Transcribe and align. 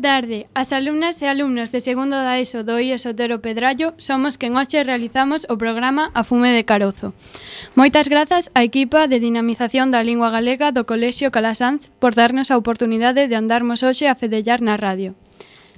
tarde. 0.00 0.48
As 0.54 0.72
alumnas 0.72 1.20
e 1.22 1.28
alumnos 1.28 1.70
de 1.70 1.84
segundo 1.84 2.16
da 2.16 2.40
ESO 2.40 2.64
do 2.64 2.80
IE 2.80 2.96
Sotero 2.98 3.38
Pedrallo 3.38 3.94
somos 4.00 4.40
quen 4.40 4.56
hoxe 4.56 4.82
realizamos 4.82 5.46
o 5.52 5.60
programa 5.60 6.10
A 6.16 6.24
Fume 6.24 6.50
de 6.56 6.64
Carozo. 6.64 7.12
Moitas 7.76 8.08
grazas 8.08 8.48
á 8.56 8.64
equipa 8.64 9.06
de 9.06 9.20
dinamización 9.20 9.92
da 9.92 10.02
lingua 10.02 10.32
galega 10.32 10.72
do 10.72 10.88
Colexio 10.88 11.28
Calasanz 11.30 11.92
por 12.00 12.16
darnos 12.16 12.50
a 12.50 12.58
oportunidade 12.58 13.28
de 13.28 13.36
andarmos 13.36 13.84
hoxe 13.84 14.08
a 14.08 14.18
fedellar 14.18 14.64
na 14.64 14.80
radio. 14.80 15.14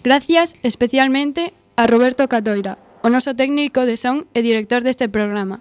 Gracias 0.07 0.55
especialmente 0.63 1.53
a 1.77 1.91
Roberto 1.91 2.31
Catoira, 2.31 2.79
o 3.03 3.11
noso 3.11 3.35
técnico 3.35 3.83
de 3.83 3.99
son 3.99 4.31
e 4.33 4.41
director 4.41 4.87
deste 4.87 5.11
programa. 5.11 5.61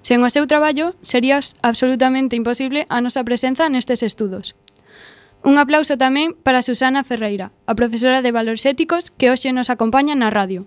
Sen 0.00 0.22
o 0.22 0.30
seu 0.30 0.46
traballo, 0.46 0.94
sería 1.02 1.42
absolutamente 1.60 2.38
imposible 2.38 2.86
a 2.88 3.02
nosa 3.02 3.26
presenza 3.26 3.66
nestes 3.66 4.06
estudos. 4.06 4.54
Un 5.46 5.54
aplauso 5.54 5.94
tamén 5.94 6.34
para 6.34 6.66
Susana 6.66 7.06
Ferreira, 7.06 7.54
a 7.62 7.78
profesora 7.78 8.26
de 8.26 8.34
Valores 8.34 8.66
Éticos 8.66 9.14
que 9.14 9.30
hoxe 9.30 9.54
nos 9.54 9.70
acompaña 9.70 10.18
na 10.18 10.34
radio. 10.34 10.66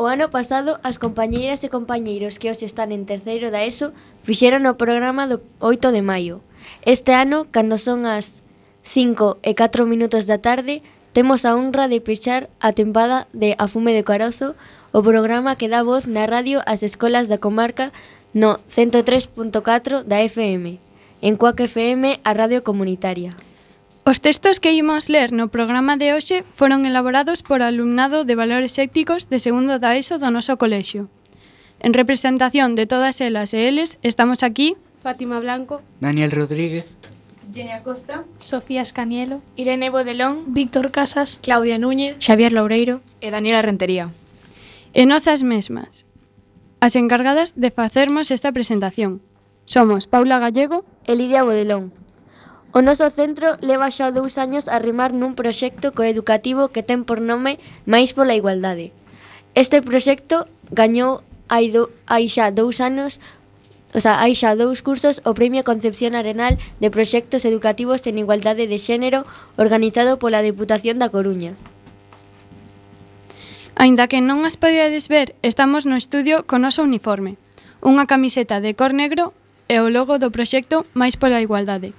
O 0.00 0.08
ano 0.08 0.32
pasado, 0.32 0.80
as 0.80 0.96
compañeiras 0.96 1.60
e 1.60 1.68
compañeiros 1.68 2.40
que 2.40 2.48
hoxe 2.48 2.64
están 2.64 2.88
en 2.88 3.04
terceiro 3.04 3.52
da 3.52 3.60
ESO 3.68 3.92
fixeron 4.24 4.64
o 4.64 4.80
programa 4.80 5.28
do 5.28 5.44
8 5.60 5.92
de 5.92 6.00
maio. 6.00 6.40
Este 6.88 7.12
ano, 7.12 7.52
cando 7.52 7.76
son 7.76 8.08
as 8.08 8.40
5 8.80 9.44
e 9.44 9.52
4 9.52 9.84
minutos 9.84 10.24
da 10.24 10.40
tarde, 10.40 10.80
temos 11.12 11.44
a 11.44 11.52
honra 11.52 11.84
de 11.84 12.00
pechar 12.00 12.48
a 12.64 12.72
tempada 12.72 13.28
de 13.36 13.60
A 13.60 13.68
Fume 13.68 13.92
de 13.92 14.08
Carozo, 14.08 14.56
o 14.88 15.04
programa 15.04 15.60
que 15.60 15.68
dá 15.68 15.84
voz 15.84 16.08
na 16.08 16.24
radio 16.24 16.64
ás 16.64 16.80
escolas 16.80 17.28
da 17.28 17.36
comarca 17.36 17.92
no 18.32 18.56
103.4 18.72 20.00
da 20.08 20.24
FM, 20.24 20.80
en 21.20 21.36
Cuac 21.36 21.60
FM, 21.60 22.24
a 22.24 22.32
radio 22.32 22.64
comunitaria. 22.64 23.36
Os 24.04 24.20
textos 24.20 24.60
que 24.60 24.72
imos 24.72 25.12
ler 25.12 25.30
no 25.30 25.52
programa 25.52 26.00
de 26.00 26.16
hoxe 26.16 26.42
foron 26.56 26.88
elaborados 26.88 27.44
por 27.44 27.60
alumnado 27.60 28.24
de 28.24 28.34
valores 28.34 28.80
éticos 28.80 29.28
de 29.28 29.38
segundo 29.38 29.76
da 29.76 29.94
ESO 30.00 30.16
do 30.16 30.32
noso 30.32 30.56
colexio. 30.56 31.12
En 31.80 31.92
representación 31.92 32.74
de 32.74 32.88
todas 32.88 33.20
elas 33.20 33.52
e 33.52 33.68
eles, 33.68 34.00
estamos 34.00 34.40
aquí 34.42 34.76
Fátima 35.04 35.40
Blanco, 35.40 35.80
Daniel 36.00 36.32
Rodríguez, 36.32 36.88
Genia 37.52 37.82
Costa, 37.82 38.24
Sofía 38.38 38.82
Escanielo, 38.82 39.40
Irene 39.56 39.90
Bodelón, 39.90 40.52
Víctor 40.52 40.92
Casas, 40.92 41.40
Claudia 41.42 41.78
Núñez, 41.78 42.16
Xavier 42.20 42.52
Loureiro 42.52 43.00
e 43.20 43.28
Daniela 43.28 43.60
Rentería. 43.60 44.12
E 44.92 45.04
nosas 45.04 45.44
mesmas, 45.44 46.08
as 46.80 46.96
encargadas 46.96 47.52
de 47.56 47.70
facermos 47.70 48.32
esta 48.32 48.52
presentación. 48.52 49.20
Somos 49.68 50.08
Paula 50.08 50.40
Gallego 50.40 50.84
e 51.04 51.14
Lidia 51.14 51.44
Bodelón. 51.44 51.92
O 52.70 52.86
noso 52.86 53.10
centro 53.10 53.58
leva 53.58 53.90
xa 53.90 54.14
dous 54.14 54.38
anos 54.38 54.70
a 54.70 54.78
rimar 54.78 55.10
nun 55.10 55.34
proxecto 55.34 55.90
coeducativo 55.90 56.70
que 56.70 56.86
ten 56.86 57.02
por 57.02 57.18
nome 57.18 57.58
Mais 57.82 58.14
pola 58.14 58.38
Igualdade. 58.38 58.94
Este 59.58 59.82
proxecto 59.82 60.46
gañou 60.70 61.26
hai, 61.50 61.74
do, 61.74 61.90
hai 62.06 62.30
xa 62.30 62.54
dous 62.54 62.78
anos 62.78 63.18
O 63.90 63.98
sea, 63.98 64.22
hai 64.22 64.38
xa 64.38 64.54
dous 64.54 64.86
cursos 64.86 65.18
o 65.26 65.34
Premio 65.34 65.66
Concepción 65.66 66.14
Arenal 66.14 66.62
de 66.78 66.94
Proxectos 66.94 67.42
Educativos 67.42 68.06
en 68.06 68.22
Igualdade 68.22 68.70
de 68.70 68.78
Xénero 68.78 69.26
organizado 69.58 70.22
pola 70.22 70.46
Deputación 70.46 71.02
da 71.02 71.10
Coruña. 71.10 71.58
Aínda 73.74 74.06
que 74.06 74.22
non 74.22 74.46
as 74.46 74.54
podíades 74.54 75.10
ver, 75.10 75.34
estamos 75.42 75.90
no 75.90 75.98
estudio 75.98 76.46
con 76.46 76.62
noso 76.62 76.86
uniforme, 76.86 77.34
unha 77.82 78.06
camiseta 78.06 78.62
de 78.62 78.78
cor 78.78 78.94
negro 78.94 79.34
e 79.66 79.82
o 79.82 79.90
logo 79.90 80.22
do 80.22 80.30
proxecto 80.30 80.86
Mais 80.94 81.18
pola 81.18 81.42
Igualdade. 81.42 81.90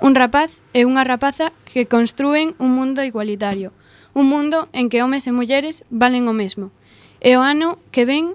Un 0.00 0.16
rapaz 0.16 0.64
e 0.72 0.88
unha 0.88 1.04
rapaza 1.04 1.52
que 1.68 1.84
construen 1.84 2.56
un 2.56 2.72
mundo 2.72 3.04
igualitario, 3.04 3.76
un 4.16 4.32
mundo 4.32 4.72
en 4.72 4.88
que 4.88 5.04
homes 5.04 5.28
e 5.28 5.32
mulleres 5.36 5.84
valen 5.92 6.24
o 6.24 6.32
mesmo. 6.32 6.72
E 7.20 7.36
o 7.36 7.44
ano 7.44 7.76
que 7.92 8.08
ven, 8.08 8.32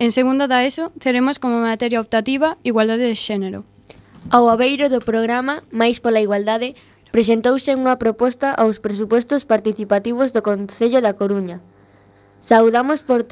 en 0.00 0.10
segundo 0.16 0.48
da 0.48 0.64
ESO, 0.64 0.96
teremos 0.96 1.36
como 1.36 1.60
materia 1.60 2.00
optativa 2.00 2.56
igualdade 2.64 3.04
de 3.04 3.20
xénero. 3.20 3.68
Ao 4.32 4.48
abeiro 4.48 4.88
do 4.88 5.04
programa 5.04 5.60
Mais 5.68 6.00
pola 6.00 6.24
Igualdade, 6.24 6.72
presentouse 7.12 7.76
unha 7.76 8.00
proposta 8.00 8.56
aos 8.56 8.80
presupostos 8.80 9.44
participativos 9.44 10.32
do 10.32 10.40
Concello 10.40 11.04
da 11.04 11.12
Coruña. 11.12 11.60
Saudamos 12.40 13.04
por 13.04 13.28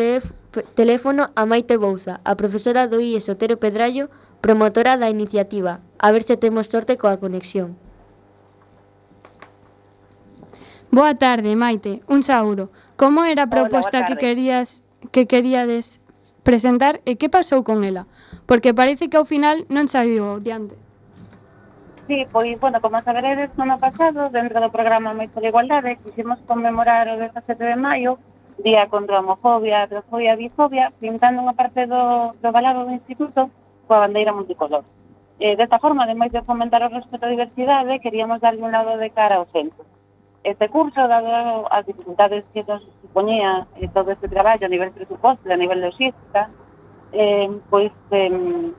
teléfono 0.76 1.32
a 1.32 1.48
Maite 1.48 1.80
Bouza, 1.80 2.20
a 2.20 2.36
profesora 2.36 2.84
do 2.84 3.00
IES 3.00 3.32
Otero 3.32 3.56
Pedrallo, 3.56 4.12
promotora 4.42 4.98
da 4.98 5.08
iniciativa, 5.08 5.80
a 6.02 6.10
ver 6.10 6.26
se 6.26 6.36
temos 6.36 6.66
sorte 6.66 6.98
coa 6.98 7.22
conexión. 7.22 7.78
Boa 10.90 11.14
tarde, 11.14 11.54
Maite. 11.56 12.02
Un 12.10 12.26
saúdo. 12.26 12.68
Como 12.98 13.24
era 13.24 13.46
a 13.46 13.52
proposta 13.54 14.02
Hola, 14.02 14.10
que 14.10 14.18
querías 14.18 14.84
que 15.14 15.24
queríades 15.30 16.02
presentar 16.42 17.00
e 17.06 17.14
que 17.16 17.30
pasou 17.30 17.62
con 17.62 17.86
ela? 17.86 18.10
Porque 18.44 18.74
parece 18.74 19.08
que 19.08 19.16
ao 19.16 19.24
final 19.24 19.64
non 19.70 19.86
saiu 19.86 20.42
diante. 20.42 20.74
Sí, 22.10 22.26
pois, 22.28 22.58
bueno, 22.58 22.82
como 22.82 22.98
saberedes, 22.98 23.54
no 23.54 23.62
ano 23.62 23.78
pasado, 23.78 24.26
dentro 24.28 24.58
do 24.58 24.74
programa 24.74 25.14
Meixo 25.14 25.38
de 25.38 25.54
Igualdade, 25.54 26.02
quisimos 26.02 26.42
conmemorar 26.50 27.06
o 27.08 27.16
17 27.16 27.62
de 27.62 27.78
maio, 27.78 28.18
día 28.58 28.90
contra 28.90 29.16
a 29.16 29.22
homofobia, 29.22 29.86
a 29.86 30.18
e 30.18 30.26
a 30.26 30.34
bifobia, 30.34 30.90
pintando 30.98 31.40
unha 31.40 31.54
parte 31.54 31.86
do, 31.86 32.34
do 32.42 32.50
balado 32.50 32.84
do 32.84 32.92
instituto 32.92 33.48
coa 33.86 34.04
bandeira 34.04 34.32
multicolor. 34.32 34.84
Eh, 35.40 35.56
desta 35.56 35.78
forma, 35.78 36.04
ademais 36.04 36.30
de 36.30 36.42
fomentar 36.42 36.82
o 36.86 36.92
respeto 36.92 37.26
á 37.26 37.28
diversidade, 37.28 37.98
queríamos 37.98 38.38
darle 38.38 38.62
un 38.62 38.72
lado 38.72 38.94
de 38.96 39.10
cara 39.10 39.36
ao 39.36 39.50
centro. 39.50 39.82
Este 40.44 40.68
curso, 40.68 41.06
dado 41.06 41.66
as 41.70 41.86
dificultades 41.86 42.46
que 42.52 42.62
nos 42.62 42.82
suponía 43.02 43.66
eh, 43.78 43.88
todo 43.90 44.10
este 44.14 44.28
traballo 44.28 44.66
a 44.66 44.72
nivel 44.72 44.90
presuposto 44.90 45.42
e 45.46 45.52
a 45.54 45.58
nivel 45.58 45.82
logística, 45.82 46.50
eh, 47.12 47.50
pois, 47.70 47.92
eh, 48.10 48.30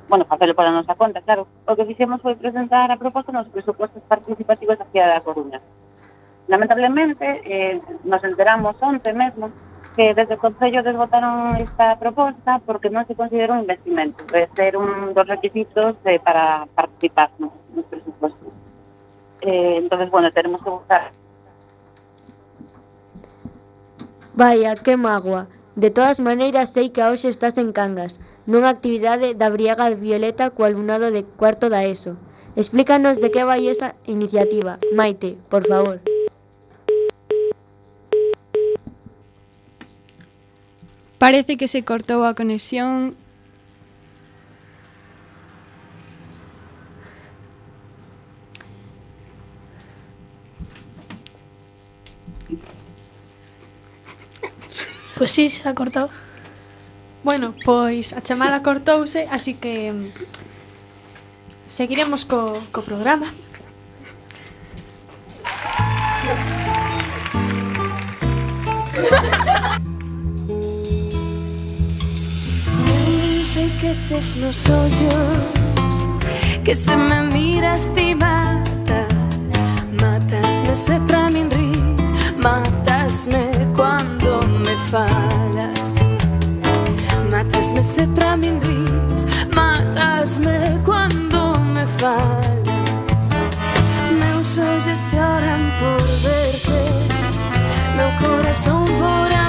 bueno, 0.09 0.25
facelo 0.25 0.55
para 0.55 0.69
a 0.69 0.77
nosa 0.79 0.95
conta, 0.95 1.21
claro, 1.21 1.47
o 1.67 1.75
que 1.75 1.85
fixemos 1.85 2.21
foi 2.21 2.35
presentar 2.35 2.89
a 2.89 2.97
proposta 2.97 3.31
nos 3.31 3.47
presupostos 3.47 4.03
participativos 4.03 4.79
da 4.79 4.89
Cidade 4.89 5.19
da 5.19 5.25
Coruña. 5.25 5.59
Lamentablemente, 6.47 7.23
eh, 7.45 7.79
nos 8.03 8.23
enteramos 8.23 8.75
onte 8.81 9.13
mesmo 9.13 9.51
que 9.95 10.13
desde 10.13 10.35
o 10.35 10.41
Concello 10.41 10.81
desbotaron 10.81 11.55
esta 11.57 11.97
proposta 12.01 12.59
porque 12.65 12.89
non 12.89 13.05
se 13.05 13.13
considera 13.13 13.53
un 13.53 13.65
investimento, 13.65 14.25
debe 14.33 14.49
ser 14.57 14.77
un 14.77 15.13
dos 15.13 15.27
requisitos 15.29 15.95
eh, 16.05 16.17
para 16.17 16.65
participar 16.73 17.29
nos, 17.37 17.53
nos 17.73 17.85
presupostos. 17.85 18.51
Eh, 19.41 19.77
entonces, 19.77 20.09
bueno, 20.09 20.31
tenemos 20.31 20.63
que 20.63 20.69
buscar. 20.69 21.11
Vaya, 24.33 24.73
que 24.75 24.97
magua. 24.97 25.47
De 25.75 25.89
todas 25.89 26.19
maneiras, 26.19 26.73
sei 26.73 26.93
que 26.93 27.01
hoxe 27.01 27.29
estás 27.29 27.57
en 27.57 27.73
Cangas, 27.73 28.21
nunha 28.45 28.69
actividade 28.69 29.33
da 29.33 29.49
Briaga 29.49 29.89
Violeta 29.93 30.53
co 30.53 30.65
alumnado 30.65 31.09
de 31.09 31.25
cuarto 31.25 31.69
da 31.69 31.85
ESO. 31.85 32.17
Explícanos 32.53 33.17
de 33.17 33.33
que 33.33 33.41
vai 33.41 33.65
esa 33.65 33.97
iniciativa, 34.05 34.77
Maite, 34.93 35.37
por 35.49 35.65
favor. 35.65 35.97
Parece 41.23 41.55
que 41.55 41.69
se 41.69 41.81
cortou 41.89 42.21
a 42.25 42.35
conexión 42.35 43.15
Pois 55.15 55.31
si, 55.31 55.47
sí, 55.47 55.63
se 55.63 55.69
ha 55.69 55.73
cortado. 55.73 56.09
Bueno, 57.23 57.55
pois 57.63 58.11
a 58.11 58.19
chamada 58.19 58.59
cortouse, 58.67 59.21
así 59.31 59.53
que 59.53 59.95
mm, 59.95 60.11
seguiremos 61.71 62.27
co, 62.27 62.59
co 62.73 62.83
programa. 62.83 63.31
metes 74.09 74.35
nos 74.37 74.69
ollos 74.69 76.07
Que 76.63 76.75
se 76.75 76.95
me 76.95 77.23
miras 77.23 77.91
ti 77.95 78.15
matas 78.15 79.07
Matasme 79.91 80.75
se 80.75 80.99
pra 81.07 81.29
min 81.29 81.49
rís 81.49 82.13
Matasme 82.37 83.51
cuando 83.75 84.41
me 84.47 84.75
falas 84.89 85.95
Matasme 87.31 87.83
se 87.83 88.07
pra 88.07 88.37
min 88.37 88.59
matas 88.59 89.25
Matasme 89.55 90.81
cuando 90.83 91.59
me 91.59 91.85
falas. 91.97 93.23
Meus 94.19 94.57
ollos 94.57 94.99
choran 95.11 95.63
por 95.79 96.01
verte 96.23 96.81
Meu 97.95 98.11
corazón 98.19 98.85
por 98.85 99.42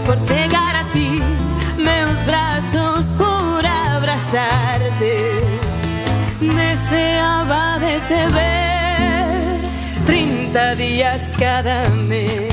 es 0.00 0.06
por 0.06 0.22
chegar 0.26 0.76
a 0.76 0.84
ti, 0.92 1.20
meus 1.76 2.24
brazos 2.26 3.12
por 3.18 3.64
abrazarte. 3.66 5.16
Deseaba 6.40 7.78
de 7.78 7.98
te 8.08 8.26
ver 8.38 9.60
30 10.06 10.74
días 10.76 11.36
cada 11.38 11.88
mes. 11.90 12.49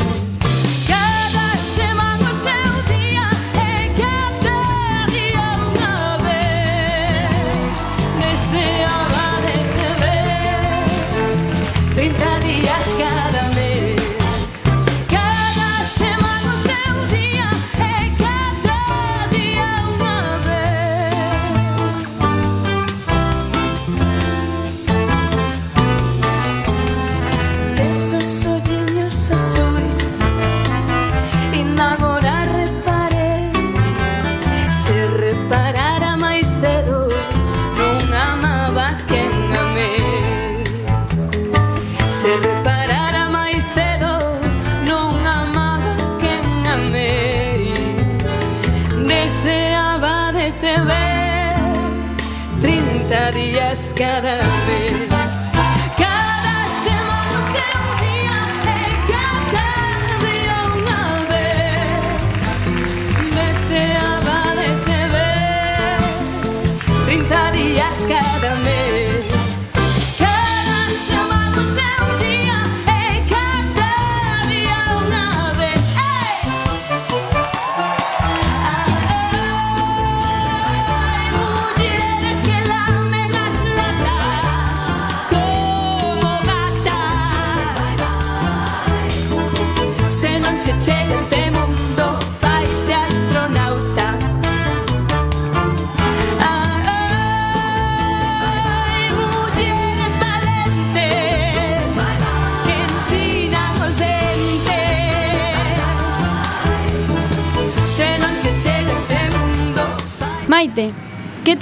together. 53.98 54.47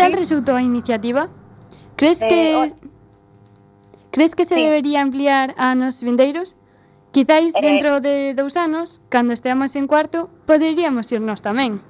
tal 0.05 0.13
resultou 0.13 0.55
a 0.55 0.61
iniciativa? 0.61 1.29
Crees 1.95 2.21
eh, 2.23 2.27
que 2.27 2.51
eh, 2.51 2.55
o... 2.55 2.65
crees 4.11 4.35
que 4.35 4.45
se 4.45 4.55
sí. 4.55 4.61
debería 4.61 5.01
ampliar 5.01 5.53
a 5.57 5.71
anos 5.71 6.03
vindeiros? 6.03 6.57
Quizáis 7.11 7.55
eh. 7.55 7.61
dentro 7.61 7.97
eh, 7.97 8.01
de 8.01 8.15
dous 8.35 8.57
anos, 8.57 9.01
cando 9.09 9.33
esteamos 9.33 9.75
en 9.75 9.87
cuarto, 9.87 10.29
poderíamos 10.45 11.11
irnos 11.11 11.41
tamén. 11.41 11.81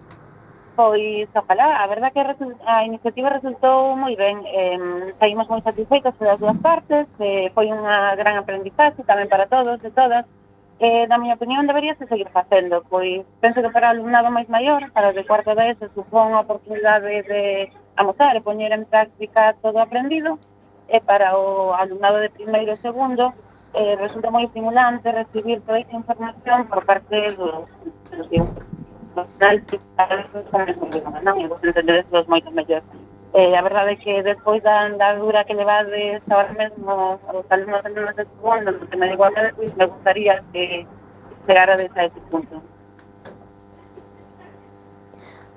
Pois, 0.75 1.27
ojalá, 1.34 1.84
a 1.84 1.88
verdad 1.88 2.12
que 2.12 2.19
a 2.19 2.84
iniciativa 2.84 3.29
resultou 3.31 3.95
moi 3.95 4.15
ben. 4.15 4.43
Eh, 4.48 5.12
saímos 5.19 5.48
moi 5.51 5.60
satisfeitos 5.63 6.15
das 6.19 6.39
dúas 6.39 6.55
partes, 6.60 7.07
eh, 7.19 7.51
foi 7.51 7.72
unha 7.72 8.15
gran 8.15 8.39
aprendizaxe 8.39 9.03
tamén 9.03 9.27
para 9.27 9.48
todos 9.48 9.79
e 9.84 9.91
todas. 9.91 10.24
Eh, 10.79 11.07
na 11.07 11.15
miña 11.15 11.39
opinión, 11.39 11.63
deberíase 11.63 12.03
seguir 12.12 12.27
facendo, 12.27 12.84
pois 12.91 13.24
penso 13.39 13.63
que 13.63 13.72
para 13.72 13.88
o 13.88 13.93
alumnado 13.95 14.27
máis 14.27 14.51
maior, 14.51 14.91
para 14.91 15.12
o 15.12 15.15
de 15.15 15.24
cuarto 15.24 15.55
de 15.55 15.72
eso, 15.72 15.88
supón 15.95 16.36
a 16.36 16.43
oportunidade 16.43 17.24
de, 17.24 17.24
de 17.24 17.41
amosar 17.96 18.36
e 18.36 18.42
poñer 18.42 18.72
en 18.72 18.86
práctica 18.86 19.56
todo 19.62 19.80
aprendido 19.80 20.38
e 20.88 21.02
para 21.02 21.38
o 21.38 21.74
alumnado 21.74 22.18
de 22.20 22.30
primeiro 22.30 22.72
e 22.74 22.78
segundo 22.78 23.34
eh, 23.74 23.96
resulta 24.00 24.32
moi 24.32 24.46
estimulante 24.46 25.12
recibir 25.12 25.62
toda 25.62 25.80
esa 25.80 25.96
información 25.96 26.68
por 26.68 26.86
parte 26.86 27.32
dos 27.36 27.68
dos 28.12 28.30
dos 32.12 32.28
moito 32.28 32.52
mellores. 32.52 32.88
Eh, 33.36 33.52
a 33.56 33.62
verdade 33.62 33.92
é 33.94 33.96
que 34.00 34.24
despois 34.24 34.64
da 34.64 34.88
andadura 34.88 35.44
que 35.44 35.54
levades 35.54 36.24
ahora 36.32 36.54
mesmo 36.54 37.20
aos 37.28 37.46
alumnos 37.52 37.84
alumnos 37.84 38.16
de 38.16 38.24
segundo, 38.24 38.72
no 38.72 38.88
que 38.88 38.96
me 38.96 39.10
digo 39.10 39.25
me 39.75 39.86
gustaría 39.86 40.44
que 40.54 40.88
chegara 41.46 41.75
a 41.75 42.04
ese 42.06 42.20
punto. 42.32 42.75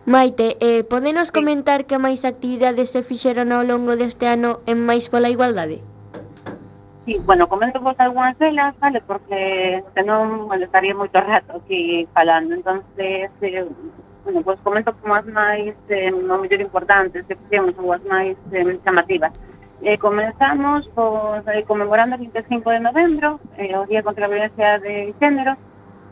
Maite, 0.09 0.57
eh, 0.61 0.85
podenos 0.89 1.29
comentar 1.37 1.85
que 1.85 2.01
máis 2.01 2.25
actividades 2.25 2.89
se 2.97 3.05
fixeron 3.05 3.53
ao 3.53 3.61
longo 3.61 3.93
deste 3.93 4.25
ano 4.25 4.65
en 4.65 4.81
máis 4.81 5.13
pola 5.13 5.29
igualdade? 5.29 5.85
Sí, 7.05 7.21
bueno, 7.29 7.45
comento 7.45 7.77
vos 7.77 7.93
algunhas 8.01 8.33
delas, 8.41 8.73
vale, 8.81 9.05
porque 9.05 9.85
senón 9.93 10.49
bueno, 10.49 10.65
estaría 10.65 10.97
moito 10.97 11.21
rato 11.21 11.61
aquí 11.61 12.09
falando. 12.17 12.57
Entonces, 12.57 13.29
eh, 13.45 13.69
bueno, 14.25 14.41
pues 14.41 14.57
comento 14.65 14.97
como 14.97 15.13
as 15.13 15.29
máis, 15.29 15.77
eh, 15.93 16.09
o 16.09 16.41
mellor 16.41 16.61
importantes, 16.65 17.29
que 17.29 17.37
fixemos, 17.37 17.77
ou 17.77 17.93
as 17.93 18.01
máis 18.09 18.33
eh, 18.49 18.81
chamativas. 18.81 19.37
Eh, 19.85 20.01
comenzamos 20.01 20.89
pois, 20.97 21.45
eh, 21.53 21.69
conmemorando 21.69 22.17
o 22.17 22.23
25 22.25 22.65
de 22.73 22.81
novembro, 22.81 23.37
eh, 23.61 23.77
o 23.77 23.85
Día 23.85 24.01
contra 24.01 24.25
a 24.25 24.33
Violencia 24.33 24.81
de 24.81 25.13
Género, 25.21 25.53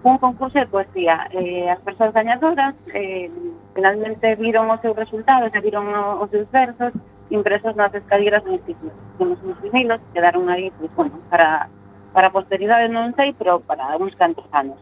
un 0.06 0.18
concurso 0.18 0.58
de 0.58 0.66
poesía. 0.66 1.26
Eh, 1.32 1.68
as 1.68 1.80
persoas 1.80 2.14
gañadoras 2.14 2.74
eh, 2.94 3.30
finalmente 3.74 4.36
viron 4.36 4.70
os 4.70 4.80
seus 4.80 4.94
resultados 4.94 5.50
e 5.50 5.60
viron 5.60 5.90
os 5.90 6.30
seus 6.30 6.46
versos 6.50 6.94
impresos 7.30 7.74
nas 7.74 7.90
escaleras 7.90 8.44
do 8.46 8.54
instituto. 8.54 8.94
Temos 9.18 9.38
uns 9.42 9.58
vinilos 9.60 9.98
que 9.98 10.22
quedaron 10.22 10.46
aí, 10.48 10.70
pues, 10.78 10.90
bueno, 10.94 11.18
para, 11.26 11.66
para 12.14 12.30
posteridade 12.30 12.86
non 12.86 13.10
sei, 13.18 13.34
pero 13.34 13.58
para 13.58 13.98
uns 13.98 14.14
cantos 14.14 14.46
anos. 14.54 14.78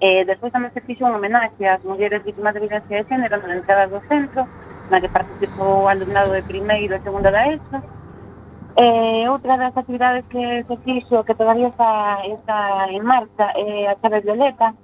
Eh, 0.00 0.24
despois 0.24 0.48
tamén 0.48 0.72
se 0.72 0.80
fixo 0.80 1.04
un 1.04 1.20
homenaxe 1.20 1.68
ás 1.68 1.84
mulleres 1.84 2.24
víctimas 2.24 2.56
de 2.56 2.64
violencia 2.64 2.96
de 2.96 3.04
género 3.04 3.36
na 3.44 3.60
entrada 3.60 3.92
do 3.92 4.00
centro, 4.08 4.48
na 4.88 4.96
que 4.96 5.12
participou 5.12 5.84
o 5.84 5.88
alumnado 5.92 6.32
de 6.32 6.40
primeiro 6.48 6.96
e 6.96 7.04
segundo 7.04 7.28
da 7.28 7.44
ESO, 7.44 7.99
Eh, 8.76 9.28
outra 9.28 9.56
das 9.56 9.76
actividades 9.76 10.24
que 10.30 10.64
se 10.64 10.76
fixo 10.84 11.24
que 11.24 11.34
todavía 11.34 11.68
está, 11.68 12.22
está 12.24 12.86
en 12.90 13.04
marcha 13.04 13.50
é 13.56 13.88
a 13.88 13.98
chave 13.98 14.20
violeta, 14.20 14.74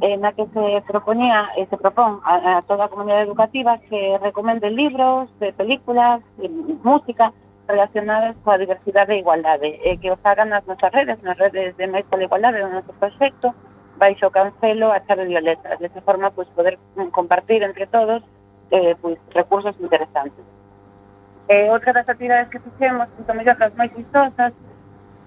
eh, 0.00 0.16
na 0.16 0.32
que 0.32 0.46
se 0.52 0.82
proponía 0.86 1.48
e 1.56 1.62
eh, 1.62 1.66
se 1.70 1.76
propón 1.78 2.20
a, 2.24 2.58
a 2.58 2.62
toda 2.62 2.84
a 2.84 2.92
comunidade 2.92 3.24
educativa 3.24 3.78
que 3.78 4.18
recomende 4.18 4.68
libros, 4.70 5.30
de 5.40 5.52
películas, 5.54 6.20
de 6.36 6.48
música 6.82 7.32
relacionadas 7.66 8.36
coa 8.44 8.58
diversidade 8.58 9.14
e 9.14 9.22
igualdade, 9.24 9.68
e 9.80 9.94
eh, 9.94 9.96
que 9.96 10.12
os 10.12 10.20
hagan 10.22 10.52
nas 10.52 10.66
nosas 10.66 10.92
redes, 10.92 11.16
nas 11.22 11.38
redes 11.38 11.76
de 11.76 11.86
Mais 11.86 12.04
pola 12.06 12.28
Igualdade, 12.28 12.60
no 12.60 12.76
noso 12.76 12.92
proxecto, 13.00 13.54
baixo 13.96 14.30
cancelo 14.30 14.92
a 14.92 15.00
chave 15.06 15.24
violeta. 15.24 15.76
De 15.80 15.86
esa 15.86 16.02
forma, 16.02 16.30
pois, 16.30 16.48
poder 16.52 16.78
compartir 17.10 17.62
entre 17.62 17.86
todos 17.86 18.22
eh, 18.70 18.94
pois, 19.00 19.18
recursos 19.32 19.74
interesantes. 19.80 20.44
Eh, 21.48 21.70
outra 21.70 21.92
das 21.92 22.08
actividades 22.08 22.50
que 22.50 22.58
fixemos, 22.58 23.06
que 23.14 23.32
mellor 23.32 23.56
das 23.56 23.74
máis 23.78 23.94
vistosas, 23.94 24.50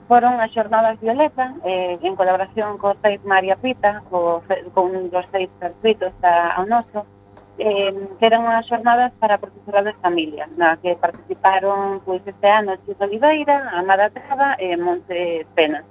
foron 0.09 0.35
as 0.41 0.51
xornadas 0.51 0.99
Violeta, 0.99 1.55
eh, 1.63 1.95
en 2.01 2.15
colaboración 2.19 2.75
co 2.81 2.97
Seis 2.99 3.23
María 3.23 3.55
Pita, 3.55 4.03
co, 4.09 4.43
con 4.75 5.07
dos 5.07 5.25
seis 5.31 5.47
circuitos 5.61 6.11
da, 6.19 6.59
ao 6.59 6.65
noso, 6.67 7.07
eh, 7.55 7.93
que 8.19 8.25
eran 8.25 8.43
unhas 8.43 8.67
xornadas 8.67 9.15
para 9.15 9.39
profesorado 9.39 9.87
de 9.91 10.01
familia, 10.03 10.51
na 10.59 10.75
que 10.81 10.99
participaron 10.99 12.03
pois, 12.03 12.19
este 12.25 12.47
ano 12.51 12.75
Chico 12.83 13.07
Oliveira, 13.07 13.69
Amada 13.71 14.11
Traba 14.11 14.59
eh, 14.59 14.75
e 14.75 14.77
Monte 14.81 15.47
Pena. 15.55 15.87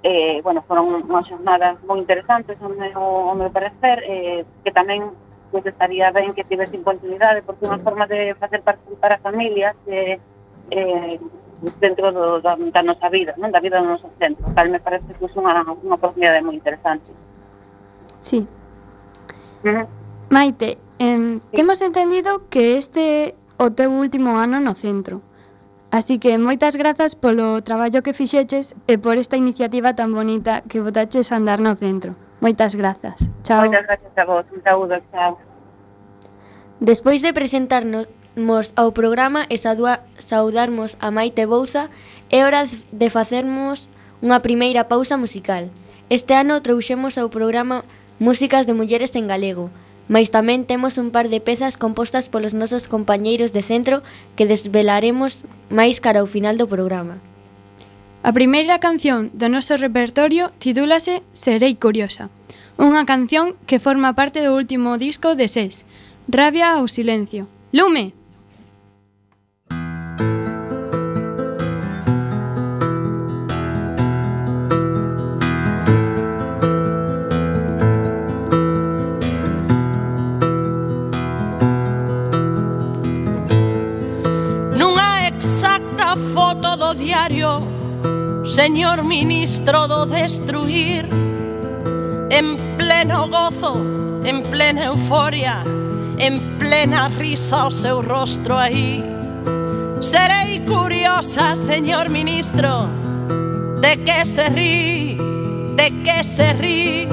Eh, 0.00 0.40
bueno, 0.46 0.64
foron 0.64 1.04
unhas 1.04 1.28
xornadas 1.28 1.76
moi 1.84 2.00
interesantes, 2.00 2.56
ao 2.62 2.72
meu, 2.72 2.96
ao 3.28 3.36
meu 3.36 3.50
parecer, 3.52 4.00
eh, 4.08 4.40
que 4.64 4.72
tamén 4.72 5.12
pois 5.56 5.64
estaría 5.64 6.12
ben 6.12 6.36
que 6.36 6.44
tivesen 6.44 6.84
continuidade, 6.84 7.40
porque 7.40 7.64
unha 7.64 7.80
forma 7.80 8.04
de 8.04 8.36
facer 8.36 8.60
participar 8.60 9.16
as 9.16 9.24
familias 9.24 9.72
eh, 9.88 10.20
eh, 10.68 11.16
dentro 11.80 12.12
do, 12.12 12.44
da, 12.44 12.60
da 12.60 12.82
nosa 12.84 13.08
vida, 13.08 13.32
non? 13.40 13.48
da 13.48 13.64
vida 13.64 13.80
do 13.80 13.88
noso 13.88 14.12
centro, 14.20 14.44
tal 14.52 14.68
me 14.68 14.76
parece 14.76 15.08
que 15.16 15.24
é 15.24 15.32
unha, 15.40 15.64
unha 15.64 15.96
oportunidade 15.96 16.44
moi 16.44 16.52
interesante. 16.52 17.08
Sí. 18.20 18.44
Uh 19.64 19.80
-huh. 19.80 19.86
Maite, 20.28 20.76
eh, 21.00 21.40
temos 21.56 21.80
entendido 21.80 22.44
que 22.52 22.76
este 22.76 23.32
o 23.56 23.72
teu 23.72 23.88
último 23.88 24.36
ano 24.36 24.60
no 24.60 24.76
centro. 24.76 25.24
Así 25.88 26.20
que 26.20 26.36
moitas 26.36 26.76
grazas 26.76 27.16
polo 27.16 27.64
traballo 27.64 28.04
que 28.04 28.12
fixeches 28.12 28.76
e 28.84 29.00
por 29.00 29.16
esta 29.16 29.40
iniciativa 29.40 29.96
tan 29.96 30.12
bonita 30.12 30.60
que 30.68 30.84
botaches 30.84 31.32
a 31.32 31.40
andar 31.40 31.64
no 31.64 31.72
centro. 31.72 32.12
Moitas 32.44 32.76
grazas. 32.76 33.32
Chao. 33.42 33.64
Moitas 33.64 33.86
grazas 33.88 34.12
a 34.12 34.24
vos. 34.28 34.44
Un 34.52 34.60
saúdo. 34.60 35.00
Chao. 35.08 35.45
Despois 36.80 37.22
de 37.22 37.32
presentarnos 37.32 38.06
ao 38.76 38.92
programa 38.92 39.48
e 39.48 39.56
saudarmos 39.56 41.00
a 41.00 41.08
Maite 41.08 41.48
Bouza, 41.48 41.88
é 42.28 42.44
hora 42.44 42.68
de 42.68 43.08
facermos 43.08 43.88
unha 44.20 44.44
primeira 44.44 44.84
pausa 44.84 45.16
musical. 45.16 45.72
Este 46.12 46.36
ano 46.36 46.60
trouxemos 46.60 47.16
ao 47.16 47.32
programa 47.32 47.88
Músicas 48.20 48.68
de 48.68 48.76
Mulleres 48.76 49.16
en 49.16 49.24
Galego, 49.24 49.72
mas 50.04 50.28
tamén 50.28 50.68
temos 50.68 51.00
un 51.00 51.08
par 51.16 51.32
de 51.32 51.40
pezas 51.40 51.80
compostas 51.80 52.28
polos 52.28 52.52
nosos 52.52 52.92
compañeiros 52.92 53.56
de 53.56 53.64
centro 53.64 54.04
que 54.36 54.44
desvelaremos 54.44 55.48
máis 55.72 55.96
cara 56.04 56.20
ao 56.20 56.28
final 56.28 56.60
do 56.60 56.68
programa. 56.68 57.24
A 58.20 58.36
primeira 58.36 58.76
canción 58.84 59.32
do 59.32 59.48
noso 59.48 59.80
repertorio 59.80 60.52
titúlase 60.60 61.24
Serei 61.32 61.72
Curiosa, 61.80 62.28
unha 62.76 63.08
canción 63.08 63.56
que 63.64 63.80
forma 63.80 64.12
parte 64.12 64.44
do 64.44 64.52
último 64.52 65.00
disco 65.00 65.32
de 65.32 65.48
SES, 65.48 65.88
Rabia 66.28 66.74
ao 66.74 66.88
silencio. 66.88 67.46
Lume! 67.72 68.12
Nunha 84.76 85.28
exacta 85.28 86.16
foto 86.34 86.76
do 86.76 86.94
diario 86.94 87.62
Señor 88.44 89.04
ministro 89.04 89.86
do 89.86 90.06
destruir 90.06 91.06
En 92.30 92.76
pleno 92.76 93.28
gozo, 93.28 93.76
en 94.24 94.42
plena 94.42 94.86
euforia 94.86 95.75
En 96.18 96.58
plena 96.58 97.08
risa 97.08 97.66
o 97.66 98.02
rostro 98.02 98.56
aí. 98.56 99.02
Serei 100.00 100.60
curiosa, 100.60 101.54
señor 101.54 102.10
ministro 102.10 102.88
De 103.80 103.96
que 104.04 104.26
se 104.26 104.48
rí, 104.50 105.18
de 105.76 106.02
que 106.02 106.24
se 106.24 106.52
rí 106.52 107.08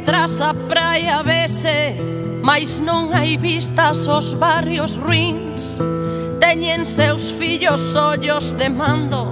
Mostras 0.00 0.40
a 0.40 0.54
praia 0.54 1.22
vese 1.22 1.94
Mais 2.42 2.80
non 2.80 3.12
hai 3.12 3.36
vistas 3.36 4.08
os 4.08 4.32
barrios 4.32 4.96
ruins. 4.96 5.76
Teñen 6.40 6.88
seus 6.88 7.28
fillos 7.36 7.94
ollos 7.94 8.56
de 8.56 8.72
mando 8.72 9.28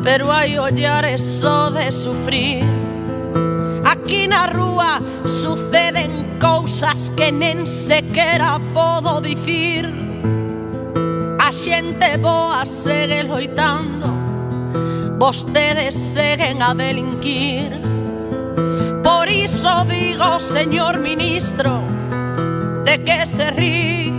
Pero 0.00 0.32
hai 0.32 0.56
ollares 0.56 1.20
só 1.20 1.68
de 1.68 1.92
sufrir. 1.92 2.64
Aquí 3.84 4.24
na 4.24 4.48
rúa 4.48 4.96
suceden 5.28 6.40
cousas 6.40 7.12
que 7.12 7.28
nen 7.28 7.68
sequera 7.68 8.56
podo 8.72 9.20
dicir. 9.20 9.92
A 11.36 11.52
xente 11.52 12.16
boa 12.16 12.64
segue 12.64 13.28
loitando 13.28 14.08
Vostedes 15.20 15.92
seguen 15.92 16.64
a 16.64 16.72
delinquir. 16.72 17.81
eso 19.54 19.84
digo, 19.84 20.40
señor 20.40 20.98
ministro, 20.98 21.82
de 22.86 23.04
qué 23.04 23.26
se 23.26 23.50
ríe, 23.50 24.10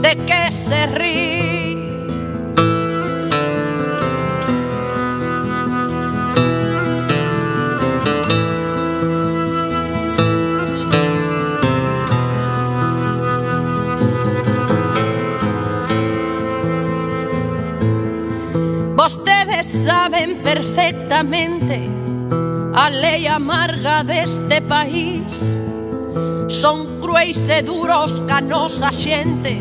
de 0.00 0.16
qué 0.24 0.50
se 0.50 0.86
ríe. 0.86 1.72
Ustedes 18.96 19.66
saben 19.66 20.42
perfectamente 20.42 22.01
a 22.74 22.88
lei 22.88 23.26
amarga 23.26 24.02
deste 24.02 24.60
país. 24.62 25.58
Son 26.48 27.00
cruéis 27.00 27.48
e 27.48 27.62
duros 27.62 28.20
ca 28.28 28.40
nosa 28.40 28.92
xente 28.92 29.56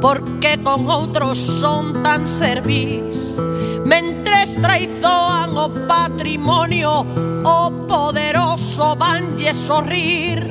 Porque 0.00 0.58
con 0.62 0.86
outros 0.86 1.38
son 1.38 2.02
tan 2.02 2.28
servís 2.28 3.40
Mentres 3.86 4.60
traizoan 4.60 5.56
o 5.56 5.68
patrimonio 5.88 7.06
O 7.44 7.70
poderoso 7.88 8.94
vanlle 8.94 9.54
sorrir. 9.54 10.44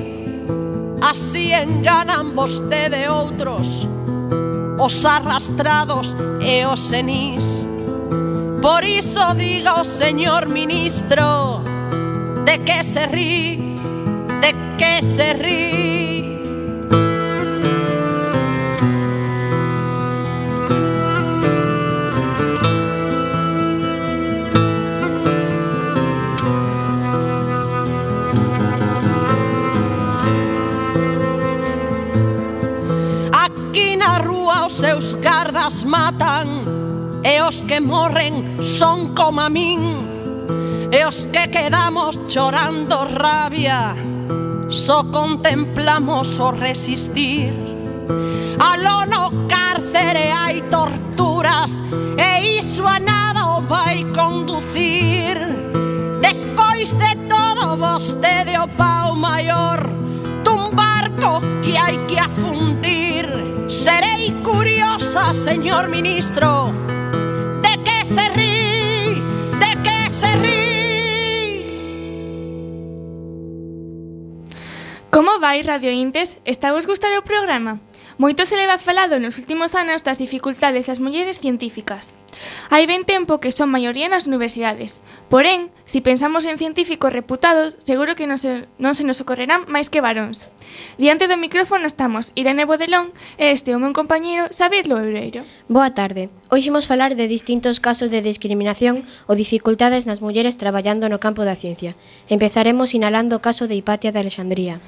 Así 1.01 1.53
enganan 1.53 2.33
vostede 2.33 3.07
outros 3.07 3.88
Os 4.81 5.05
arrastrados 5.05 6.17
e 6.41 6.65
os 6.65 6.79
senís. 6.79 7.69
Por 8.61 8.83
iso 8.83 9.21
diga 9.38 9.81
o 9.81 9.85
señor 9.85 10.50
ministro 10.50 11.71
¿De 12.51 12.60
que 12.65 12.84
se 12.84 13.08
ríe? 13.08 13.77
¿De 14.41 14.53
que 14.77 15.01
se 15.08 15.34
ríe? 15.36 16.38
Aquí 33.31 33.96
na 33.96 34.20
rúa 34.20 34.65
os 34.65 34.74
seus 34.74 35.15
cardas 35.24 35.86
matan 35.86 36.67
E 37.24 37.39
os 37.41 37.63
que 37.63 37.79
morren 37.79 38.60
son 38.60 39.15
como 39.15 39.39
a 39.39 39.48
min 39.48 40.11
E 40.91 41.05
os 41.05 41.25
que 41.27 41.48
quedamos 41.48 42.19
chorando 42.27 43.07
rabia. 43.07 43.95
Só 44.67 45.05
contemplamos 45.05 46.38
o 46.39 46.51
resistir. 46.51 47.53
Aló 48.60 49.05
no 49.05 49.48
cárcere 49.48 50.31
hai 50.31 50.62
torturas 50.69 51.81
E 52.17 52.60
iso 52.60 52.86
a 52.86 53.00
nada 53.00 53.57
o 53.57 53.61
vai 53.61 54.03
conducir. 54.13 55.39
Despois 56.20 56.92
de 56.94 57.16
todo 57.31 57.77
vostede 57.77 58.57
o 58.59 58.68
pau 58.68 59.16
maior 59.16 59.79
Dun 60.44 60.75
barco 60.75 61.39
que 61.63 61.77
hai 61.77 61.98
que 62.05 62.20
afundir. 62.20 63.25
Serei 63.70 64.31
curiosa, 64.44 65.33
señor 65.33 65.87
ministro 65.87 66.74
De 67.61 67.77
que 67.81 68.05
se 68.05 68.27
ríe 68.29 68.50
Como 75.22 75.40
vai, 75.40 75.62
Radio 75.62 75.92
Intes? 75.92 76.40
Está 76.46 76.74
vos 76.74 76.88
gustar 76.88 77.14
o 77.14 77.22
programa? 77.22 77.77
Moito 78.18 78.42
se 78.50 78.57
leva 78.57 78.81
falado 78.81 79.22
nos 79.22 79.38
últimos 79.38 79.77
anos 79.77 80.01
das 80.01 80.18
dificultades 80.18 80.90
das 80.90 80.98
mulleres 80.98 81.38
científicas. 81.38 82.18
Hai 82.74 82.90
ben 82.90 83.05
tempo 83.05 83.38
que 83.38 83.53
son 83.53 83.70
maioría 83.70 84.10
nas 84.10 84.25
universidades. 84.25 84.98
Porén, 85.29 85.70
se 85.86 86.01
si 86.01 86.01
pensamos 86.01 86.50
en 86.50 86.57
científicos 86.57 87.14
reputados, 87.14 87.77
seguro 87.77 88.18
que 88.18 88.25
non 88.25 88.42
se, 88.42 88.66
non 88.81 88.98
se 88.98 89.05
nos 89.05 89.22
ocorrerán 89.22 89.70
máis 89.70 89.94
que 89.94 90.01
varóns. 90.01 90.50
Diante 90.98 91.29
do 91.29 91.38
micrófono 91.38 91.86
estamos 91.86 92.34
Irene 92.34 92.66
Bodelón 92.66 93.14
e 93.38 93.53
este 93.53 93.77
o 93.77 93.81
meu 93.81 93.94
compañeiro 93.94 94.50
Xavier 94.50 94.90
Loureiro. 94.90 95.46
Boa 95.70 95.94
tarde. 95.94 96.34
Hoxe 96.50 96.74
imos 96.74 96.90
falar 96.90 97.14
de 97.14 97.29
distintos 97.29 97.77
casos 97.77 98.10
de 98.10 98.25
discriminación 98.25 99.05
ou 99.29 99.38
dificultades 99.38 100.10
nas 100.10 100.18
mulleres 100.18 100.57
traballando 100.57 101.14
no 101.14 101.22
campo 101.22 101.46
da 101.46 101.53
ciencia. 101.53 101.94
Empezaremos 102.25 102.98
inhalando 102.98 103.38
o 103.38 103.44
caso 103.46 103.70
de 103.70 103.77
Hipatia 103.77 104.10
de 104.10 104.25
Alexandría. 104.25 104.81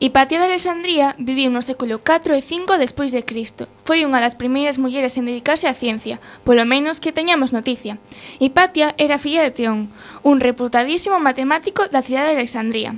Hipatia 0.00 0.38
de 0.38 0.44
Alexandría 0.44 1.16
viviu 1.18 1.50
no 1.50 1.58
século 1.58 1.98
4 1.98 2.38
e 2.38 2.40
5 2.40 2.78
despois 2.78 3.10
de 3.10 3.26
Cristo. 3.26 3.66
Foi 3.82 4.06
unha 4.06 4.22
das 4.22 4.38
primeiras 4.38 4.78
mulleres 4.78 5.18
en 5.18 5.26
dedicarse 5.26 5.66
á 5.66 5.74
ciencia, 5.74 6.22
polo 6.46 6.62
menos 6.62 7.02
que 7.02 7.10
teñamos 7.10 7.50
noticia. 7.50 7.98
Hipatia 8.38 8.94
era 8.94 9.18
filla 9.18 9.42
de 9.42 9.50
Teón, 9.50 9.90
un 10.22 10.38
reputadísimo 10.38 11.18
matemático 11.18 11.90
da 11.90 12.06
cidade 12.06 12.30
de 12.30 12.38
Alexandría. 12.38 12.94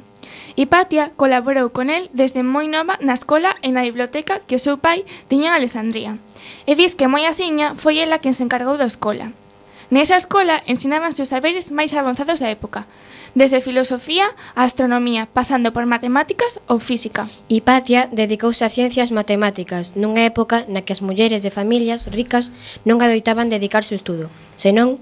Hipatia 0.61 1.17
colaborou 1.17 1.73
con 1.73 1.89
el 1.89 2.13
desde 2.13 2.45
moi 2.45 2.69
nova 2.69 3.01
na 3.01 3.17
escola 3.17 3.57
e 3.65 3.73
na 3.73 3.81
biblioteca 3.81 4.45
que 4.45 4.61
o 4.61 4.63
seu 4.63 4.77
pai 4.77 5.09
tiña 5.25 5.57
en 5.57 5.57
Alexandría. 5.57 6.21
E 6.69 6.77
diz 6.77 7.01
que 7.01 7.09
moi 7.09 7.25
asiña 7.25 7.81
foi 7.81 7.97
ela 8.05 8.21
quen 8.21 8.37
se 8.37 8.45
encargou 8.45 8.77
da 8.77 8.85
escola. 8.85 9.33
Nesa 9.89 10.21
escola 10.21 10.63
ensinábanse 10.71 11.25
os 11.25 11.33
saberes 11.33 11.73
máis 11.73 11.97
avanzados 11.97 12.45
da 12.45 12.53
época 12.53 12.85
desde 13.35 13.61
filosofía 13.61 14.33
a 14.55 14.65
astronomía, 14.65 15.29
pasando 15.31 15.73
por 15.73 15.87
matemáticas 15.87 16.61
ou 16.67 16.79
física. 16.79 17.31
Hipatia 17.49 18.09
dedicouse 18.11 18.65
a 18.67 18.73
ciencias 18.73 19.15
matemáticas 19.15 19.95
nunha 19.95 20.27
época 20.27 20.67
na 20.67 20.83
que 20.83 20.95
as 20.95 21.05
mulleres 21.05 21.43
de 21.45 21.55
familias 21.55 22.11
ricas 22.11 22.51
non 22.83 22.99
adoitaban 23.01 23.53
dedicarse 23.53 23.95
ao 23.95 24.01
estudo, 24.01 24.27
senón 24.59 24.99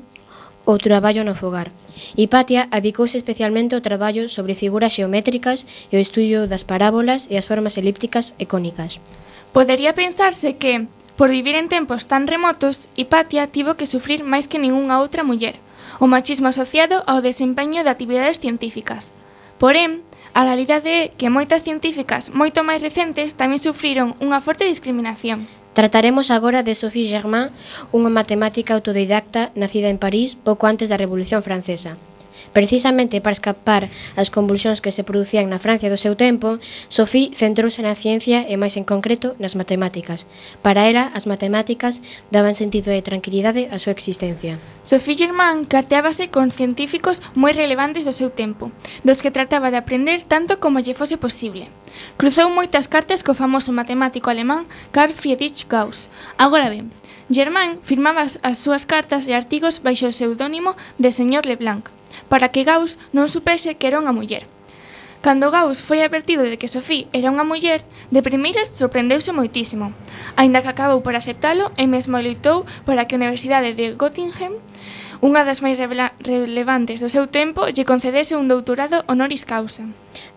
o 0.68 0.76
traballo 0.76 1.24
no 1.24 1.32
fogar. 1.32 1.72
Hipatia 2.14 2.68
adicouse 2.70 3.16
especialmente 3.16 3.72
ao 3.72 3.80
traballo 3.80 4.28
sobre 4.28 4.52
figuras 4.54 4.92
xeométricas 4.92 5.64
e 5.88 5.96
o 5.96 6.02
estudio 6.04 6.44
das 6.44 6.68
parábolas 6.68 7.24
e 7.32 7.40
as 7.40 7.48
formas 7.48 7.80
elípticas 7.80 8.36
e 8.36 8.44
cónicas. 8.44 9.00
Podería 9.56 9.96
pensarse 9.96 10.60
que, 10.60 10.86
por 11.16 11.32
vivir 11.32 11.56
en 11.56 11.72
tempos 11.72 12.04
tan 12.04 12.28
remotos, 12.28 12.92
Hipatia 13.00 13.48
tivo 13.48 13.80
que 13.80 13.88
sufrir 13.88 14.22
máis 14.22 14.44
que 14.44 14.60
ningunha 14.60 15.00
outra 15.00 15.24
muller 15.24 15.56
o 15.98 16.06
machismo 16.06 16.48
asociado 16.48 17.02
ao 17.06 17.22
desempeño 17.22 17.82
de 17.82 17.90
actividades 17.90 18.38
científicas. 18.38 19.12
Porén, 19.58 20.06
a 20.38 20.46
realidade 20.46 20.90
é 20.90 21.11
que 21.18 21.34
moitas 21.34 21.66
científicas 21.66 22.30
moito 22.30 22.62
máis 22.62 22.78
recentes 22.78 23.34
tamén 23.34 23.58
sufriron 23.58 24.14
unha 24.22 24.38
forte 24.38 24.62
discriminación. 24.62 25.50
Trataremos 25.74 26.30
agora 26.30 26.66
de 26.66 26.74
Sophie 26.74 27.06
Germain, 27.06 27.54
unha 27.94 28.11
matemática 28.11 28.74
autodidacta 28.74 29.54
nacida 29.54 29.90
en 29.90 29.98
París 29.98 30.34
pouco 30.38 30.66
antes 30.66 30.90
da 30.90 30.98
Revolución 30.98 31.42
Francesa. 31.42 31.98
Precisamente 32.53 33.20
para 33.20 33.37
escapar 33.37 33.88
ás 34.16 34.31
convulsións 34.33 34.81
que 34.81 34.94
se 34.94 35.05
producían 35.05 35.51
na 35.51 35.62
Francia 35.62 35.92
do 35.92 36.01
seu 36.01 36.16
tempo, 36.16 36.59
Sophie 36.88 37.31
centrouse 37.35 37.83
na 37.85 37.94
ciencia 37.94 38.44
e 38.46 38.55
máis 38.57 38.74
en 38.81 38.85
concreto 38.85 39.38
nas 39.38 39.55
matemáticas. 39.55 40.24
Para 40.64 40.88
ela, 40.88 41.11
as 41.14 41.29
matemáticas 41.29 42.01
daban 42.33 42.57
sentido 42.57 42.90
e 42.90 43.05
tranquilidade 43.05 43.68
á 43.70 43.77
súa 43.79 43.94
existencia. 43.94 44.57
Sophie 44.83 45.18
Germain 45.18 45.68
carteábase 45.68 46.33
con 46.33 46.51
científicos 46.51 47.20
moi 47.37 47.53
relevantes 47.53 48.09
do 48.09 48.14
seu 48.16 48.33
tempo, 48.33 48.72
dos 49.05 49.20
que 49.20 49.35
trataba 49.35 49.70
de 49.70 49.81
aprender 49.81 50.24
tanto 50.24 50.59
como 50.62 50.81
lle 50.81 50.96
fose 50.96 51.20
posible. 51.20 51.68
Cruzou 52.16 52.48
moitas 52.51 52.87
cartas 52.88 53.22
co 53.24 53.37
famoso 53.37 53.72
matemático 53.72 54.31
alemán 54.31 54.66
Carl 54.92 55.12
Friedrich 55.12 55.66
Gauss. 55.68 56.09
Agora 56.37 56.70
ben, 56.70 56.90
Germain 57.31 57.79
firmaba 57.85 58.24
as 58.24 58.59
súas 58.59 58.88
cartas 58.88 59.29
e 59.29 59.37
artigos 59.37 59.85
baixo 59.85 60.09
o 60.09 60.16
seudónimo 60.16 60.72
de 60.96 61.12
Señor 61.12 61.44
Leblanc 61.44 61.92
para 62.28 62.48
que 62.52 62.64
Gauss 62.64 63.00
non 63.12 63.28
supese 63.28 63.76
que 63.76 63.88
era 63.88 64.00
unha 64.00 64.12
muller. 64.14 64.46
Cando 65.18 65.50
Gauss 65.50 65.82
foi 65.82 65.98
advertido 65.98 66.46
de 66.46 66.54
que 66.54 66.70
Sophie 66.70 67.10
era 67.10 67.32
unha 67.34 67.42
muller, 67.42 67.82
de 68.14 68.22
primeiras 68.22 68.70
sorprendeuse 68.70 69.34
moitísimo, 69.34 69.90
aínda 70.38 70.62
que 70.62 70.70
acabou 70.70 71.02
por 71.02 71.18
aceptalo 71.18 71.74
e 71.74 71.90
mesmo 71.90 72.22
loitou 72.22 72.62
para 72.86 73.10
que 73.10 73.18
a 73.18 73.20
Universidade 73.20 73.74
de 73.74 73.98
Göttingen 73.98 74.62
Unha 75.18 75.42
das 75.42 75.66
máis 75.66 75.83
relevantes 75.83 77.02
do 77.02 77.11
seu 77.11 77.26
tempo 77.26 77.66
lle 77.66 77.83
concedese 77.83 78.38
un 78.38 78.46
doutorado 78.46 79.02
honoris 79.11 79.42
causa. 79.42 79.83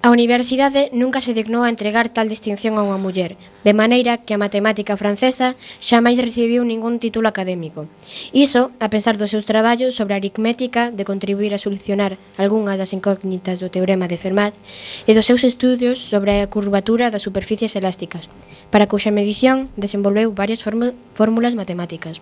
A 0.02 0.10
universidade 0.10 0.90
nunca 0.90 1.22
se 1.22 1.38
dignou 1.38 1.62
a 1.62 1.70
entregar 1.70 2.10
tal 2.10 2.26
distinción 2.34 2.82
a 2.82 2.86
unha 2.90 2.98
muller, 2.98 3.38
de 3.62 3.78
maneira 3.78 4.18
que 4.26 4.34
a 4.34 4.42
matemática 4.42 4.98
francesa 4.98 5.54
xa 5.78 6.02
máis 6.02 6.18
recibiu 6.18 6.66
ningún 6.66 6.98
título 6.98 7.30
académico. 7.30 7.86
Iso, 8.34 8.74
a 8.82 8.90
pesar 8.90 9.22
dos 9.22 9.30
seus 9.30 9.46
traballos 9.46 9.94
sobre 9.94 10.18
aritmética 10.18 10.90
de 10.90 11.06
contribuir 11.06 11.54
a 11.54 11.62
solucionar 11.62 12.18
algunhas 12.42 12.82
das 12.82 12.90
incógnitas 12.90 13.62
do 13.62 13.70
teorema 13.70 14.10
de 14.10 14.18
Fermat 14.18 14.58
e 15.06 15.14
dos 15.14 15.30
seus 15.30 15.46
estudios 15.46 16.02
sobre 16.02 16.42
a 16.42 16.50
curvatura 16.50 17.14
das 17.14 17.22
superficies 17.22 17.78
elásticas, 17.78 18.34
para 18.74 18.90
cuxa 18.90 19.14
medición 19.14 19.70
desenvolveu 19.78 20.34
varias 20.34 20.66
fórmulas 20.66 21.54
matemáticas. 21.54 22.18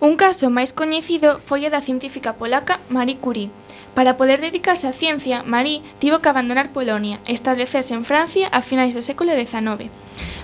Un 0.00 0.14
caso 0.14 0.46
máis 0.46 0.70
coñecido 0.70 1.42
foi 1.42 1.66
o 1.66 1.72
da 1.74 1.82
científica 1.82 2.38
polaca 2.38 2.78
Marie 2.86 3.18
Curie. 3.18 3.50
Para 3.98 4.14
poder 4.14 4.38
dedicarse 4.38 4.86
á 4.86 4.94
ciencia, 4.94 5.42
Marie 5.42 5.82
tivo 5.98 6.22
que 6.22 6.30
abandonar 6.30 6.70
Polonia 6.70 7.18
e 7.26 7.34
establecerse 7.34 7.98
en 7.98 8.06
Francia 8.06 8.46
a 8.54 8.62
finais 8.62 8.94
do 8.94 9.02
século 9.02 9.34
XIX. 9.34 9.90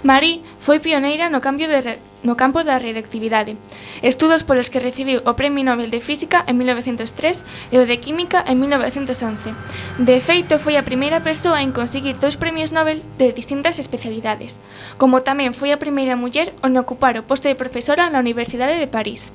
Marie 0.03 0.43
foi 0.59 0.83
pioneira 0.83 1.31
no 1.31 1.39
cambio 1.39 1.71
de 1.71 2.03
no 2.27 2.35
campo 2.35 2.67
da 2.67 2.83
radioactividade. 2.83 3.55
Estudos 4.03 4.43
polos 4.43 4.75
que 4.75 4.83
recibiu 4.83 5.23
o 5.23 5.39
Premio 5.39 5.63
Nobel 5.63 5.87
de 5.87 6.03
Física 6.03 6.43
en 6.51 6.59
1903 6.59 7.71
e 7.71 7.79
o 7.79 7.87
de 7.87 8.03
Química 8.03 8.43
en 8.43 8.59
1911. 8.59 9.55
De 10.03 10.19
feito, 10.19 10.59
foi 10.59 10.75
a 10.75 10.83
primeira 10.83 11.23
persoa 11.23 11.63
en 11.63 11.71
conseguir 11.71 12.19
dous 12.19 12.35
premios 12.35 12.75
Nobel 12.75 12.99
de 13.23 13.31
distintas 13.31 13.79
especialidades, 13.79 14.59
como 14.99 15.23
tamén 15.23 15.55
foi 15.55 15.71
a 15.71 15.79
primeira 15.79 16.19
muller 16.19 16.51
en 16.67 16.75
ocupar 16.75 17.15
o 17.15 17.23
posto 17.23 17.47
de 17.47 17.55
profesora 17.55 18.11
na 18.11 18.19
Universidade 18.19 18.83
de 18.83 18.91
París. 18.91 19.31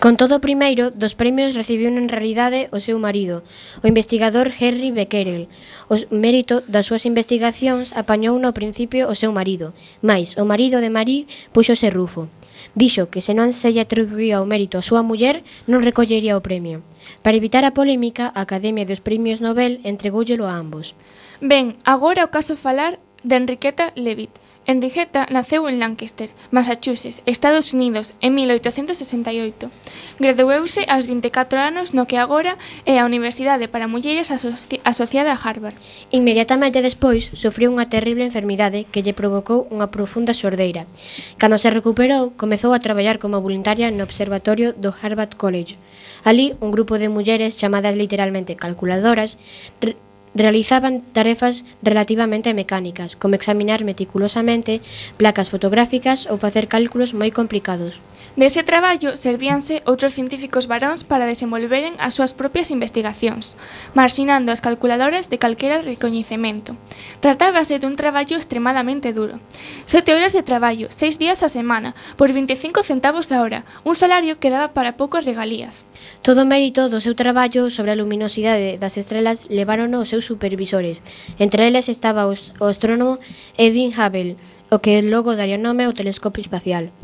Con 0.00 0.16
todo 0.16 0.40
primeiro 0.40 0.88
dos 0.88 1.12
premios 1.12 1.52
recibiu 1.52 1.92
en 1.92 2.08
realidade 2.08 2.72
o 2.72 2.80
seu 2.80 2.96
marido, 2.96 3.44
o 3.82 3.84
investigador 3.84 4.48
Henry 4.48 4.96
Becquerel. 4.96 5.52
O 5.92 6.00
mérito 6.08 6.64
das 6.64 6.88
súas 6.88 7.04
investigacións 7.04 7.92
apañou 7.92 8.40
no 8.40 8.56
principio 8.56 9.12
o 9.12 9.14
seu 9.14 9.28
marido, 9.28 9.76
mais 10.00 10.40
o 10.40 10.48
marido 10.48 10.80
de 10.80 10.88
Marie 10.88 11.28
puxose 11.52 11.92
rufo. 11.92 12.32
Dixo 12.72 13.12
que 13.12 13.20
se 13.20 13.36
non 13.36 13.52
se 13.52 13.76
lle 13.76 13.84
atribuía 13.84 14.40
o 14.40 14.48
mérito 14.48 14.80
a 14.80 14.86
súa 14.88 15.04
muller, 15.04 15.44
non 15.68 15.84
recollería 15.84 16.32
o 16.32 16.40
premio. 16.40 16.80
Para 17.20 17.36
evitar 17.36 17.68
a 17.68 17.76
polémica, 17.76 18.32
a 18.32 18.48
Academia 18.48 18.88
dos 18.88 19.04
Premios 19.04 19.44
Nobel 19.44 19.84
entrególlelo 19.84 20.48
a 20.48 20.56
ambos. 20.56 20.96
Ben, 21.44 21.76
agora 21.84 22.24
o 22.24 22.32
caso 22.32 22.56
falar 22.56 22.96
de 23.20 23.36
Enriqueta 23.36 23.92
Levitt, 24.00 24.32
Enriqueta 24.70 25.26
naceu 25.34 25.66
en 25.66 25.80
Lancaster, 25.82 26.30
Massachusetts, 26.52 27.26
Estados 27.26 27.74
Unidos, 27.74 28.14
en 28.20 28.36
1868. 28.36 29.68
Graduouse 30.20 30.86
aos 30.86 31.10
24 31.10 31.58
anos 31.58 31.90
no 31.90 32.06
que 32.06 32.22
agora 32.22 32.54
é 32.86 33.02
a 33.02 33.04
Universidade 33.10 33.66
para 33.66 33.90
Mulleres 33.90 34.30
asoci 34.30 34.78
asociada 34.86 35.34
a 35.34 35.40
Harvard. 35.42 35.74
Inmediatamente 36.14 36.86
despois, 36.86 37.34
sufriu 37.34 37.74
unha 37.74 37.90
terrible 37.90 38.22
enfermidade 38.22 38.86
que 38.86 39.02
lle 39.02 39.10
provocou 39.10 39.66
unha 39.74 39.90
profunda 39.90 40.38
sordeira. 40.38 40.86
Cando 41.34 41.58
se 41.58 41.66
recuperou, 41.66 42.30
comezou 42.38 42.70
a 42.70 42.78
traballar 42.78 43.18
como 43.18 43.42
voluntaria 43.42 43.90
no 43.90 44.06
observatorio 44.06 44.70
do 44.70 44.94
Harvard 44.94 45.34
College. 45.34 45.82
Ali, 46.22 46.54
un 46.62 46.70
grupo 46.70 46.94
de 46.94 47.10
mulleres 47.10 47.58
chamadas 47.58 47.98
literalmente 47.98 48.54
calculadoras 48.54 49.34
Realizaban 50.34 51.02
tarefas 51.12 51.64
relativamente 51.82 52.54
mecánicas, 52.54 53.16
como 53.16 53.34
examinar 53.34 53.82
meticulosamente 53.82 54.80
placas 55.18 55.50
fotográficas 55.50 56.30
ou 56.30 56.38
facer 56.38 56.70
cálculos 56.70 57.10
moi 57.18 57.34
complicados. 57.34 57.98
Dese 58.38 58.62
traballo 58.62 59.18
servíanse 59.18 59.82
outros 59.90 60.14
científicos 60.14 60.70
varóns 60.70 61.02
para 61.02 61.26
desenvolveren 61.26 61.98
as 61.98 62.14
súas 62.14 62.30
propias 62.30 62.70
investigacións, 62.70 63.58
marxinando 63.98 64.54
as 64.54 64.62
calculadoras 64.62 65.26
de 65.26 65.42
calquera 65.42 65.82
recoñecemento. 65.82 66.78
Tratábase 67.18 67.82
dun 67.82 67.98
traballo 67.98 68.38
extremadamente 68.38 69.10
duro. 69.10 69.42
Sete 69.82 70.14
horas 70.14 70.30
de 70.30 70.46
traballo, 70.46 70.94
seis 70.94 71.18
días 71.18 71.42
a 71.42 71.50
semana, 71.50 71.98
por 72.14 72.30
25 72.30 72.86
centavos 72.86 73.34
a 73.34 73.42
hora, 73.42 73.66
un 73.82 73.98
salario 73.98 74.38
que 74.38 74.54
daba 74.54 74.70
para 74.78 74.94
poucas 74.94 75.26
regalías. 75.26 75.82
Todo 76.22 76.46
o 76.46 76.48
mérito 76.48 76.86
do 76.86 77.02
seu 77.02 77.18
traballo 77.18 77.66
sobre 77.66 77.90
a 77.90 77.98
luminosidade 77.98 78.78
das 78.78 78.94
estrelas 78.94 79.50
levaron 79.50 79.90
ao 79.98 80.06
seu 80.06 80.19
seus 80.20 80.26
supervisores. 80.26 81.02
Entre 81.38 81.66
eles 81.66 81.88
estaba 81.88 82.26
o 82.26 82.64
astrónomo 82.64 83.18
Edwin 83.56 83.92
Hubble, 83.96 84.36
o 84.70 84.78
que 84.78 85.02
logo 85.02 85.34
daría 85.34 85.58
nome 85.58 85.84
ao 85.84 85.92
telescopio 85.92 86.40
espacial. 86.40 86.94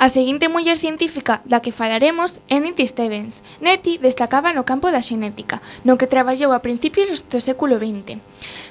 A 0.00 0.08
seguinte 0.08 0.48
muller 0.48 0.80
científica 0.80 1.44
da 1.44 1.60
que 1.60 1.76
falaremos 1.76 2.40
é 2.48 2.56
Nettie 2.56 2.88
Stevens. 2.88 3.44
Nettie 3.60 4.00
destacaba 4.00 4.56
no 4.56 4.64
campo 4.64 4.88
da 4.88 5.04
xenética, 5.04 5.60
no 5.84 6.00
que 6.00 6.08
traballou 6.08 6.56
a 6.56 6.64
principios 6.64 7.20
do 7.28 7.36
século 7.36 7.76
XX. 7.76 8.16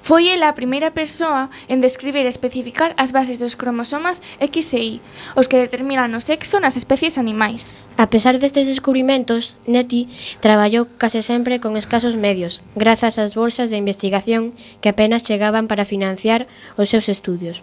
Foi 0.02 0.34
ela 0.34 0.50
a 0.50 0.58
primeira 0.58 0.90
persoa 0.90 1.54
en 1.70 1.78
describir 1.86 2.26
e 2.26 2.34
especificar 2.34 2.98
as 2.98 3.14
bases 3.14 3.38
dos 3.38 3.54
cromosomas 3.54 4.26
X 4.42 4.74
e 4.74 4.98
Y, 4.98 5.06
os 5.38 5.46
que 5.46 5.62
determinan 5.62 6.18
o 6.18 6.20
sexo 6.20 6.58
nas 6.58 6.74
especies 6.74 7.22
animais. 7.22 7.78
A 8.02 8.10
pesar 8.10 8.42
destes 8.42 8.66
descubrimentos, 8.66 9.62
Nettie 9.70 10.10
traballou 10.42 10.90
case 10.98 11.22
sempre 11.22 11.62
con 11.62 11.78
escasos 11.78 12.18
medios, 12.18 12.66
grazas 12.74 13.22
ás 13.22 13.38
bolsas 13.38 13.70
de 13.70 13.78
investigación 13.78 14.58
que 14.82 14.90
apenas 14.90 15.22
chegaban 15.22 15.70
para 15.70 15.86
financiar 15.86 16.50
os 16.74 16.90
seus 16.90 17.06
estudios. 17.06 17.62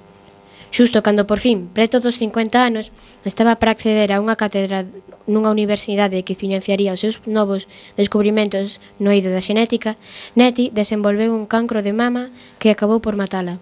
Xusto 0.76 1.00
cando 1.00 1.24
por 1.26 1.38
fin, 1.38 1.72
preto 1.72 2.04
dos 2.04 2.18
50 2.20 2.60
anos, 2.60 2.92
estaba 3.24 3.56
para 3.56 3.72
acceder 3.72 4.12
a 4.12 4.20
unha 4.20 4.36
cátedra 4.36 4.84
nunha 5.24 5.48
universidade 5.48 6.20
que 6.20 6.36
financiaría 6.36 6.92
os 6.92 7.00
seus 7.00 7.16
novos 7.24 7.64
descubrimentos 7.96 8.76
no 9.00 9.08
eido 9.08 9.32
da 9.32 9.40
xenética, 9.40 9.96
Neti 10.36 10.68
desenvolveu 10.68 11.32
un 11.32 11.48
cancro 11.48 11.80
de 11.80 11.96
mama 11.96 12.28
que 12.60 12.68
acabou 12.68 13.00
por 13.00 13.16
matala. 13.16 13.56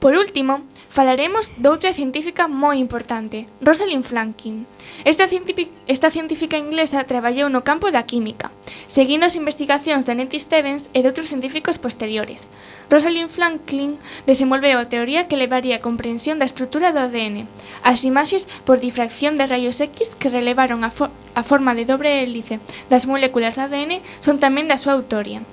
Por 0.00 0.16
último, 0.16 0.62
falaremos 0.88 1.52
doutra 1.60 1.92
científica 1.92 2.48
moi 2.48 2.80
importante, 2.80 3.52
Rosalind 3.60 4.00
Franklin. 4.00 4.64
Esta, 5.04 5.28
científica, 5.28 5.68
esta 5.84 6.08
científica 6.08 6.56
inglesa 6.56 7.04
traballou 7.04 7.52
no 7.52 7.68
campo 7.68 7.92
da 7.92 8.08
química, 8.08 8.48
seguindo 8.88 9.28
as 9.28 9.36
investigacións 9.36 10.08
de 10.08 10.16
Nettie 10.16 10.40
Stevens 10.40 10.88
e 10.96 11.04
de 11.04 11.12
outros 11.12 11.28
científicos 11.28 11.76
posteriores. 11.76 12.48
Rosalind 12.88 13.28
Franklin 13.28 14.00
desenvolveu 14.24 14.80
a 14.80 14.88
teoría 14.88 15.28
que 15.28 15.36
levaría 15.36 15.76
a 15.76 15.84
comprensión 15.84 16.40
da 16.40 16.48
estrutura 16.48 16.96
do 16.96 17.04
ADN, 17.04 17.44
as 17.84 18.00
imaxes 18.08 18.48
por 18.64 18.80
difracción 18.80 19.36
de 19.36 19.44
rayos 19.44 19.84
X 19.84 20.16
que 20.16 20.32
relevaron 20.32 20.80
a, 20.80 20.88
fo 20.88 21.12
a 21.36 21.44
forma 21.44 21.76
de 21.76 21.84
dobre 21.84 22.24
hélice 22.24 22.56
das 22.88 23.04
moléculas 23.04 23.52
de 23.52 23.68
ADN 23.68 23.92
son 24.24 24.40
tamén 24.40 24.64
da 24.64 24.80
súa 24.80 24.96
autoría. 24.96 25.44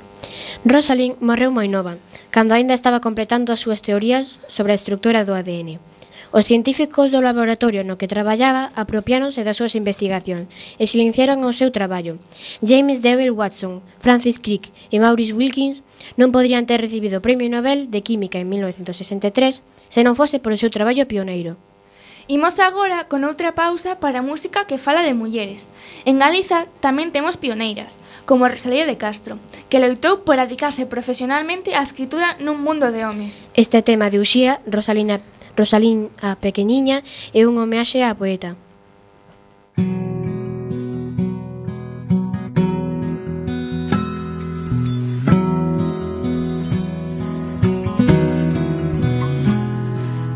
Rosalind 0.66 1.20
morreu 1.22 1.52
moi 1.54 1.70
nova, 1.70 2.02
cando 2.34 2.54
aínda 2.54 2.74
estaba 2.74 3.04
completando 3.04 3.54
as 3.54 3.62
súas 3.62 3.84
teorías 3.84 4.42
sobre 4.48 4.74
a 4.74 4.80
estructura 4.80 5.24
do 5.24 5.38
ADN. 5.38 5.80
Os 6.36 6.44
científicos 6.44 7.16
do 7.16 7.24
laboratorio 7.24 7.88
no 7.88 7.96
que 7.96 8.12
traballaba 8.12 8.68
apropiáronse 8.76 9.48
das 9.48 9.56
súas 9.56 9.80
investigacións 9.80 10.52
e 10.76 10.84
silenciaron 10.84 11.40
o 11.48 11.56
seu 11.56 11.72
traballo. 11.72 12.20
James 12.60 13.00
Devil 13.00 13.32
Watson, 13.32 13.80
Francis 14.04 14.36
Crick 14.44 14.76
e 14.92 15.00
Maurice 15.00 15.32
Wilkins 15.32 15.88
non 16.20 16.36
podrían 16.36 16.68
ter 16.68 16.84
recibido 16.84 17.24
o 17.24 17.24
Premio 17.24 17.48
Nobel 17.48 17.88
de 17.88 18.04
Química 18.04 18.44
en 18.44 18.52
1963 18.52 19.64
se 19.88 20.02
non 20.04 20.20
fose 20.20 20.44
polo 20.44 20.60
seu 20.60 20.68
traballo 20.68 21.08
pioneiro. 21.08 21.56
Imos 22.28 22.60
agora 22.60 23.08
con 23.08 23.24
outra 23.24 23.56
pausa 23.56 24.04
para 24.04 24.20
música 24.20 24.68
que 24.68 24.76
fala 24.76 25.08
de 25.08 25.16
mulleres. 25.16 25.72
En 26.04 26.20
Galiza 26.20 26.68
tamén 26.84 27.16
temos 27.16 27.40
pioneiras, 27.40 28.04
como 28.28 28.48
Rosalía 28.48 28.86
de 28.86 28.98
Castro, 28.98 29.40
que 29.72 29.80
loitou 29.80 30.28
por 30.28 30.38
adicarse 30.38 30.84
profesionalmente 30.86 31.74
á 31.74 31.82
escritura 31.82 32.36
nun 32.44 32.60
mundo 32.60 32.92
de 32.92 33.08
homes. 33.08 33.48
Este 33.56 33.80
tema 33.80 34.12
de 34.12 34.20
Uxía, 34.20 34.60
Rosalina, 34.68 35.24
Rosalín 35.56 36.12
a 36.20 36.36
pequeniña, 36.36 37.02
é 37.32 37.48
un 37.48 37.56
homeaxe 37.56 38.04
á 38.04 38.12
poeta. 38.14 38.60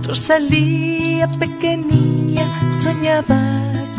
Rosalía 0.08 1.28
pequeniña 1.36 2.48
soñaba 2.72 3.40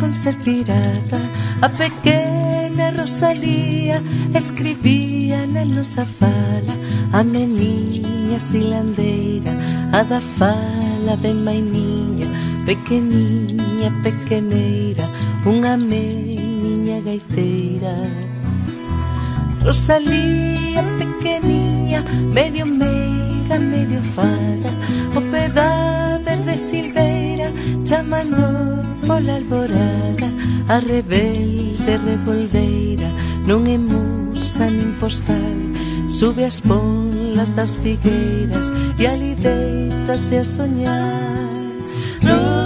con 0.00 0.16
ser 0.16 0.36
pirata 0.40 1.20
a 1.60 1.68
pequeña 1.68 2.51
negra 2.82 3.02
Rosalía 3.02 4.02
escribía 4.34 5.46
na 5.46 5.64
nosa 5.64 6.04
fala 6.04 6.74
A 7.12 7.22
meniña 7.22 8.38
silandeira, 8.38 9.52
a 9.92 10.02
da 10.02 10.20
fala 10.20 11.16
ben 11.20 11.44
mainiña 11.44 12.26
Pequeniña, 12.66 13.90
pequeneira, 14.06 15.02
unha 15.44 15.74
meniña 15.74 17.02
gaiteira. 17.02 17.90
Rosalía, 19.66 20.86
pequeniña, 20.94 22.06
medio 22.30 22.64
meio 22.64 23.11
estrada 23.52 23.58
medio 23.58 24.02
fada 24.02 24.70
O 25.16 25.20
peda 25.30 26.18
verde 26.24 26.58
silveira 26.58 27.52
Chamando 27.84 28.36
pola 29.06 29.34
alborada. 29.34 30.26
A 30.68 30.78
rebelde 30.78 31.96
revoldeira 32.06 33.08
Non 33.46 33.66
é 33.66 33.76
musa 33.76 34.70
nin 34.70 34.94
postal. 35.00 35.36
Sube 36.08 36.44
as 36.44 36.60
polas 36.60 37.50
das 37.50 37.74
figueiras 37.76 38.72
E 38.98 39.06
alideitas 39.06 40.30
e 40.30 40.38
a 40.38 40.44
soñar. 40.44 41.50
Non 42.22 42.61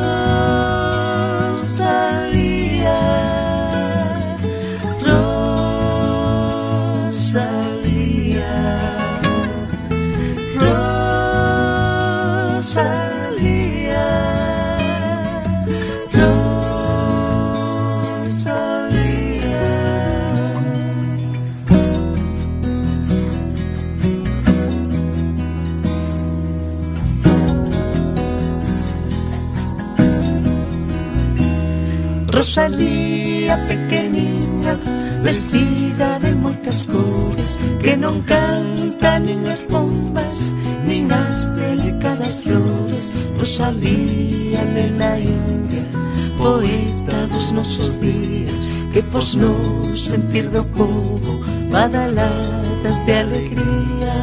Rosalía 32.57 33.55
pequeniña 33.69 34.79
Vestida 35.23 36.19
de 36.21 36.33
moitas 36.35 36.87
cores 36.89 37.53
Que 37.85 38.01
non 38.01 38.25
canta 38.25 39.21
nin 39.21 39.45
as 39.45 39.69
bombas 39.69 40.57
Nin 40.89 41.13
as 41.13 41.53
delicadas 41.53 42.41
flores. 42.41 43.13
Rosalía, 43.37 44.65
nena 44.73 45.21
india 45.21 45.85
Poeta 46.41 47.29
dos 47.29 47.53
nosos 47.53 48.01
días 48.01 48.65
Que 48.89 49.05
pos 49.05 49.37
non 49.37 49.93
sentir 49.93 50.49
do 50.49 50.65
povo 50.73 51.37
Badaladas 51.69 52.97
de 53.05 53.21
alegría. 53.21 54.17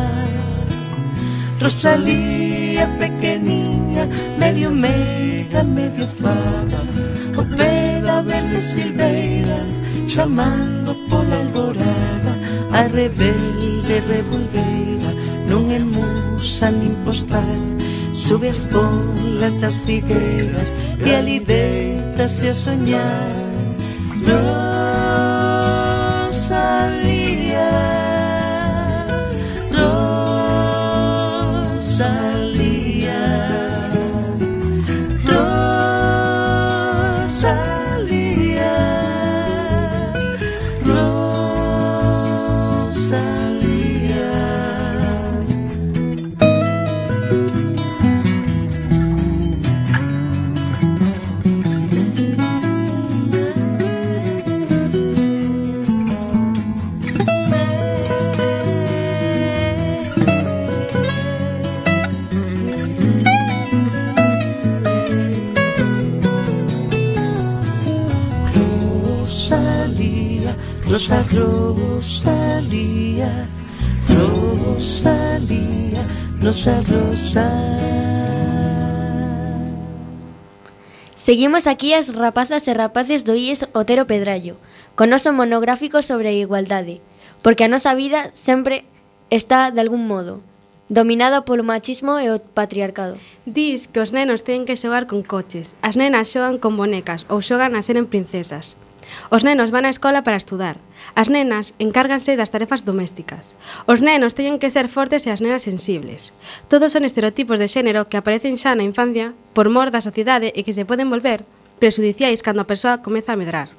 Rosalía, 1.61 2.89
pequeniña 2.97 3.82
mega, 4.05 4.37
medio 4.37 4.71
meiga, 4.71 5.63
medio 5.63 6.07
fava 6.07 6.81
Oveda, 7.37 8.21
verde 8.21 8.61
silveira, 8.61 9.57
chamando 10.07 10.93
pola 11.09 11.35
alborada 11.35 12.33
A 12.71 12.81
rebelde 12.87 13.99
revolveira, 14.07 15.11
non 15.47 15.69
é 15.69 15.77
musa 15.77 16.71
nin 16.71 16.97
postal. 17.05 17.61
Sube 18.17 18.49
as 18.49 18.65
polas 18.65 19.61
das 19.61 19.77
figueiras 19.85 20.73
e 21.05 21.13
ali 21.13 21.39
deitase 21.39 22.49
a 22.49 22.55
soñar. 22.55 23.42
nos 76.43 76.65
rosa. 76.65 77.49
Seguimos 81.15 81.67
aquí 81.67 81.93
as 81.93 82.11
rapazas 82.11 82.67
e 82.67 82.73
rapaces 82.75 83.23
do 83.23 83.31
IES 83.31 83.71
Otero 83.71 84.03
Pedrallo, 84.03 84.59
con 84.99 85.07
noso 85.07 85.31
monográfico 85.31 86.03
sobre 86.03 86.27
a 86.27 86.35
igualdade, 86.35 86.99
porque 87.39 87.63
a 87.63 87.71
nosa 87.71 87.95
vida 87.95 88.27
sempre 88.35 88.83
está 89.31 89.71
de 89.71 89.79
algún 89.79 90.03
modo 90.03 90.43
dominada 90.91 91.47
polo 91.47 91.63
machismo 91.63 92.19
e 92.19 92.27
o 92.27 92.43
patriarcado. 92.43 93.15
Diz 93.47 93.87
que 93.87 94.03
os 94.03 94.11
nenos 94.11 94.43
teñen 94.43 94.67
que 94.67 94.75
xogar 94.75 95.07
con 95.07 95.23
coches, 95.23 95.79
as 95.79 95.95
nenas 95.95 96.27
xogan 96.27 96.59
con 96.59 96.75
bonecas 96.75 97.23
ou 97.31 97.39
xogan 97.39 97.79
a 97.79 97.81
ser 97.81 97.95
en 97.95 98.11
princesas. 98.11 98.75
Os 99.29 99.43
nenos 99.43 99.71
van 99.73 99.85
á 99.85 99.91
escola 99.91 100.21
para 100.21 100.39
estudar. 100.39 100.77
As 101.13 101.27
nenas 101.27 101.73
encárganse 101.79 102.37
das 102.39 102.51
tarefas 102.53 102.85
domésticas. 102.85 103.53
Os 103.85 103.99
nenos 103.99 104.35
teñen 104.37 104.59
que 104.61 104.73
ser 104.73 104.87
fortes 104.87 105.25
e 105.25 105.33
as 105.33 105.41
nenas 105.43 105.65
sensibles. 105.65 106.31
Todos 106.71 106.93
son 106.93 107.03
estereotipos 107.07 107.59
de 107.59 107.71
xénero 107.71 108.07
que 108.09 108.17
aparecen 108.17 108.55
xa 108.59 108.73
na 108.75 108.87
infancia 108.87 109.37
por 109.55 109.67
mor 109.69 109.91
da 109.91 110.01
sociedade 110.01 110.53
e 110.55 110.61
que 110.65 110.75
se 110.75 110.87
poden 110.87 111.11
volver 111.11 111.45
presudiciais 111.83 112.41
cando 112.41 112.63
a 112.63 112.69
persoa 112.69 113.03
comeza 113.03 113.33
a 113.33 113.39
medrar. 113.39 113.69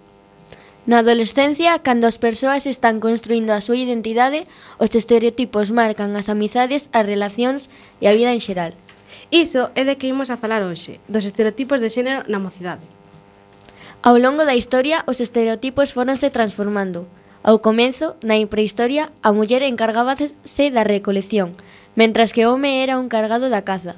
Na 0.84 1.00
adolescencia, 1.00 1.80
cando 1.80 2.04
as 2.04 2.20
persoas 2.20 2.68
están 2.68 3.00
construindo 3.00 3.56
a 3.56 3.64
súa 3.64 3.80
identidade, 3.80 4.44
os 4.76 4.92
estereotipos 4.92 5.72
marcan 5.72 6.12
as 6.12 6.28
amizades, 6.28 6.92
as 6.92 7.08
relacións 7.08 7.72
e 8.04 8.04
a 8.04 8.12
vida 8.12 8.37
en 8.37 8.44
xeral. 8.44 8.76
Iso 9.32 9.72
é 9.72 9.88
de 9.88 9.96
que 9.96 10.12
imos 10.12 10.28
a 10.28 10.37
falar 10.37 10.60
hoxe, 10.60 11.00
dos 11.08 11.24
estereotipos 11.24 11.80
de 11.80 11.88
xénero 11.88 12.28
na 12.28 12.37
mocidade. 12.37 12.84
Ao 14.04 14.20
longo 14.20 14.44
da 14.44 14.52
historia, 14.52 15.00
os 15.08 15.16
estereotipos 15.24 15.96
foronse 15.96 16.28
transformando. 16.28 17.08
Ao 17.40 17.64
comenzo, 17.64 18.20
na 18.20 18.36
prehistoria, 18.44 19.08
a 19.24 19.32
muller 19.32 19.64
encargábase 19.64 20.36
da 20.76 20.84
recolección, 20.84 21.56
mentras 21.96 22.36
que 22.36 22.44
o 22.44 22.52
home 22.52 22.84
era 22.84 23.00
o 23.00 23.04
encargado 23.08 23.48
da 23.48 23.64
caza. 23.64 23.96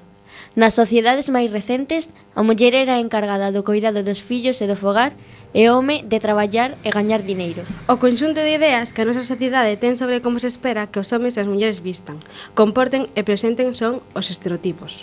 Nas 0.54 0.78
sociedades 0.78 1.26
máis 1.26 1.50
recentes, 1.50 2.14
a 2.38 2.46
muller 2.46 2.78
era 2.78 3.02
encargada 3.02 3.50
do 3.50 3.66
cuidado 3.66 4.06
dos 4.06 4.22
fillos 4.22 4.62
e 4.62 4.70
do 4.70 4.78
fogar 4.78 5.10
e 5.50 5.66
o 5.66 5.74
home 5.74 6.06
de 6.06 6.22
traballar 6.22 6.78
e 6.86 6.94
gañar 6.94 7.26
dineiro. 7.26 7.66
O 7.90 7.98
conxunto 7.98 8.38
de 8.38 8.54
ideas 8.54 8.94
que 8.94 9.02
a 9.02 9.08
nosa 9.10 9.26
sociedade 9.26 9.74
ten 9.74 9.98
sobre 9.98 10.22
como 10.22 10.38
se 10.38 10.46
espera 10.46 10.86
que 10.86 11.02
os 11.02 11.10
homes 11.10 11.34
e 11.34 11.42
as 11.42 11.50
mulleres 11.50 11.82
vistan, 11.82 12.22
comporten 12.54 13.10
e 13.18 13.26
presenten 13.26 13.74
son 13.74 13.98
os 14.14 14.30
estereotipos. 14.30 15.02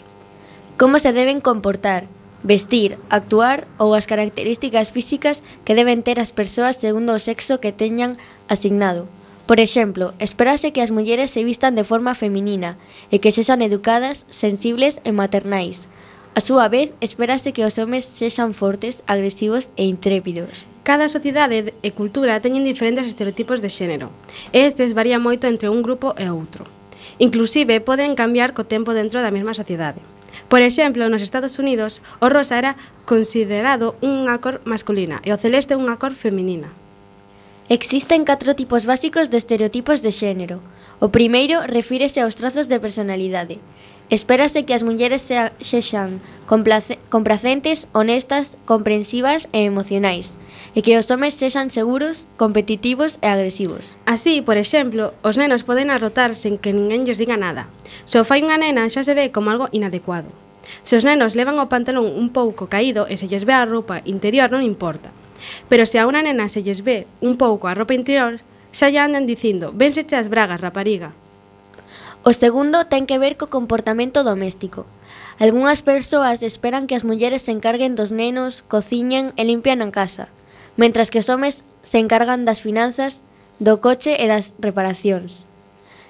Como 0.80 0.96
se 0.96 1.12
deben 1.12 1.44
comportar, 1.44 2.08
vestir, 2.44 3.00
actuar 3.10 3.68
ou 3.80 3.96
as 3.96 4.06
características 4.06 4.92
físicas 4.92 5.42
que 5.64 5.76
deben 5.76 6.04
ter 6.04 6.20
as 6.20 6.36
persoas 6.36 6.78
segundo 6.78 7.16
o 7.16 7.24
sexo 7.24 7.64
que 7.64 7.72
teñan 7.72 8.20
asignado. 8.52 9.08
Por 9.48 9.60
exemplo, 9.60 10.14
esperase 10.20 10.72
que 10.72 10.80
as 10.80 10.92
mulleres 10.92 11.32
se 11.32 11.44
vistan 11.44 11.76
de 11.76 11.84
forma 11.84 12.16
feminina 12.16 12.80
e 13.12 13.20
que 13.20 13.36
sexan 13.36 13.60
educadas, 13.60 14.24
sensibles 14.32 15.04
e 15.04 15.12
maternais. 15.12 15.92
A 16.34 16.42
súa 16.42 16.72
vez, 16.72 16.96
esperase 17.04 17.52
que 17.52 17.68
os 17.68 17.76
homes 17.76 18.08
sexan 18.08 18.56
fortes, 18.56 19.04
agresivos 19.06 19.68
e 19.76 19.84
intrépidos. 19.84 20.66
Cada 20.88 21.08
sociedade 21.08 21.76
e 21.80 21.90
cultura 21.92 22.40
teñen 22.40 22.68
diferentes 22.68 23.08
estereotipos 23.08 23.60
de 23.64 23.72
xénero, 23.72 24.12
e 24.56 24.64
estes 24.64 24.96
varían 24.96 25.24
moito 25.24 25.48
entre 25.48 25.72
un 25.72 25.84
grupo 25.84 26.16
e 26.16 26.28
outro. 26.32 26.68
Inclusive, 27.20 27.84
poden 27.84 28.16
cambiar 28.16 28.56
co 28.56 28.68
tempo 28.68 28.96
dentro 28.96 29.20
da 29.20 29.32
mesma 29.32 29.52
sociedade. 29.52 30.00
Por 30.50 30.62
exemplo, 30.62 31.10
nos 31.10 31.22
Estados 31.22 31.60
Unidos, 31.60 32.02
o 32.22 32.30
rosa 32.30 32.58
era 32.58 32.76
considerado 33.06 33.96
unha 34.02 34.38
cor 34.40 34.62
masculina 34.66 35.20
e 35.26 35.34
o 35.34 35.38
celeste 35.38 35.74
unha 35.78 35.98
cor 35.98 36.14
feminina. 36.14 36.72
Existen 37.72 38.28
catro 38.28 38.54
tipos 38.60 38.84
básicos 38.84 39.32
de 39.32 39.40
estereotipos 39.40 40.04
de 40.04 40.12
xénero. 40.12 40.60
O 41.00 41.10
primeiro 41.10 41.64
refírese 41.64 42.20
aos 42.20 42.36
trazos 42.36 42.68
de 42.68 42.80
personalidade. 42.80 43.64
Espérase 44.12 44.68
que 44.68 44.76
as 44.76 44.84
mulleres 44.84 45.26
sexan 45.64 46.20
complacentes, 47.08 47.88
honestas, 47.96 48.60
comprensivas 48.68 49.48
e 49.56 49.64
emocionais, 49.64 50.36
e 50.74 50.82
que 50.82 50.98
os 50.98 51.10
homes 51.14 51.38
sexan 51.38 51.70
seguros, 51.70 52.26
competitivos 52.38 53.22
e 53.22 53.30
agresivos. 53.30 53.94
Así, 54.10 54.42
por 54.42 54.58
exemplo, 54.58 55.14
os 55.22 55.38
nenos 55.38 55.62
poden 55.62 55.94
arrotar 55.94 56.34
sen 56.34 56.58
que 56.58 56.74
ninguén 56.74 57.06
lles 57.06 57.22
diga 57.22 57.38
nada. 57.38 57.70
Se 58.10 58.18
o 58.18 58.26
fai 58.26 58.42
unha 58.42 58.58
nena 58.58 58.90
xa 58.90 59.06
se 59.06 59.14
ve 59.14 59.30
como 59.30 59.54
algo 59.54 59.70
inadecuado. 59.70 60.34
Se 60.82 60.98
os 60.98 61.06
nenos 61.06 61.38
levan 61.38 61.62
o 61.62 61.70
pantalón 61.70 62.10
un 62.10 62.34
pouco 62.34 62.66
caído 62.66 63.06
e 63.06 63.22
se 63.22 63.30
lles 63.30 63.46
ve 63.46 63.54
a 63.54 63.70
roupa 63.70 64.02
interior 64.10 64.50
non 64.50 64.66
importa. 64.66 65.14
Pero 65.70 65.86
se 65.86 66.02
a 66.02 66.10
unha 66.10 66.26
nena 66.26 66.50
se 66.50 66.66
lles 66.66 66.82
ve 66.82 67.06
un 67.22 67.38
pouco 67.38 67.70
a 67.70 67.78
roupa 67.78 67.94
interior, 67.94 68.42
xa 68.74 68.90
lle 68.90 68.98
andan 68.98 69.30
dicindo, 69.30 69.70
vénseche 69.78 70.18
as 70.18 70.32
bragas, 70.32 70.58
rapariga. 70.58 71.14
O 72.26 72.32
segundo 72.32 72.88
ten 72.88 73.06
que 73.06 73.20
ver 73.20 73.36
co 73.38 73.52
comportamento 73.52 74.24
doméstico. 74.24 74.88
Algunhas 75.38 75.84
persoas 75.84 76.40
esperan 76.42 76.88
que 76.88 76.96
as 76.96 77.04
mulleres 77.04 77.44
se 77.46 77.52
encarguen 77.52 78.00
dos 78.00 78.16
nenos, 78.16 78.64
cociñen 78.64 79.36
e 79.36 79.44
limpian 79.44 79.84
a 79.84 79.92
casa 79.92 80.32
mentras 80.78 81.10
que 81.10 81.20
os 81.20 81.30
homes 81.30 81.66
se 81.84 82.00
encargan 82.00 82.46
das 82.46 82.62
finanzas, 82.62 83.22
do 83.60 83.78
coche 83.80 84.18
e 84.18 84.26
das 84.26 84.58
reparacións. 84.58 85.46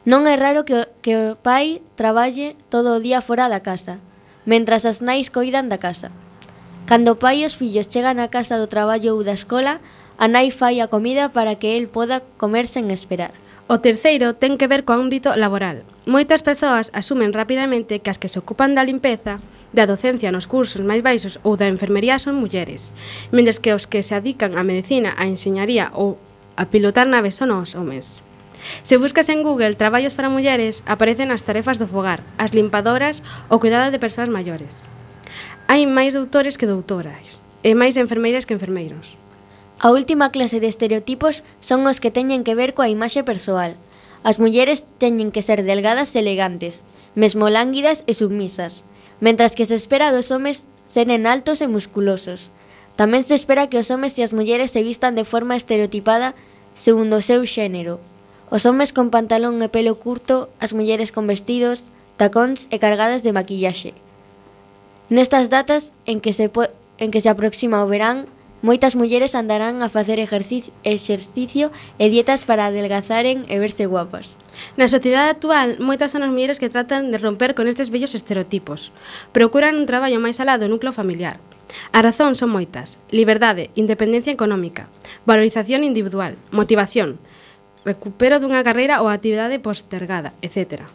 Non 0.03 0.27
é 0.27 0.35
raro 0.35 0.67
que, 0.67 0.87
que 0.99 1.15
o 1.15 1.39
pai 1.39 1.79
traballe 1.95 2.59
todo 2.67 2.95
o 2.95 3.01
día 3.03 3.23
fora 3.23 3.47
da 3.47 3.63
casa, 3.63 3.99
mentras 4.43 4.83
as 4.83 4.99
nais 4.99 5.31
coidan 5.31 5.71
da 5.71 5.79
casa. 5.79 6.11
Cando 6.83 7.15
o 7.15 7.19
pai 7.19 7.43
e 7.43 7.47
os 7.47 7.55
fillos 7.55 7.87
chegan 7.87 8.19
á 8.19 8.27
casa 8.27 8.59
do 8.59 8.67
traballo 8.67 9.15
ou 9.15 9.23
da 9.23 9.35
escola, 9.35 9.79
a 10.19 10.27
nai 10.27 10.51
fai 10.51 10.83
a 10.83 10.91
comida 10.91 11.31
para 11.31 11.55
que 11.55 11.79
el 11.79 11.87
poda 11.87 12.23
comer 12.35 12.67
sen 12.67 12.91
esperar. 12.91 13.31
O 13.67 13.79
terceiro 13.79 14.35
ten 14.35 14.59
que 14.59 14.67
ver 14.67 14.83
co 14.83 14.91
ámbito 14.91 15.31
laboral. 15.39 15.87
Moitas 16.03 16.43
persoas 16.43 16.91
asumen 16.91 17.31
rapidamente 17.31 18.03
que 18.03 18.11
as 18.11 18.19
que 18.19 18.27
se 18.27 18.35
ocupan 18.35 18.75
da 18.75 18.83
limpeza, 18.83 19.39
da 19.71 19.87
docencia 19.87 20.35
nos 20.35 20.51
cursos 20.51 20.83
máis 20.83 20.99
baixos 20.99 21.39
ou 21.47 21.55
da 21.55 21.71
enfermería 21.71 22.19
son 22.19 22.35
mulleres, 22.35 22.91
mentres 23.31 23.63
que 23.63 23.71
os 23.71 23.87
que 23.87 24.03
se 24.03 24.19
adican 24.19 24.59
á 24.59 24.67
medicina, 24.67 25.15
á 25.15 25.23
enxeñaría 25.31 25.95
ou 25.95 26.19
a 26.59 26.67
pilotar 26.67 27.07
naves 27.07 27.39
son 27.39 27.55
os 27.55 27.71
homes. 27.71 28.19
Se 28.83 28.99
buscas 28.99 29.31
en 29.31 29.47
Google 29.47 29.79
traballos 29.79 30.11
para 30.11 30.27
mulleres, 30.27 30.83
aparecen 30.83 31.31
as 31.31 31.47
tarefas 31.47 31.79
do 31.79 31.87
fogar, 31.87 32.19
as 32.35 32.51
limpadoras 32.51 33.23
ou 33.47 33.63
cuidado 33.63 33.95
de 33.95 34.03
persoas 34.03 34.27
maiores. 34.27 34.91
Hai 35.71 35.87
máis 35.87 36.11
doutores 36.11 36.59
que 36.59 36.67
doutoras 36.67 37.39
e 37.63 37.79
máis 37.79 37.95
enfermeiras 37.95 38.43
que 38.43 38.59
enfermeiros. 38.59 39.15
A 39.83 39.91
última 39.91 40.31
clase 40.31 40.61
de 40.63 40.71
estereotipos 40.71 41.43
son 41.59 41.83
os 41.91 41.99
que 41.99 42.07
teñen 42.07 42.47
que 42.47 42.55
ver 42.55 42.71
coa 42.71 42.87
imaxe 42.87 43.19
persoal. 43.27 43.75
As 44.23 44.39
mulleres 44.39 44.87
teñen 44.95 45.27
que 45.35 45.43
ser 45.43 45.59
delgadas 45.67 46.15
e 46.15 46.23
elegantes, 46.23 46.87
mesmo 47.19 47.51
lánguidas 47.51 48.07
e 48.07 48.15
submisas, 48.15 48.87
mentras 49.19 49.59
que 49.59 49.67
se 49.67 49.75
espera 49.75 50.15
dos 50.15 50.31
homes 50.31 50.63
seren 50.87 51.27
altos 51.27 51.59
e 51.59 51.67
musculosos. 51.67 52.47
Tamén 52.95 53.27
se 53.27 53.35
espera 53.35 53.67
que 53.67 53.75
os 53.75 53.91
homes 53.91 54.15
e 54.15 54.23
as 54.23 54.31
mulleres 54.31 54.71
se 54.71 54.87
vistan 54.87 55.19
de 55.19 55.27
forma 55.27 55.59
estereotipada 55.59 56.31
segundo 56.79 57.19
o 57.19 57.25
seu 57.25 57.43
xénero. 57.43 57.99
Os 58.47 58.63
homes 58.63 58.95
con 58.95 59.11
pantalón 59.11 59.59
e 59.59 59.67
pelo 59.67 59.99
curto, 59.99 60.47
as 60.63 60.71
mulleres 60.71 61.11
con 61.11 61.27
vestidos, 61.27 61.91
tacóns 62.15 62.71
e 62.71 62.79
cargadas 62.79 63.19
de 63.27 63.35
maquillaxe. 63.35 63.91
Nestas 65.11 65.51
datas 65.51 65.91
en 66.07 66.23
que 66.23 66.31
se, 66.31 66.47
en 67.03 67.11
que 67.11 67.19
se 67.19 67.27
aproxima 67.27 67.83
o 67.83 67.91
verán, 67.91 68.31
Moitas 68.63 68.95
mulleres 68.95 69.35
andarán 69.35 69.83
a 69.83 69.91
facer 69.91 70.23
exercicio 70.23 71.67
e 71.99 72.05
dietas 72.07 72.47
para 72.47 72.71
adelgazaren 72.71 73.43
e 73.51 73.59
verse 73.59 73.83
guapas. 73.91 74.39
Na 74.79 74.87
sociedade 74.87 75.35
actual, 75.35 75.83
moitas 75.83 76.15
son 76.15 76.23
as 76.23 76.31
mulleres 76.31 76.63
que 76.63 76.71
tratan 76.71 77.11
de 77.11 77.19
romper 77.19 77.59
con 77.59 77.67
estes 77.67 77.91
vellos 77.91 78.15
estereotipos. 78.15 78.95
Procuran 79.35 79.75
un 79.75 79.83
traballo 79.83 80.23
máis 80.23 80.39
alá 80.39 80.55
do 80.55 80.71
núcleo 80.71 80.95
familiar. 80.95 81.43
A 81.91 81.99
razón 81.99 82.39
son 82.39 82.55
moitas. 82.55 83.03
Liberdade, 83.11 83.67
independencia 83.75 84.31
económica, 84.31 84.87
valorización 85.27 85.83
individual, 85.83 86.39
motivación, 86.55 87.19
recupero 87.83 88.39
dunha 88.39 88.63
carreira 88.63 89.03
ou 89.03 89.11
actividade 89.11 89.59
postergada, 89.59 90.31
etc. 90.39 90.87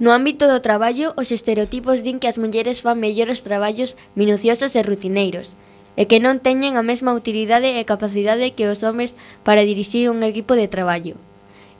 No 0.00 0.16
ámbito 0.16 0.48
do 0.48 0.64
traballo, 0.64 1.12
os 1.20 1.36
estereotipos 1.36 2.00
din 2.00 2.16
que 2.16 2.32
as 2.32 2.40
mulleres 2.40 2.80
fan 2.80 2.96
mellores 2.96 3.44
traballos 3.44 3.92
minuciosos 4.16 4.72
e 4.72 4.80
rutineiros, 4.80 5.52
e 5.98 6.06
que 6.06 6.22
non 6.22 6.38
teñen 6.38 6.78
a 6.78 6.86
mesma 6.86 7.10
utilidade 7.10 7.74
e 7.74 7.82
capacidade 7.82 8.54
que 8.54 8.70
os 8.70 8.86
homes 8.86 9.18
para 9.42 9.66
dirixir 9.66 10.06
un 10.06 10.22
equipo 10.22 10.54
de 10.54 10.70
traballo. 10.70 11.18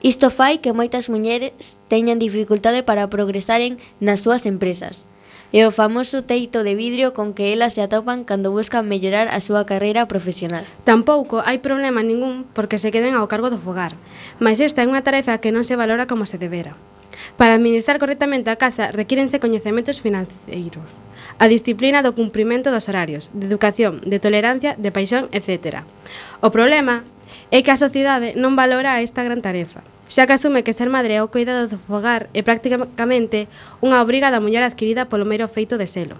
Isto 0.03 0.27
fai 0.27 0.59
que 0.59 0.75
moitas 0.75 1.07
mulleres 1.07 1.79
teñan 1.87 2.19
dificultade 2.19 2.83
para 2.83 3.07
progresaren 3.07 3.79
nas 4.03 4.19
súas 4.27 4.43
empresas 4.43 5.07
e 5.49 5.65
o 5.65 5.73
famoso 5.73 6.21
teito 6.27 6.61
de 6.61 6.77
vidrio 6.77 7.17
con 7.17 7.33
que 7.33 7.55
elas 7.55 7.73
se 7.73 7.81
atopan 7.81 8.21
cando 8.27 8.53
buscan 8.53 8.85
mellorar 8.85 9.31
a 9.33 9.41
súa 9.41 9.65
carreira 9.65 10.05
profesional. 10.05 10.67
Tampouco 10.85 11.41
hai 11.41 11.57
problema 11.57 12.05
ningún 12.05 12.45
porque 12.51 12.77
se 12.77 12.93
queden 12.93 13.17
ao 13.17 13.31
cargo 13.31 13.49
do 13.49 13.57
fogar, 13.57 13.97
mas 14.37 14.61
esta 14.61 14.85
é 14.85 14.89
unha 14.89 15.01
tarefa 15.01 15.41
que 15.41 15.55
non 15.55 15.65
se 15.65 15.79
valora 15.79 16.05
como 16.05 16.29
se 16.29 16.37
debera. 16.37 16.77
Para 17.35 17.57
administrar 17.57 17.97
correctamente 17.97 18.53
a 18.53 18.59
casa 18.61 18.93
requírense 18.93 19.41
coñecementos 19.41 20.03
financeiros 20.03 21.08
a 21.39 21.47
disciplina 21.47 22.03
do 22.03 22.11
cumprimento 22.11 22.67
dos 22.69 22.91
horarios, 22.91 23.31
de 23.31 23.47
educación, 23.47 24.03
de 24.03 24.19
tolerancia, 24.19 24.75
de 24.75 24.91
paixón, 24.91 25.31
etc. 25.31 25.87
O 26.43 26.51
problema 26.51 27.07
é 27.49 27.63
que 27.63 27.71
a 27.71 27.79
sociedade 27.79 28.35
non 28.35 28.59
valora 28.59 28.99
esta 28.99 29.23
gran 29.23 29.39
tarefa, 29.39 29.81
xa 30.11 30.27
que 30.27 30.35
asume 30.35 30.67
que 30.67 30.75
ser 30.75 30.91
madre 30.91 31.15
é 31.15 31.23
o 31.23 31.31
cuidado 31.31 31.71
do 31.71 31.79
fogar 31.87 32.27
é 32.35 32.43
prácticamente 32.43 33.47
unha 33.79 34.03
obriga 34.03 34.33
da 34.35 34.43
muller 34.43 34.67
adquirida 34.67 35.07
polo 35.07 35.23
mero 35.23 35.47
feito 35.47 35.79
de 35.79 35.87
selo, 35.87 36.19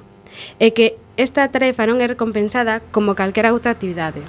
e 0.56 0.72
que 0.72 0.96
esta 1.20 1.44
tarefa 1.52 1.84
non 1.84 2.00
é 2.00 2.08
recompensada 2.08 2.80
como 2.96 3.18
calquera 3.18 3.52
outra 3.52 3.76
actividade. 3.76 4.24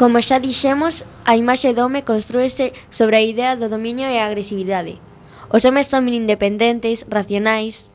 Como 0.00 0.16
xa 0.24 0.40
dixemos, 0.40 1.04
a 1.28 1.36
imaxe 1.36 1.76
do 1.76 1.84
home 1.84 2.08
construíse 2.08 2.72
sobre 2.88 3.20
a 3.20 3.26
idea 3.26 3.52
do 3.52 3.68
dominio 3.68 4.08
e 4.08 4.16
a 4.16 4.24
agresividade. 4.24 4.96
Os 5.52 5.66
homes 5.68 5.92
son 5.92 6.08
independentes, 6.08 7.04
racionais, 7.10 7.89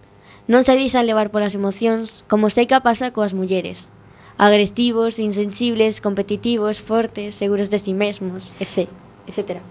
Non 0.45 0.62
se 0.62 0.77
deixan 0.77 1.10
levar 1.10 1.34
polas 1.34 1.58
emocións, 1.58 2.21
como 2.29 2.53
seica 2.53 2.86
pasa 2.86 3.10
coas 3.10 3.34
mulleres. 3.34 3.89
Agresivos, 4.38 5.17
insensibles, 5.17 6.05
competitivos, 6.05 6.86
fortes, 6.86 7.34
seguros 7.34 7.73
de 7.73 7.81
si 7.81 7.89
sí 7.89 7.93
mesmos, 7.97 8.53
etc. 8.62 8.86
etcétera. 9.25 9.65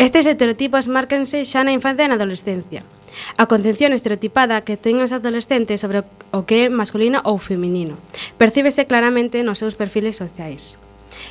Estes 0.00 0.24
estereotipos 0.24 0.88
márcanse 0.88 1.44
xa 1.44 1.64
na 1.64 1.76
infancia 1.76 2.04
e 2.04 2.10
na 2.12 2.16
adolescencia. 2.16 2.84
A 3.36 3.44
concepción 3.44 3.92
estereotipada 3.92 4.64
que 4.64 4.80
ten 4.80 5.00
os 5.04 5.12
adolescentes 5.12 5.84
sobre 5.84 6.04
o 6.32 6.40
que 6.48 6.64
é 6.64 6.72
masculino 6.72 7.20
ou 7.24 7.36
feminino 7.40 7.96
percíbese 8.36 8.84
claramente 8.84 9.40
nos 9.40 9.60
seus 9.60 9.76
perfiles 9.76 10.20
sociais. 10.20 10.76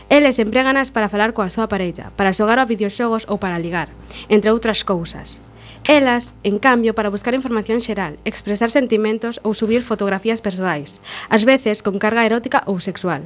Eles 0.10 0.42
empreganas 0.42 0.90
para 0.90 1.10
falar 1.10 1.34
coa 1.38 1.54
súa 1.54 1.70
parella, 1.70 2.10
para 2.18 2.34
xogar 2.34 2.58
a 2.58 2.70
videoxogos 2.70 3.30
ou 3.30 3.38
para 3.38 3.62
ligar, 3.62 3.94
entre 4.34 4.50
outras 4.50 4.82
cousas. 4.82 5.45
Elas, 5.88 6.34
en 6.42 6.58
cambio, 6.58 6.96
para 6.96 7.10
buscar 7.10 7.36
información 7.36 7.80
xeral, 7.80 8.18
expresar 8.26 8.74
sentimentos 8.74 9.38
ou 9.46 9.54
subir 9.54 9.86
fotografías 9.86 10.42
persoais, 10.42 10.98
ás 11.30 11.46
veces 11.46 11.86
con 11.86 12.02
carga 12.02 12.26
erótica 12.26 12.66
ou 12.66 12.82
sexual. 12.82 13.22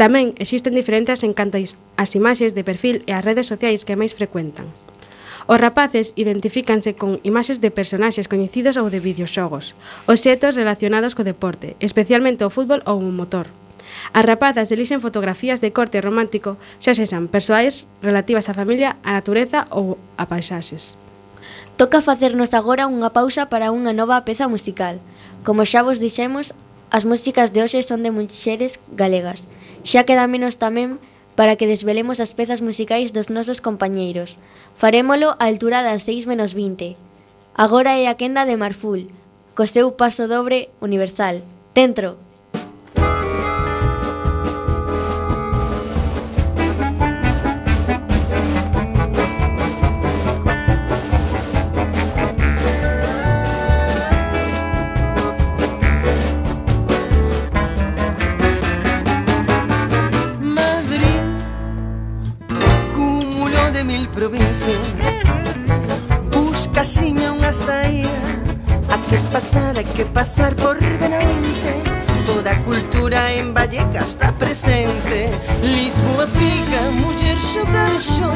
Tamén 0.00 0.32
existen 0.40 0.72
diferentes 0.72 1.20
en 1.20 1.36
canto 1.36 1.60
ás 1.60 2.10
imaxes 2.16 2.56
de 2.56 2.64
perfil 2.64 3.04
e 3.04 3.12
as 3.12 3.20
redes 3.20 3.44
sociais 3.44 3.84
que 3.84 3.92
máis 3.92 4.16
frecuentan. 4.16 4.72
Os 5.52 5.60
rapaces 5.60 6.16
identifícanse 6.16 6.96
con 6.96 7.20
imaxes 7.28 7.60
de 7.60 7.68
personaxes 7.68 8.24
coñecidos 8.24 8.80
ou 8.80 8.88
de 8.88 9.04
videoxogos, 9.04 9.76
obxetos 10.08 10.56
relacionados 10.56 11.12
co 11.12 11.28
deporte, 11.28 11.76
especialmente 11.76 12.40
o 12.40 12.48
fútbol 12.48 12.80
ou 12.88 13.04
o 13.04 13.12
motor. 13.12 13.52
As 14.16 14.24
rapazas 14.24 14.72
elixen 14.72 15.04
fotografías 15.04 15.60
de 15.60 15.76
corte 15.76 16.00
romántico, 16.00 16.56
xa 16.80 16.96
sexan 16.96 17.28
persoais 17.28 17.84
relativas 18.00 18.48
á 18.48 18.56
familia, 18.56 18.96
á 19.04 19.12
natureza 19.12 19.68
ou 19.68 20.00
a 20.16 20.24
paisaxes. 20.24 20.96
Toca 21.78 22.02
facernos 22.02 22.58
agora 22.58 22.90
unha 22.90 23.14
pausa 23.14 23.46
para 23.46 23.70
unha 23.70 23.94
nova 23.94 24.18
peza 24.26 24.50
musical. 24.50 24.98
Como 25.46 25.62
xa 25.62 25.86
vos 25.86 26.02
dixemos, 26.02 26.50
as 26.90 27.06
músicas 27.06 27.54
de 27.54 27.62
hoxe 27.62 27.86
son 27.86 28.02
de 28.02 28.10
muxeres 28.10 28.82
galegas. 28.90 29.46
Xa 29.86 30.02
queda 30.02 30.26
menos 30.26 30.58
tamén 30.58 30.98
para 31.38 31.54
que 31.54 31.70
desvelemos 31.70 32.18
as 32.18 32.34
pezas 32.34 32.66
musicais 32.66 33.14
dos 33.14 33.30
nosos 33.30 33.62
compañeiros. 33.62 34.42
Farémolo 34.74 35.38
a 35.38 35.46
altura 35.46 35.86
das 35.86 36.02
6 36.02 36.26
menos 36.26 36.50
20. 36.50 36.98
Agora 37.54 37.94
é 37.94 38.10
a 38.10 38.18
quenda 38.18 38.42
de 38.42 38.58
Marful, 38.58 39.06
co 39.54 39.62
seu 39.70 39.94
paso 39.94 40.26
dobre 40.26 40.74
universal. 40.82 41.46
Dentro! 41.78 42.27
que 69.94 70.04
pasar 70.04 70.54
por 70.56 70.78
Benavente. 70.78 71.82
Toda 72.26 72.56
cultura 72.64 73.32
en 73.32 73.54
Valleca 73.54 74.02
está 74.02 74.32
presente. 74.32 75.28
Lisboa 75.62 76.26
fica, 76.26 76.90
muller 76.90 77.38
xogar 77.40 78.00
xo 78.00 78.27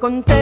conté. 0.00 0.39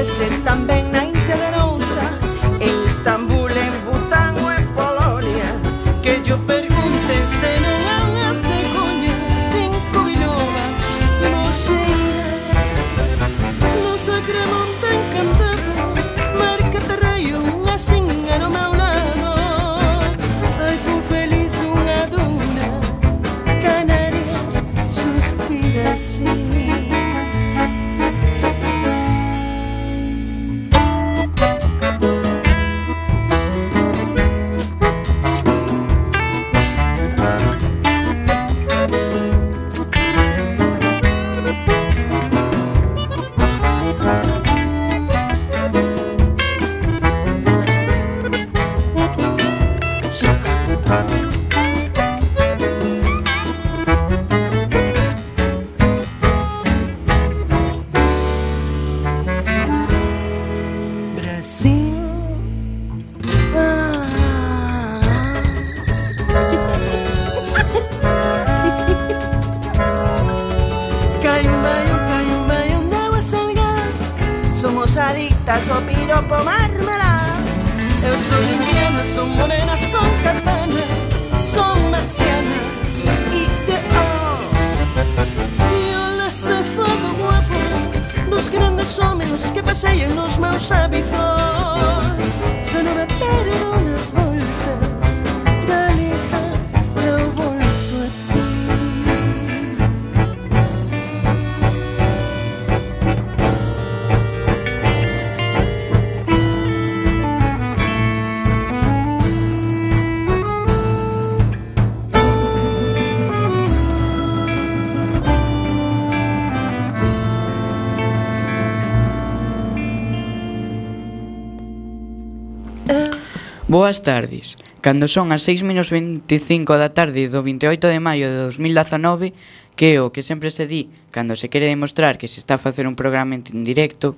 Boas 123.69 124.01
tardes. 124.01 124.57
Cando 124.81 125.13
son 125.13 125.29
as 125.29 125.45
6 125.45 125.61
menos 125.61 125.93
25 125.93 126.73
da 126.81 126.97
tarde 126.97 127.29
do 127.29 127.45
28 127.45 127.93
de 127.93 128.01
maio 128.01 128.33
de 128.33 128.49
2019, 128.49 129.37
que 129.77 129.93
é 129.93 130.01
o 130.01 130.09
que 130.09 130.25
sempre 130.25 130.49
se 130.49 130.65
di 130.65 130.89
cando 131.13 131.37
se 131.37 131.53
quere 131.53 131.69
demostrar 131.69 132.17
que 132.17 132.33
se 132.33 132.41
está 132.41 132.57
a 132.57 132.65
facer 132.65 132.89
un 132.89 132.97
programa 132.97 133.37
en 133.37 133.45
directo, 133.69 134.17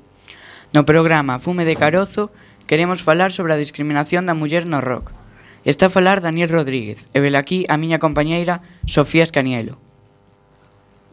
no 0.70 0.86
programa 0.86 1.42
Fume 1.42 1.66
de 1.66 1.74
Carozo 1.74 2.30
queremos 2.70 3.02
falar 3.02 3.34
sobre 3.34 3.50
a 3.50 3.58
discriminación 3.58 4.30
da 4.30 4.38
muller 4.38 4.70
no 4.70 4.78
rock. 4.78 5.10
Está 5.66 5.90
a 5.90 5.94
falar 5.98 6.22
Daniel 6.22 6.54
Rodríguez 6.54 7.10
e 7.10 7.18
vel 7.18 7.34
aquí 7.34 7.66
a 7.66 7.74
miña 7.74 7.98
compañeira 7.98 8.62
Sofía 8.86 9.26
Escanielo. 9.26 9.82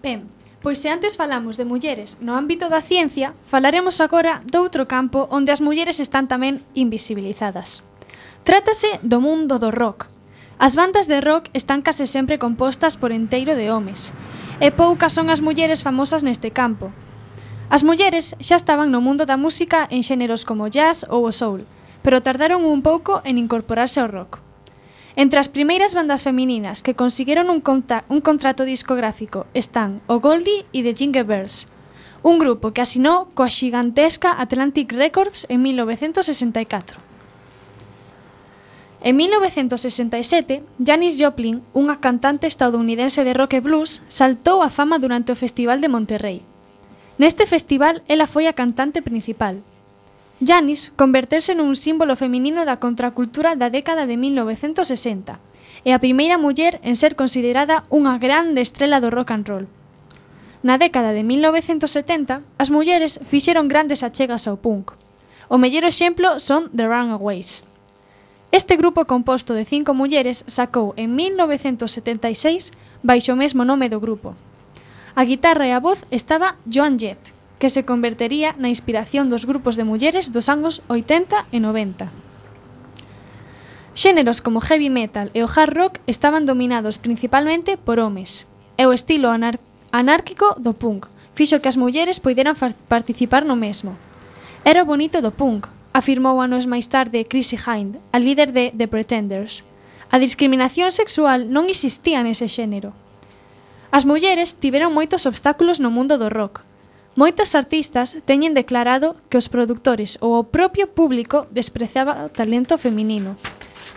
Ben, 0.05 0.29
Pois 0.61 0.77
se 0.77 0.93
antes 0.93 1.17
falamos 1.17 1.57
de 1.57 1.65
mulleres 1.65 2.21
no 2.21 2.37
ámbito 2.37 2.69
da 2.69 2.85
ciencia, 2.85 3.33
falaremos 3.49 3.97
agora 3.97 4.45
doutro 4.45 4.85
campo 4.85 5.25
onde 5.33 5.49
as 5.49 5.57
mulleres 5.57 5.97
están 5.97 6.29
tamén 6.29 6.61
invisibilizadas. 6.77 7.81
Trátase 8.47 9.03
do 9.03 9.19
mundo 9.19 9.59
do 9.59 9.75
rock. 9.75 10.07
As 10.55 10.71
bandas 10.71 11.03
de 11.03 11.19
rock 11.19 11.51
están 11.51 11.83
case 11.83 12.07
sempre 12.07 12.39
compostas 12.39 12.95
por 12.95 13.11
enteiro 13.11 13.59
de 13.59 13.67
homes, 13.75 14.15
e 14.63 14.71
poucas 14.71 15.11
son 15.11 15.27
as 15.27 15.43
mulleres 15.43 15.83
famosas 15.83 16.23
neste 16.23 16.55
campo. 16.55 16.95
As 17.67 17.83
mulleres 17.83 18.39
xa 18.39 18.55
estaban 18.55 18.87
no 18.87 19.03
mundo 19.03 19.27
da 19.27 19.35
música 19.35 19.83
en 19.91 19.99
xéneros 19.99 20.47
como 20.47 20.71
jazz 20.71 21.03
ou 21.11 21.27
o 21.27 21.35
soul, 21.35 21.67
pero 22.07 22.23
tardaron 22.23 22.63
un 22.63 22.79
pouco 22.79 23.19
en 23.27 23.35
incorporarse 23.35 23.99
ao 23.99 24.07
rock. 24.07 24.39
Entre 25.19 25.43
as 25.43 25.51
primeiras 25.51 25.91
bandas 25.91 26.23
femininas 26.23 26.79
que 26.79 26.95
conseguiron 26.95 27.51
un, 27.51 27.59
conta, 27.59 28.07
un 28.07 28.23
contrato 28.23 28.63
discográfico 28.63 29.43
están 29.59 29.99
o 30.07 30.23
Goldie 30.23 30.63
e 30.71 30.87
The 30.87 30.95
Jingle 30.95 31.27
Bells, 31.27 31.67
un 32.23 32.39
grupo 32.39 32.71
que 32.71 32.79
asinou 32.79 33.27
coa 33.35 33.51
xigantesca 33.51 34.39
Atlantic 34.39 34.95
Records 34.95 35.43
en 35.51 35.67
1964. 35.67 37.06
En 39.01 39.15
1967, 39.15 40.63
Janis 40.81 41.21
Joplin, 41.21 41.61
unha 41.77 42.01
cantante 42.01 42.49
estadounidense 42.49 43.21
de 43.21 43.37
rock 43.37 43.57
e 43.57 43.61
blues, 43.61 44.01
saltou 44.09 44.65
a 44.65 44.73
fama 44.73 44.97
durante 44.97 45.29
o 45.29 45.37
Festival 45.37 45.77
de 45.77 45.85
Monterrey. 45.85 46.41
Neste 47.21 47.45
festival, 47.45 48.01
ela 48.09 48.25
foi 48.25 48.49
a 48.49 48.57
cantante 48.57 49.05
principal. 49.05 49.61
Janis 50.41 50.93
converterse 50.97 51.53
nun 51.53 51.77
símbolo 51.77 52.17
feminino 52.17 52.65
da 52.65 52.81
contracultura 52.81 53.53
da 53.53 53.69
década 53.69 54.09
de 54.09 54.17
1960 54.17 55.37
e 55.85 55.93
a 55.93 56.01
primeira 56.01 56.41
muller 56.41 56.81
en 56.81 56.97
ser 56.97 57.13
considerada 57.13 57.85
unha 57.93 58.17
grande 58.17 58.65
estrela 58.65 58.97
do 58.97 59.13
rock 59.13 59.29
and 59.29 59.45
roll. 59.45 59.65
Na 60.65 60.81
década 60.81 61.13
de 61.13 61.21
1970, 61.21 62.41
as 62.57 62.73
mulleres 62.73 63.21
fixeron 63.29 63.69
grandes 63.69 64.01
achegas 64.01 64.49
ao 64.49 64.57
punk. 64.57 64.97
O 65.53 65.61
mellor 65.61 65.85
exemplo 65.85 66.41
son 66.41 66.73
The 66.73 66.89
Runaways. 66.89 67.66
Este 68.51 68.77
grupo 68.77 69.05
composto 69.05 69.53
de 69.53 69.65
cinco 69.65 69.93
mulleres 69.93 70.43
sacou 70.47 70.93
en 70.95 71.15
1976 71.15 72.71
baixo 73.03 73.33
o 73.33 73.39
mesmo 73.39 73.67
nome 73.67 73.91
do 73.91 73.99
grupo. 73.99 74.39
A 75.15 75.27
guitarra 75.27 75.67
e 75.67 75.75
a 75.75 75.83
voz 75.83 76.07
estaba 76.15 76.55
Joan 76.63 76.95
Jett, 76.95 77.35
que 77.59 77.67
se 77.67 77.83
convertería 77.83 78.55
na 78.55 78.71
inspiración 78.71 79.27
dos 79.27 79.43
grupos 79.43 79.75
de 79.75 79.83
mulleres 79.83 80.31
dos 80.31 80.47
anos 80.47 80.79
80 80.87 81.51
e 81.51 81.59
90. 81.59 82.07
Xéneros 83.97 84.39
como 84.39 84.63
heavy 84.63 84.87
metal 84.87 85.27
e 85.35 85.43
o 85.43 85.51
hard 85.51 85.73
rock 85.75 85.93
estaban 86.07 86.47
dominados 86.47 87.01
principalmente 87.01 87.75
por 87.75 87.99
homes, 87.99 88.47
e 88.79 88.87
o 88.87 88.95
estilo 88.95 89.27
anar 89.27 89.59
anárquico 89.91 90.55
do 90.55 90.71
punk 90.71 91.11
fixo 91.37 91.61
que 91.61 91.69
as 91.69 91.77
mulleres 91.77 92.17
poideran 92.17 92.57
participar 92.89 93.45
no 93.45 93.53
mesmo. 93.53 93.93
Era 94.65 94.81
o 94.81 94.89
bonito 94.89 95.21
do 95.21 95.29
punk, 95.29 95.69
afirmou 95.97 96.37
anos 96.45 96.69
máis 96.69 96.85
tarde 96.93 97.25
Chrissy 97.25 97.57
Hind, 97.57 97.97
a 98.13 98.21
líder 98.21 98.53
de 98.53 98.69
The 98.77 98.85
Pretenders. 98.85 99.65
A 100.13 100.21
discriminación 100.21 100.93
sexual 100.93 101.49
non 101.49 101.65
existía 101.73 102.21
nese 102.21 102.45
xénero. 102.45 102.93
As 103.89 104.05
mulleres 104.05 104.61
tiveron 104.61 104.93
moitos 104.93 105.25
obstáculos 105.25 105.81
no 105.81 105.89
mundo 105.89 106.21
do 106.21 106.29
rock. 106.29 106.61
Moitas 107.17 107.57
artistas 107.57 108.21
teñen 108.29 108.53
declarado 108.53 109.17
que 109.33 109.41
os 109.41 109.49
productores 109.49 110.21
ou 110.21 110.37
o 110.37 110.45
propio 110.45 110.85
público 110.85 111.49
despreciaba 111.49 112.29
o 112.29 112.29
talento 112.29 112.77
feminino. 112.77 113.33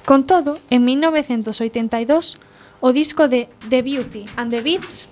Con 0.09 0.25
todo, 0.25 0.57
en 0.73 0.89
1982, 0.89 2.41
o 2.81 2.97
disco 2.97 3.29
de 3.29 3.53
The 3.69 3.85
Beauty 3.85 4.25
and 4.41 4.49
the 4.49 4.65
Beats 4.65 5.05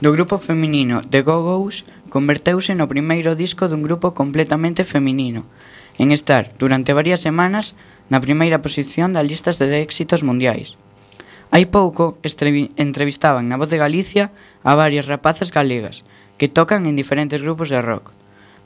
do 0.00 0.12
grupo 0.12 0.36
feminino 0.36 1.00
The 1.00 1.22
Go-Go's 1.22 1.84
converteuse 2.10 2.74
no 2.74 2.90
primeiro 2.90 3.32
disco 3.32 3.72
dun 3.72 3.80
grupo 3.80 4.12
completamente 4.12 4.84
feminino, 4.84 5.48
en 5.98 6.10
estar 6.10 6.52
durante 6.58 6.92
varias 6.92 7.20
semanas 7.20 7.74
na 8.10 8.20
primeira 8.20 8.60
posición 8.60 9.14
das 9.14 9.24
listas 9.24 9.56
de 9.56 9.70
éxitos 9.80 10.26
mundiais. 10.26 10.76
Hai 11.54 11.70
pouco 11.70 12.18
entrevistaban 12.76 13.46
na 13.46 13.54
Voz 13.54 13.70
de 13.70 13.78
Galicia 13.78 14.34
a 14.66 14.74
varias 14.74 15.06
rapazas 15.06 15.54
galegas 15.54 16.02
que 16.34 16.50
tocan 16.50 16.86
en 16.90 16.98
diferentes 16.98 17.40
grupos 17.40 17.70
de 17.70 17.78
rock. 17.78 18.10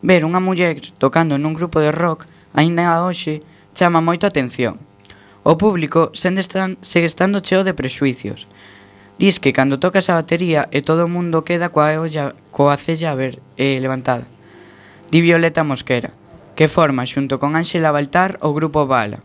Ver 0.00 0.24
unha 0.24 0.40
muller 0.40 0.80
tocando 0.96 1.36
nun 1.36 1.52
grupo 1.52 1.84
de 1.84 1.92
rock 1.92 2.24
aínda 2.56 3.04
hoxe 3.04 3.44
chama 3.76 4.00
moito 4.00 4.24
a 4.24 4.32
atención. 4.32 4.80
O 5.44 5.60
público 5.60 6.10
sende 6.16 6.40
estan, 6.40 6.80
segue 6.80 7.06
estando 7.06 7.44
cheo 7.44 7.62
de 7.62 7.76
prexuicios. 7.76 8.48
Diz 9.18 9.42
que 9.42 9.52
cando 9.52 9.82
tocas 9.82 10.08
a 10.08 10.16
batería 10.16 10.70
e 10.70 10.80
todo 10.80 11.04
o 11.04 11.12
mundo 11.12 11.42
queda 11.42 11.74
coa, 11.74 11.98
olla, 11.98 12.38
coa 12.54 12.78
cella 12.78 13.12
a 13.12 13.18
ver, 13.18 13.42
eh, 13.58 13.76
levantada. 13.82 14.24
Di 15.10 15.20
Violeta 15.20 15.66
Mosquera, 15.66 16.14
que 16.58 16.66
forma 16.66 17.06
xunto 17.06 17.38
con 17.38 17.54
Ángela 17.54 17.94
Baltar 17.94 18.34
o 18.42 18.50
grupo 18.50 18.90
Bala. 18.90 19.22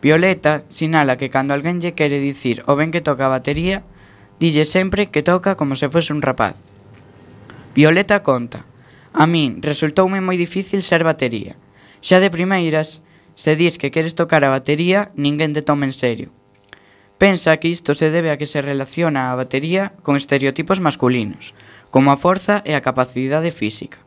Violeta 0.00 0.64
sinala 0.72 1.20
que 1.20 1.28
cando 1.28 1.52
alguén 1.52 1.76
lle 1.84 1.92
quere 1.92 2.24
dicir 2.24 2.64
o 2.64 2.72
ben 2.72 2.88
que 2.88 3.04
toca 3.04 3.28
a 3.28 3.34
batería, 3.36 3.84
dille 4.40 4.64
sempre 4.64 5.12
que 5.12 5.20
toca 5.20 5.60
como 5.60 5.76
se 5.76 5.92
fose 5.92 6.08
un 6.16 6.24
rapaz. 6.24 6.56
Violeta 7.76 8.24
conta, 8.24 8.64
a 9.12 9.28
min 9.28 9.60
resultoume 9.60 10.24
moi 10.24 10.40
difícil 10.40 10.80
ser 10.80 11.04
batería. 11.04 11.52
Xa 12.00 12.16
de 12.16 12.32
primeiras, 12.32 13.04
se 13.36 13.52
dis 13.52 13.76
que 13.76 13.92
queres 13.92 14.16
tocar 14.16 14.40
a 14.40 14.48
batería, 14.48 15.12
ninguén 15.20 15.52
te 15.52 15.60
toma 15.60 15.84
en 15.84 15.92
serio. 15.92 16.32
Pensa 17.20 17.60
que 17.60 17.68
isto 17.68 17.92
se 17.92 18.08
debe 18.08 18.32
a 18.32 18.40
que 18.40 18.48
se 18.48 18.64
relaciona 18.64 19.28
a 19.28 19.36
batería 19.36 19.92
con 20.00 20.16
estereotipos 20.16 20.80
masculinos, 20.80 21.52
como 21.92 22.08
a 22.08 22.16
forza 22.16 22.64
e 22.64 22.72
a 22.72 22.80
capacidade 22.80 23.52
física. 23.52 24.00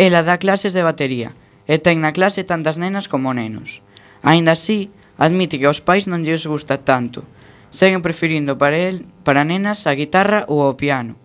Ela 0.00 0.24
dá 0.24 0.40
clases 0.40 0.72
de 0.72 0.80
batería, 0.80 1.36
e 1.72 1.80
ten 1.80 2.04
na 2.04 2.12
clase 2.12 2.44
tantas 2.44 2.76
nenas 2.76 3.08
como 3.08 3.32
nenos. 3.32 3.80
Aínda 4.20 4.52
así, 4.52 4.92
admite 5.16 5.56
que 5.56 5.64
aos 5.64 5.80
pais 5.80 6.04
non 6.04 6.20
lles 6.20 6.44
gusta 6.44 6.84
tanto. 6.84 7.24
Seguen 7.72 8.04
preferindo 8.04 8.60
para 8.60 8.76
el, 8.76 9.08
para 9.24 9.48
nenas 9.48 9.88
a 9.88 9.96
guitarra 9.96 10.44
ou 10.52 10.68
o 10.68 10.76
piano. 10.76 11.16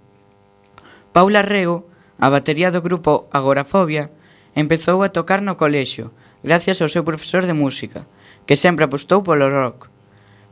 Paula 1.11 1.43
Rego, 1.43 1.91
a 2.15 2.31
batería 2.31 2.71
do 2.71 2.79
grupo 2.79 3.27
Agorafobia, 3.35 4.07
empezou 4.55 5.03
a 5.03 5.11
tocar 5.11 5.43
no 5.43 5.59
colexio, 5.59 6.15
gracias 6.47 6.79
ao 6.79 6.87
seu 6.87 7.03
profesor 7.03 7.43
de 7.43 7.51
música, 7.51 8.07
que 8.47 8.55
sempre 8.55 8.87
apostou 8.87 9.27
polo 9.27 9.51
rock. 9.51 9.91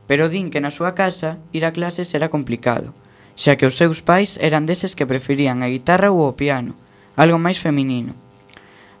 Pero 0.04 0.28
din 0.28 0.52
que 0.52 0.60
na 0.60 0.68
súa 0.68 0.92
casa 0.92 1.40
ir 1.56 1.64
a 1.64 1.72
clases 1.72 2.12
era 2.12 2.28
complicado, 2.28 2.92
xa 3.32 3.56
que 3.56 3.64
os 3.64 3.80
seus 3.80 4.04
pais 4.04 4.36
eran 4.44 4.68
deses 4.68 4.92
que 4.92 5.08
preferían 5.08 5.64
a 5.64 5.72
guitarra 5.72 6.12
ou 6.12 6.28
o 6.28 6.36
piano, 6.36 6.76
algo 7.16 7.40
máis 7.40 7.56
feminino. 7.56 8.25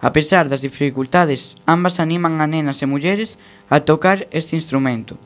A 0.00 0.12
pesar 0.12 0.48
das 0.52 0.60
dificultades, 0.60 1.56
ambas 1.64 2.00
animan 2.00 2.44
a 2.44 2.46
nenas 2.46 2.84
e 2.84 2.86
mulleres 2.86 3.40
a 3.72 3.80
tocar 3.80 4.28
este 4.28 4.52
instrumento. 4.52 5.16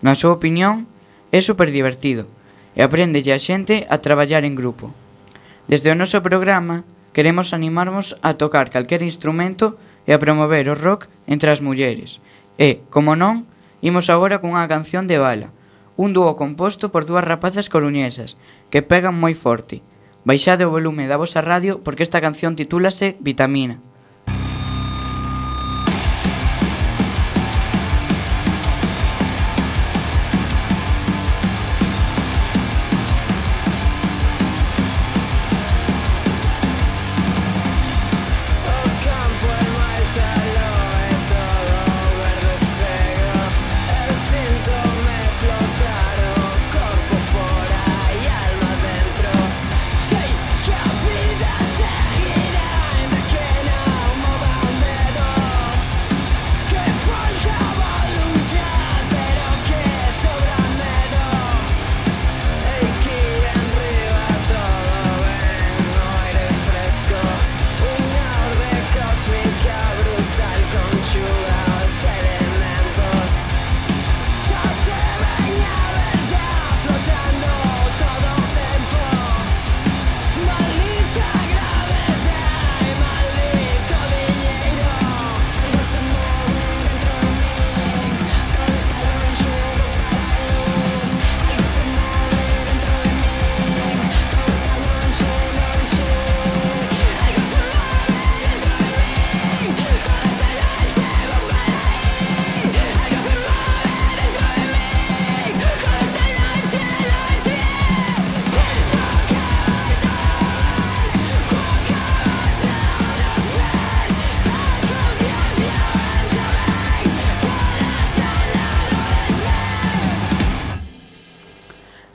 Na 0.00 0.14
súa 0.14 0.38
opinión, 0.38 0.86
é 1.34 1.42
superdivertido 1.42 2.30
e 2.78 2.86
apréndelle 2.86 3.34
a 3.34 3.42
xente 3.42 3.90
a 3.90 3.98
traballar 3.98 4.46
en 4.46 4.54
grupo. 4.54 4.94
Desde 5.66 5.90
o 5.90 5.98
noso 5.98 6.22
programa, 6.22 6.86
queremos 7.10 7.50
animarmos 7.50 8.14
a 8.22 8.38
tocar 8.38 8.70
calquer 8.70 9.02
instrumento 9.02 9.74
e 10.06 10.14
a 10.14 10.22
promover 10.22 10.70
o 10.70 10.78
rock 10.78 11.10
entre 11.26 11.50
as 11.50 11.58
mulleres. 11.58 12.22
E, 12.54 12.86
como 12.90 13.18
non, 13.18 13.50
imos 13.82 14.06
agora 14.14 14.38
cunha 14.38 14.70
canción 14.70 15.10
de 15.10 15.18
bala, 15.18 15.50
un 15.98 16.14
dúo 16.14 16.38
composto 16.38 16.94
por 16.94 17.02
dúas 17.04 17.26
rapazas 17.26 17.66
coruñesas, 17.66 18.38
que 18.70 18.86
pegan 18.86 19.18
moi 19.18 19.34
forte. 19.34 19.82
Baixade 20.22 20.62
o 20.62 20.72
volume 20.72 21.10
da 21.10 21.18
vosa 21.18 21.42
radio 21.42 21.82
porque 21.82 22.06
esta 22.06 22.22
canción 22.22 22.54
titúlase 22.54 23.18
Vitamina. 23.18 23.89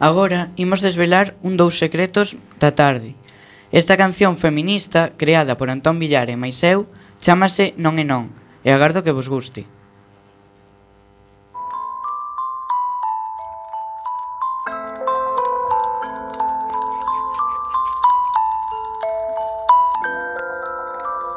Agora 0.05 0.53
imos 0.55 0.85
desvelar 0.85 1.33
un 1.41 1.57
dous 1.57 1.81
secretos 1.81 2.37
da 2.61 2.77
tarde. 2.77 3.17
Esta 3.73 3.97
canción 3.97 4.37
feminista, 4.37 5.17
creada 5.17 5.57
por 5.57 5.73
Antón 5.73 5.97
Villar 5.97 6.29
e 6.29 6.37
Maiseu, 6.37 6.85
chamase 7.25 7.73
Non 7.81 7.97
e 7.97 8.05
Non, 8.05 8.29
e 8.61 8.69
agardo 8.69 9.01
que 9.01 9.09
vos 9.09 9.25
guste. 9.25 9.65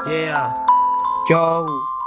Yeah. 0.05 0.53
Joe. 1.25 1.98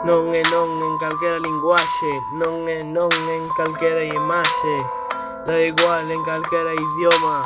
Non 0.00 0.32
é 0.32 0.40
non 0.48 0.80
en 0.80 0.94
calquera 0.96 1.36
linguaxe 1.36 2.08
Non 2.32 2.64
é 2.64 2.80
non 2.88 3.12
en 3.12 3.44
calquera 3.52 4.00
imaxe. 4.00 4.74
Da 5.44 5.60
igual 5.60 6.08
en 6.08 6.22
calquera 6.24 6.72
idioma 6.72 7.44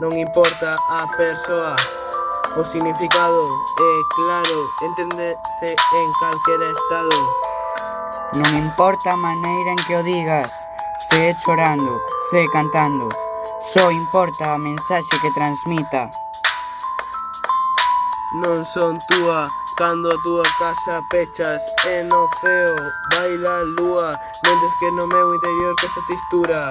Non 0.00 0.08
importa 0.16 0.80
a 0.88 1.04
persoa. 1.12 1.76
O 2.56 2.64
significado 2.64 3.44
é 3.44 3.92
claro 4.16 4.58
Entendese 4.80 5.76
en 5.76 6.08
calquera 6.16 6.64
estado. 6.64 7.18
Non 8.40 8.48
importa 8.56 9.12
a 9.12 9.20
maneira 9.20 9.76
en 9.76 9.80
que 9.84 10.00
o 10.00 10.02
digas, 10.02 10.48
se 11.04 11.28
é 11.28 11.36
chorando, 11.36 12.00
se 12.32 12.40
é 12.40 12.46
cantando, 12.48 13.12
só 13.76 13.92
importa 13.92 14.54
a 14.54 14.58
mensaxe 14.58 15.20
que 15.20 15.36
transmita. 15.36 16.08
Non 18.40 18.64
son 18.64 18.96
túa 19.04 19.44
Cando 19.76 20.08
a 20.08 20.22
túa 20.22 20.42
casa 20.58 21.02
pechas 21.10 21.62
e 21.86 22.02
no 22.04 22.28
ceo 22.40 22.76
baila 23.12 23.58
a 23.58 23.62
lúa 23.62 24.10
Mentes 24.44 24.72
que 24.78 24.90
no 24.90 25.06
meu 25.06 25.34
interior 25.34 25.74
que 25.76 25.86
esa 25.86 26.00
textura 26.06 26.70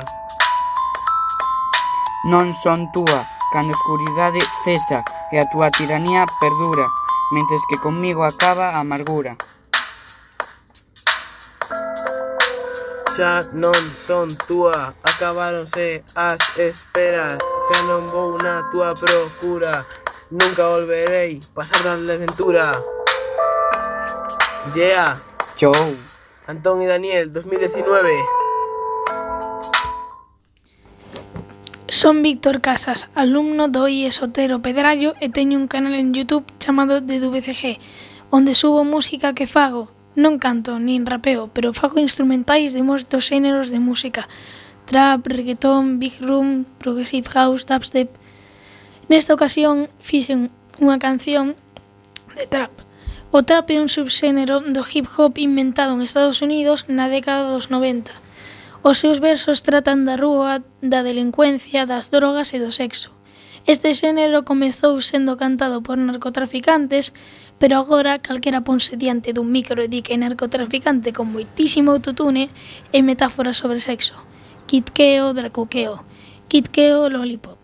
Non 2.25 2.53
son 2.53 2.91
túa, 2.91 3.25
cando 3.53 3.71
a 3.71 3.77
escuridade 3.77 4.41
cesa 4.63 5.01
e 5.31 5.39
a 5.39 5.45
túa 5.49 5.71
tiranía 5.71 6.25
perdura 6.39 6.85
Mentes 7.31 7.63
que 7.69 7.77
comigo 7.77 8.23
acaba 8.25 8.73
a 8.73 8.81
amargura. 8.81 9.37
Xa 13.19 13.39
non 13.51 13.75
son 14.07 14.31
túa 14.47 14.93
Acabáronse 15.03 16.01
as 16.15 16.39
esperas 16.55 17.35
Xa 17.67 17.77
non 17.83 18.07
vou 18.07 18.39
na 18.39 18.63
túa 18.71 18.95
procura 18.95 19.83
Nunca 20.31 20.69
volverei 20.69 21.39
pasar 21.55 21.81
da 21.81 21.97
desventura 21.97 22.71
Yeah 24.75 25.19
Chou! 25.57 25.73
Antón 26.45 26.83
y 26.83 26.85
Daniel 26.85 27.33
2019 27.33 28.13
Son 31.87 32.21
Víctor 32.21 32.61
Casas, 32.61 33.09
alumno 33.15 33.69
do 33.69 33.89
IES 33.89 34.21
Otero 34.21 34.61
Pedrallo 34.61 35.17
e 35.17 35.33
teño 35.33 35.57
un 35.57 35.65
canal 35.65 35.97
en 35.97 36.13
YouTube 36.13 36.45
chamado 36.61 37.01
DWCG, 37.01 37.81
onde 38.29 38.53
subo 38.53 38.85
música 38.85 39.33
que 39.33 39.49
fago. 39.49 39.89
Non 40.13 40.37
canto, 40.37 40.77
nin 40.77 41.09
rapeo, 41.09 41.49
pero 41.49 41.73
fago 41.73 41.97
instrumentais 41.97 42.77
de 42.77 42.85
moitos 42.85 43.25
xéneros 43.25 43.73
de 43.73 43.81
música. 43.81 44.29
Trap, 44.85 45.25
reggaetón, 45.25 45.97
big 45.97 46.21
room, 46.21 46.69
progressive 46.77 47.25
house, 47.33 47.65
dubstep. 47.65 48.13
Nesta 49.09 49.33
ocasión 49.33 49.89
fixen 49.97 50.53
unha 50.77 51.01
canción 51.01 51.57
de 52.37 52.45
trap. 52.45 52.69
O 53.33 53.41
trap 53.41 53.65
é 53.73 53.81
un 53.81 53.89
subxénero 53.89 54.61
do 54.61 54.85
hip 54.85 55.09
hop 55.17 55.41
inventado 55.41 55.97
en 55.97 56.05
Estados 56.05 56.45
Unidos 56.45 56.85
na 56.85 57.09
década 57.09 57.49
dos 57.49 57.73
90. 57.73 58.13
Os 58.85 59.01
seus 59.01 59.17
versos 59.17 59.65
tratan 59.65 60.05
da 60.05 60.13
rúa, 60.13 60.61
da 60.85 61.01
delincuencia, 61.01 61.89
das 61.89 62.13
drogas 62.13 62.53
e 62.53 62.61
do 62.61 62.69
sexo. 62.69 63.09
Este 63.65 63.97
xénero 63.97 64.45
comezou 64.45 65.01
sendo 65.01 65.41
cantado 65.41 65.81
por 65.81 65.97
narcotraficantes, 65.97 67.09
pero 67.57 67.81
agora 67.81 68.21
calquera 68.21 68.61
ponse 68.61 68.93
diante 68.93 69.33
dun 69.33 69.49
micro 69.49 69.81
e 69.81 69.89
di 69.89 70.05
que 70.05 70.13
é 70.13 70.21
narcotraficante 70.21 71.17
con 71.17 71.33
moitísimo 71.33 71.97
autotune 71.97 72.53
e 72.93 73.01
metáforas 73.01 73.57
sobre 73.57 73.81
sexo. 73.81 74.13
Kitkeo, 74.69 75.33
dracuqueo. 75.33 76.05
Kitkeo, 76.45 77.09
lollipop. 77.09 77.58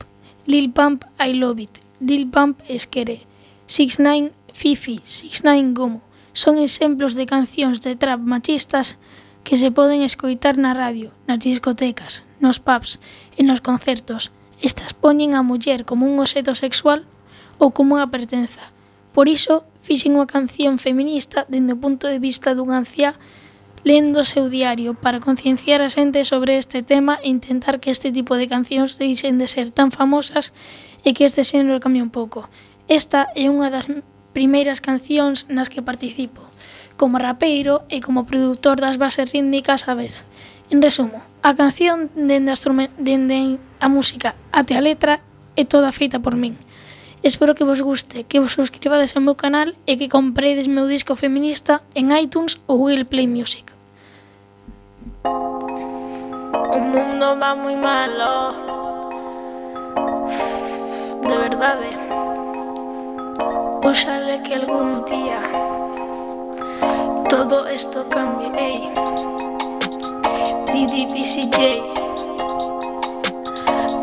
Lil 0.47 0.71
Pump 0.71 1.05
I 1.19 1.33
Love 1.33 1.59
It, 1.59 1.79
Lil 1.99 2.29
Pump 2.29 2.61
Esquere, 2.69 3.21
6ix9ine 3.67 4.29
Fifi, 4.53 5.01
6ix9ine 5.03 5.73
Gomo. 5.73 6.01
Son 6.33 6.59
exemplos 6.59 7.15
de 7.15 7.25
cancións 7.25 7.81
de 7.81 7.95
trap 7.95 8.21
machistas 8.21 9.01
que 9.41 9.57
se 9.57 9.73
poden 9.73 10.05
escoitar 10.05 10.61
na 10.61 10.77
radio, 10.77 11.09
nas 11.25 11.41
discotecas, 11.41 12.21
nos 12.37 12.61
pubs 12.61 13.01
e 13.33 13.41
nos 13.41 13.57
concertos. 13.65 14.29
Estas 14.61 14.93
poñen 14.93 15.33
a 15.33 15.41
muller 15.41 15.81
como 15.81 16.05
un 16.05 16.21
obxeto 16.21 16.53
sexual 16.53 17.09
ou 17.57 17.73
como 17.73 17.97
unha 17.97 18.13
pertenza. 18.13 18.69
Por 19.17 19.25
iso, 19.25 19.65
fixen 19.81 20.13
unha 20.13 20.29
canción 20.29 20.77
feminista 20.77 21.49
dende 21.49 21.73
o 21.73 21.81
punto 21.81 22.05
de 22.05 22.21
vista 22.21 22.53
dunha 22.53 22.77
anciá 22.77 23.17
lendo 23.85 24.21
o 24.21 24.25
seu 24.25 24.49
diario 24.49 24.97
para 24.97 25.21
concienciar 25.21 25.85
a 25.85 25.93
xente 25.93 26.25
sobre 26.25 26.57
este 26.57 26.81
tema 26.81 27.21
e 27.21 27.29
intentar 27.29 27.77
que 27.77 27.93
este 27.93 28.09
tipo 28.09 28.33
de 28.33 28.49
cancións 28.49 28.97
deixen 28.97 29.37
de 29.37 29.45
ser 29.45 29.69
tan 29.69 29.93
famosas 29.93 30.57
e 31.05 31.13
que 31.13 31.29
este 31.29 31.45
xénero 31.45 31.77
cambie 31.77 32.01
un 32.01 32.09
pouco. 32.09 32.49
Esta 32.89 33.29
é 33.37 33.45
unha 33.45 33.69
das 33.69 33.85
primeiras 34.33 34.81
cancións 34.81 35.45
nas 35.53 35.69
que 35.69 35.85
participo, 35.85 36.41
como 36.97 37.21
rapeiro 37.21 37.85
e 37.93 38.01
como 38.01 38.25
produtor 38.25 38.81
das 38.81 38.97
bases 38.97 39.29
rítmicas 39.29 39.85
a 39.85 39.93
vez. 39.93 40.25
En 40.73 40.81
resumo, 40.81 41.21
a 41.45 41.53
canción 41.53 42.09
dende 42.17 42.49
a, 42.49 42.57
dende 42.97 43.61
a 43.77 43.85
música 43.85 44.33
até 44.49 44.73
a 44.73 44.81
letra 44.81 45.21
é 45.53 45.61
toda 45.61 45.93
feita 45.93 46.17
por 46.17 46.33
min. 46.33 46.57
Espero 47.21 47.53
que 47.53 47.65
vos 47.69 47.85
guste, 47.85 48.25
que 48.25 48.41
vos 48.41 48.57
suscribades 48.57 49.13
ao 49.13 49.21
meu 49.21 49.37
canal 49.37 49.77
e 49.85 49.93
que 49.93 50.09
compredes 50.09 50.65
meu 50.65 50.89
disco 50.89 51.13
feminista 51.13 51.85
en 51.93 52.09
iTunes 52.17 52.57
ou 52.65 52.81
Google 52.81 53.05
Play 53.05 53.29
Music. 53.29 53.74
O 55.25 56.79
mundo 56.79 57.37
va 57.39 57.55
moi 57.55 57.75
malo. 57.75 58.53
De 61.21 61.35
verdade. 61.45 61.89
Eh. 61.93 61.97
Oxale 63.87 64.41
que 64.43 64.53
algún 64.55 65.03
día 65.05 65.39
todo 67.29 67.69
isto 67.71 68.07
cambie. 68.09 68.51
Hey. 68.55 68.91
DDPCJ. 70.67 71.57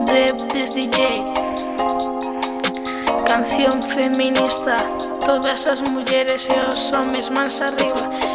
Debes 0.06 0.74
DJ. 0.74 1.24
Canción 3.26 3.82
feminista. 3.82 4.76
Todas 5.24 5.66
as 5.66 5.80
mulleres 5.80 6.48
e 6.48 6.58
os 6.68 6.92
homes 6.92 7.30
mans 7.30 7.62
arriba. 7.62 8.31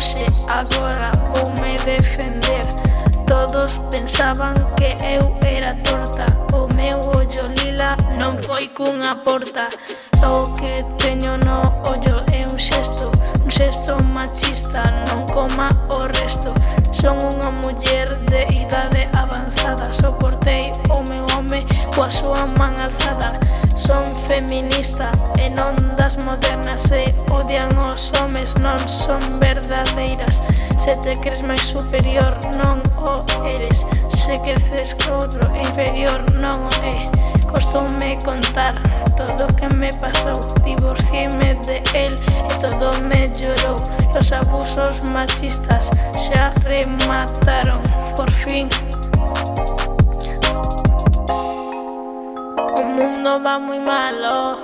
hoxe, 0.00 0.24
agora 0.48 1.10
voume 1.34 1.76
defender. 1.84 2.62
Todos 3.26 3.78
pensaban 3.90 4.54
que 4.78 4.96
eu 5.12 5.36
era 5.46 5.74
torta. 5.82 6.24
O 6.56 6.66
meu 6.74 6.98
ollo 7.14 7.52
lila 7.58 7.94
non 8.18 8.32
foi 8.44 8.68
cunha 8.68 9.14
porta. 9.16 9.68
O 10.24 10.44
que 10.54 10.82
teño 10.96 11.36
no 11.44 11.60
ollo 11.84 12.24
é 12.32 12.46
un 12.50 12.58
xesto 12.58 13.10
Un 13.44 13.50
xesto 13.50 13.96
machista, 14.04 14.82
non 15.08 15.26
coma 15.34 15.68
o 15.92 16.06
resto. 16.20 16.48
Son 16.92 17.18
unha 17.20 17.50
muller 17.60 18.08
de 18.30 18.46
idade 18.56 19.08
avanzada. 19.16 19.90
Soportei 19.90 20.72
o 20.88 21.02
meu 21.10 21.24
home 21.34 21.60
coa 21.94 22.08
súa 22.08 22.46
man 22.58 22.78
alzada. 22.78 23.32
Son 23.80 24.04
feminista 24.28 25.10
e 25.40 25.48
non 25.56 25.72
das 25.96 26.14
modernas 26.28 26.84
e 26.92 27.08
odian 27.32 27.72
os 27.88 28.12
homes, 28.20 28.52
non 28.60 28.76
son 28.84 29.40
verdadeiras. 29.40 30.44
Se 30.76 30.92
te 31.00 31.16
crees 31.24 31.40
máis 31.40 31.64
superior 31.64 32.36
non 32.60 32.84
o 33.08 33.24
eres. 33.48 33.80
Se 34.12 34.36
creces 34.44 34.92
que 35.00 35.08
outro 35.16 35.48
inferior 35.56 36.20
non 36.36 36.68
o 36.68 36.72
é. 36.84 37.00
Costoume 37.48 38.20
contar 38.20 38.76
todo 39.16 39.48
o 39.48 39.54
que 39.56 39.68
me 39.80 39.88
pasou. 39.96 40.36
Divorciéme 40.60 41.56
de 41.64 41.80
el 41.96 42.12
e 42.12 42.54
todo 42.60 42.92
me 43.08 43.32
llorou 43.32 43.80
Los 44.14 44.32
abusos 44.32 45.00
machistas 45.10 45.88
xa 46.12 46.52
remataron. 46.68 47.80
Por 48.14 48.30
fin. 48.44 48.68
Mundo 53.30 53.44
va 53.44 53.58
muy 53.60 53.78
malo 53.78 54.58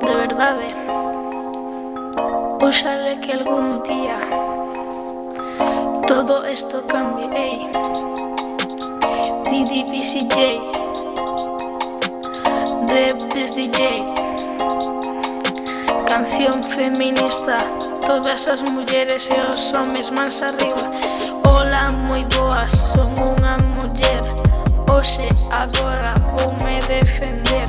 De 0.00 0.14
verdade 0.14 0.74
Oxale 2.60 3.20
que 3.20 3.32
algún 3.32 3.82
día 3.84 4.18
Todo 6.06 6.44
esto 6.44 6.86
cambie 6.88 7.26
Ey. 7.32 7.70
Didi 9.50 9.84
BCJ 9.84 10.60
de 12.86 13.14
Best 13.34 13.54
DJ. 13.56 14.04
Canción 16.06 16.62
feminista, 16.62 17.56
todas 18.06 18.46
as 18.46 18.60
mulleres 18.60 19.28
e 19.30 19.40
os 19.50 19.72
homes 19.72 20.10
mans 20.10 20.42
arriba. 20.42 20.84
Hola, 21.48 21.90
moi 22.08 22.24
boas, 22.36 22.72
son 22.94 23.10
unha 23.18 23.56
muller. 23.80 24.22
Oxe, 24.92 25.33
agora 25.62 26.14
voume 26.36 26.78
defender. 26.88 27.68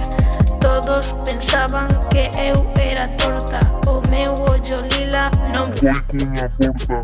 Todos 0.60 1.14
pensaban 1.26 1.88
que 2.12 2.30
eu 2.48 2.66
era 2.82 3.08
torta. 3.18 3.60
O 3.88 4.02
meu 4.10 4.34
ollo 4.50 4.82
lila 4.92 5.30
non 5.54 5.66
foi 5.78 5.94
cunha 6.10 6.50
porta. 6.58 7.04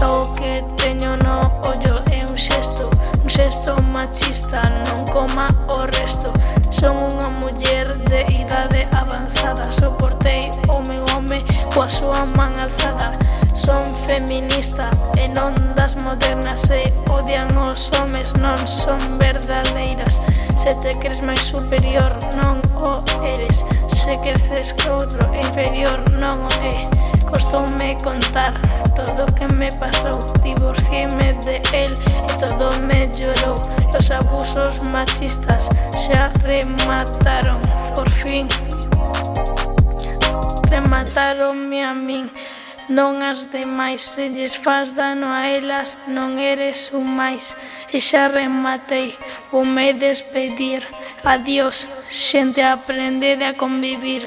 O 0.00 0.32
que 0.32 0.54
teño 0.76 1.16
no 1.24 1.40
ollo 1.66 2.02
é 2.12 2.24
un 2.30 2.38
xesto 2.38 2.88
Un 3.22 3.28
xesto 3.28 3.76
machista, 3.92 4.62
non 4.86 5.04
coma 5.12 5.46
o 5.68 5.84
resto. 5.98 6.32
Son 6.72 6.96
unha 6.96 7.28
muller 7.40 7.86
de 8.08 8.24
idade 8.32 8.88
avanzada. 8.96 9.64
Soportei 9.70 10.50
o 10.68 10.80
meu 10.88 11.04
home 11.12 11.36
coa 11.74 11.88
súa 11.88 12.24
man 12.36 12.56
alzada. 12.56 13.12
Son 13.64 13.84
feminista 14.06 14.88
e 15.20 15.28
non 15.28 15.52
das 15.76 15.94
modernas 16.02 16.64
E 16.70 16.88
odian 17.12 17.46
os 17.60 17.90
homes, 17.92 18.32
non 18.40 18.56
son 18.64 18.96
verdadeiras. 19.20 20.16
Se 20.56 20.72
te 20.80 20.96
crees 20.96 21.20
máis 21.20 21.44
superior, 21.44 22.08
non 22.40 22.56
o 22.88 23.04
eres. 23.28 23.60
Se 23.92 24.16
creces 24.24 24.72
que 24.72 24.88
outro 24.88 25.20
inferior, 25.36 26.00
non 26.16 26.48
o 26.48 26.52
é. 26.64 26.80
Costoume 27.28 28.00
contar 28.00 28.56
todo 28.96 29.28
o 29.28 29.34
que 29.36 29.44
me 29.60 29.68
pasou. 29.76 30.16
Divorciéme 30.40 31.36
de 31.44 31.60
el 31.76 31.92
e 31.92 32.32
todo 32.40 32.72
me 32.88 33.12
llorou. 33.12 33.60
Os 33.92 34.08
abusos 34.08 34.80
machistas 34.88 35.68
xa 36.00 36.32
remataron. 36.48 37.60
Por 37.92 38.08
fin 38.08 38.48
remataronme 40.72 41.84
a 41.84 41.92
min 41.92 42.30
non 42.90 43.22
as 43.22 43.54
demais, 43.54 44.02
se 44.02 44.34
lles 44.34 44.58
faz 44.58 44.98
dano 44.98 45.30
a 45.30 45.46
elas, 45.46 45.94
non 46.10 46.42
eres 46.42 46.90
un 46.90 47.06
máis. 47.14 47.54
E 47.94 48.02
xa 48.02 48.26
rematei, 48.26 49.14
vou 49.54 49.62
me 49.62 49.94
despedir. 49.94 50.82
Adiós, 51.22 51.86
xente, 52.10 52.66
aprendede 52.66 53.46
a 53.46 53.54
convivir. 53.54 54.26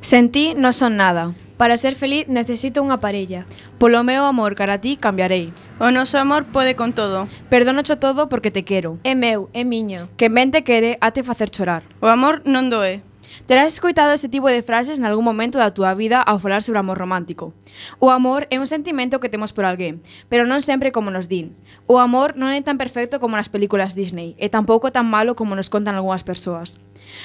Sen 0.00 0.32
ti 0.32 0.56
non 0.56 0.72
son 0.72 0.96
nada. 0.96 1.36
Para 1.60 1.76
ser 1.76 1.92
feliz 1.92 2.24
necesito 2.24 2.80
unha 2.80 3.04
parella. 3.04 3.44
Polo 3.76 4.00
meu 4.00 4.24
amor 4.24 4.56
cara 4.56 4.76
a 4.76 4.82
ti 4.82 4.96
cambiarei. 4.96 5.52
O 5.76 5.92
noso 5.92 6.16
amor 6.16 6.48
pode 6.48 6.72
con 6.72 6.96
todo. 6.96 7.28
Perdonocho 7.52 8.00
todo 8.00 8.32
porque 8.32 8.48
te 8.48 8.64
quero. 8.64 8.96
É 9.04 9.12
meu, 9.12 9.52
é 9.52 9.60
miño. 9.64 10.08
Que 10.16 10.32
ben 10.32 10.48
te 10.48 10.64
quere 10.64 10.96
ate 11.04 11.20
facer 11.20 11.52
chorar. 11.52 11.84
O 12.00 12.08
amor 12.08 12.40
non 12.48 12.72
doe. 12.72 13.04
Terás 13.46 13.72
escoitado 13.74 14.12
ese 14.12 14.28
tipo 14.28 14.48
de 14.48 14.62
frases 14.62 14.98
en 14.98 15.04
algún 15.04 15.24
momento 15.24 15.58
da 15.58 15.74
túa 15.74 15.94
vida 15.94 16.22
ao 16.22 16.38
falar 16.38 16.62
sobre 16.62 16.78
amor 16.78 16.98
romántico. 16.98 17.52
O 17.98 18.10
amor 18.10 18.46
é 18.50 18.58
un 18.58 18.70
sentimento 18.70 19.18
que 19.18 19.32
temos 19.32 19.50
por 19.50 19.66
alguén, 19.66 20.02
pero 20.30 20.46
non 20.46 20.62
sempre 20.62 20.94
como 20.94 21.10
nos 21.10 21.26
din. 21.26 21.54
O 21.90 21.98
amor 21.98 22.38
non 22.38 22.54
é 22.54 22.60
tan 22.62 22.78
perfecto 22.78 23.18
como 23.18 23.34
nas 23.34 23.50
películas 23.50 23.98
Disney 23.98 24.38
e 24.38 24.52
tampouco 24.52 24.94
tan 24.94 25.08
malo 25.08 25.34
como 25.34 25.58
nos 25.58 25.70
contan 25.72 25.98
algunhas 25.98 26.22
persoas. 26.22 26.78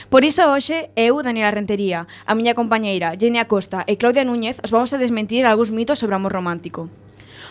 Por 0.09 0.25
iso 0.25 0.49
hoxe, 0.49 0.89
eu, 0.97 1.21
Daniela 1.21 1.53
Rentería, 1.53 2.09
a 2.25 2.33
miña 2.33 2.57
compañeira 2.57 3.13
Jenny 3.13 3.37
Acosta 3.37 3.85
e 3.85 3.97
Claudia 4.01 4.25
Núñez 4.25 4.57
os 4.65 4.73
vamos 4.73 4.89
a 4.93 5.01
desmentir 5.01 5.45
algúns 5.45 5.69
mitos 5.69 6.01
sobre 6.01 6.17
o 6.17 6.19
amor 6.19 6.33
romántico. 6.33 6.89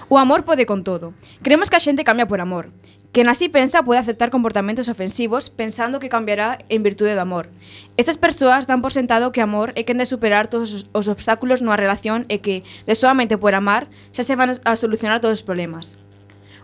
O 0.09 0.19
amor 0.19 0.45
pode 0.45 0.67
con 0.67 0.85
todo. 0.85 1.15
Creemos 1.41 1.71
que 1.71 1.77
a 1.77 1.85
xente 1.85 2.05
cambia 2.05 2.29
por 2.29 2.41
amor. 2.41 2.69
Quen 3.15 3.29
así 3.29 3.49
pensa 3.49 3.87
pode 3.87 4.03
aceptar 4.03 4.35
comportamentos 4.35 4.91
ofensivos 4.91 5.47
pensando 5.47 6.03
que 6.03 6.11
cambiará 6.11 6.59
en 6.67 6.83
virtude 6.83 7.15
do 7.15 7.23
amor. 7.23 7.47
Estas 7.95 8.19
persoas 8.19 8.67
dan 8.67 8.83
por 8.83 8.91
sentado 8.91 9.31
que 9.31 9.39
amor 9.39 9.71
é 9.79 9.87
quen 9.87 10.03
de 10.03 10.11
superar 10.11 10.51
todos 10.51 10.75
os, 10.75 10.83
os 10.91 11.07
obstáculos 11.07 11.63
nunha 11.63 11.79
relación 11.79 12.27
e 12.27 12.43
que, 12.43 12.67
de 12.91 12.95
soamente 12.99 13.39
por 13.39 13.55
amar, 13.55 13.87
xa 14.11 14.27
se 14.27 14.35
van 14.35 14.59
a 14.59 14.75
solucionar 14.75 15.23
todos 15.23 15.39
os 15.39 15.47
problemas. 15.47 15.95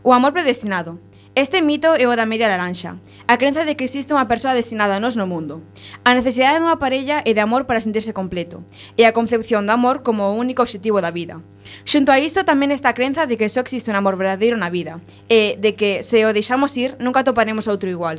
O 0.03 0.11
amor 0.11 0.35
predestinado, 0.35 0.99
Este 1.37 1.63
mito 1.63 1.95
é 1.95 2.11
o 2.11 2.17
da 2.19 2.27
media 2.27 2.51
laranxa, 2.51 2.99
a 3.31 3.39
crenza 3.39 3.63
de 3.63 3.79
que 3.79 3.87
existe 3.87 4.11
unha 4.11 4.27
persoa 4.27 4.51
destinada 4.51 4.99
a 4.99 5.03
nos 5.03 5.15
no 5.15 5.31
mundo, 5.31 5.63
a 6.03 6.11
necesidade 6.11 6.59
dunha 6.59 6.83
parella 6.83 7.23
e 7.23 7.31
de 7.31 7.39
amor 7.39 7.71
para 7.71 7.79
sentirse 7.79 8.11
completo, 8.11 8.67
e 8.99 9.07
a 9.07 9.15
concepción 9.15 9.63
do 9.63 9.71
amor 9.71 10.03
como 10.03 10.27
o 10.27 10.35
único 10.35 10.67
objetivo 10.67 10.99
da 10.99 11.15
vida. 11.15 11.39
Xunto 11.87 12.11
a 12.11 12.19
isto 12.19 12.43
tamén 12.43 12.75
está 12.75 12.91
a 12.91 12.99
crenza 12.99 13.31
de 13.31 13.39
que 13.39 13.47
só 13.47 13.63
existe 13.63 13.95
un 13.95 13.99
amor 14.03 14.19
verdadeiro 14.19 14.59
na 14.59 14.75
vida, 14.75 14.99
e 15.31 15.55
de 15.55 15.79
que 15.79 16.03
se 16.03 16.19
o 16.27 16.35
deixamos 16.35 16.75
ir 16.75 16.99
nunca 16.99 17.23
toparemos 17.23 17.71
outro 17.71 17.87
igual. 17.87 18.19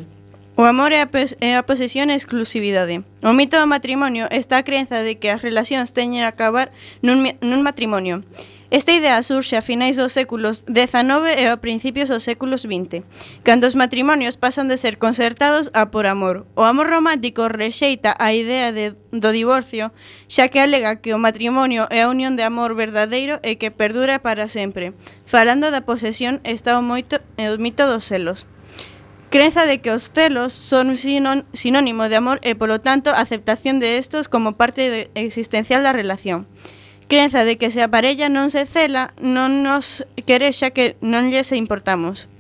O 0.55 0.64
amor 0.64 0.95
é 0.95 1.03
a, 1.03 1.12
é 1.43 1.59
a 1.59 1.68
posesión 1.68 2.07
e 2.07 2.16
a 2.16 2.20
exclusividade. 2.20 3.03
O 3.28 3.36
mito 3.36 3.59
do 3.59 3.68
matrimonio 3.68 4.32
está 4.32 4.64
a 4.64 4.64
crenza 4.64 5.03
de 5.03 5.20
que 5.20 5.28
as 5.28 5.43
relacións 5.43 5.91
teñen 5.91 6.24
a 6.24 6.32
acabar 6.32 6.72
nun, 7.03 7.28
nun 7.43 7.59
matrimonio, 7.59 8.24
Esta 8.72 8.93
idea 8.93 9.22
surxe 9.22 9.57
a 9.57 9.61
finais 9.61 9.99
dos 9.99 10.15
séculos 10.15 10.63
XIX 10.63 11.28
e 11.36 11.43
a 11.51 11.59
principios 11.59 12.07
dos 12.07 12.24
séculos 12.24 12.63
XX, 12.63 13.03
cando 13.43 13.67
os 13.67 13.76
matrimonios 13.76 14.39
pasan 14.39 14.72
de 14.72 14.80
ser 14.80 14.95
concertados 14.95 15.67
a 15.76 15.91
por 15.91 16.07
amor. 16.07 16.47
O 16.55 16.63
amor 16.63 16.88
romántico 16.88 17.51
rexeita 17.51 18.15
a 18.15 18.32
idea 18.32 18.72
de, 18.72 18.95
do 19.11 19.36
divorcio, 19.36 19.91
xa 20.32 20.47
que 20.47 20.63
alega 20.63 21.03
que 21.03 21.11
o 21.11 21.19
matrimonio 21.19 21.84
é 21.91 21.99
a 21.99 22.07
unión 22.07 22.39
de 22.39 22.47
amor 22.47 22.72
verdadeiro 22.72 23.43
e 23.43 23.59
que 23.59 23.76
perdura 23.76 24.24
para 24.24 24.47
sempre. 24.47 24.95
Falando 25.28 25.67
da 25.67 25.84
posesión 25.84 26.39
está 26.47 26.80
o, 26.80 26.82
moito, 26.82 27.19
o 27.19 27.59
mito 27.59 27.84
dos 27.84 28.07
celos 28.07 28.47
crenza 29.32 29.65
de 29.65 29.80
que 29.80 29.91
os 29.91 30.11
celos 30.15 30.51
son 30.51 30.95
sinónimo 30.95 32.07
de 32.07 32.15
amor 32.15 32.39
e, 32.43 32.55
polo 32.55 32.80
tanto, 32.80 33.11
aceptación 33.11 33.84
de 33.84 33.99
estos 33.99 34.28
como 34.32 34.55
parte 34.55 34.88
de 34.91 35.11
existencial 35.15 35.84
da 35.84 35.95
relación. 35.95 36.47
Crenza 37.12 37.43
de 37.43 37.57
que 37.57 37.72
se 37.76 37.84
a 37.84 37.91
parella 37.91 38.32
non 38.32 38.55
se 38.55 38.64
cela, 38.64 39.12
non 39.20 39.68
nos 39.68 40.07
quere 40.24 40.47
xa 40.55 40.72
que 40.72 40.95
non 41.03 41.28
lle 41.28 41.43
se 41.43 41.59
importamos. 41.59 42.32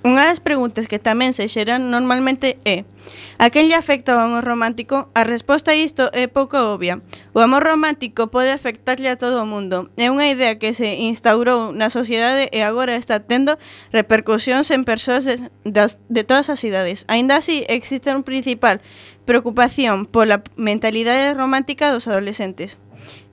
Unha 0.00 0.32
das 0.32 0.40
preguntas 0.40 0.88
que 0.88 0.96
tamén 0.96 1.36
se 1.36 1.44
xeran 1.44 1.92
normalmente 1.92 2.56
é 2.64 2.88
A 3.36 3.50
quen 3.52 3.68
lle 3.68 3.76
afecta 3.76 4.16
o 4.16 4.22
amor 4.24 4.48
romántico? 4.48 5.12
A 5.12 5.28
resposta 5.28 5.72
a 5.72 5.76
isto 5.76 6.08
é 6.16 6.24
pouco 6.24 6.56
obvia. 6.56 7.04
O 7.36 7.44
amor 7.44 7.68
romántico 7.68 8.32
pode 8.32 8.48
afectarlle 8.48 9.12
a 9.12 9.20
todo 9.20 9.42
o 9.42 9.50
mundo. 9.52 9.92
É 10.00 10.08
unha 10.08 10.24
idea 10.24 10.56
que 10.56 10.72
se 10.72 11.04
instaurou 11.04 11.76
na 11.76 11.92
sociedade 11.92 12.48
e 12.48 12.64
agora 12.64 12.96
está 12.96 13.20
tendo 13.20 13.60
repercusións 13.92 14.72
en 14.72 14.88
persoas 14.88 15.28
de, 15.28 15.36
das, 15.68 16.00
de 16.08 16.24
todas 16.24 16.48
as 16.48 16.64
idades. 16.64 17.04
Ainda 17.12 17.36
así, 17.36 17.68
existe 17.68 18.08
un 18.08 18.24
principal 18.24 18.80
preocupación 19.28 20.08
pola 20.08 20.40
mentalidade 20.56 21.36
romántica 21.36 21.92
dos 21.92 22.08
adolescentes. 22.08 22.80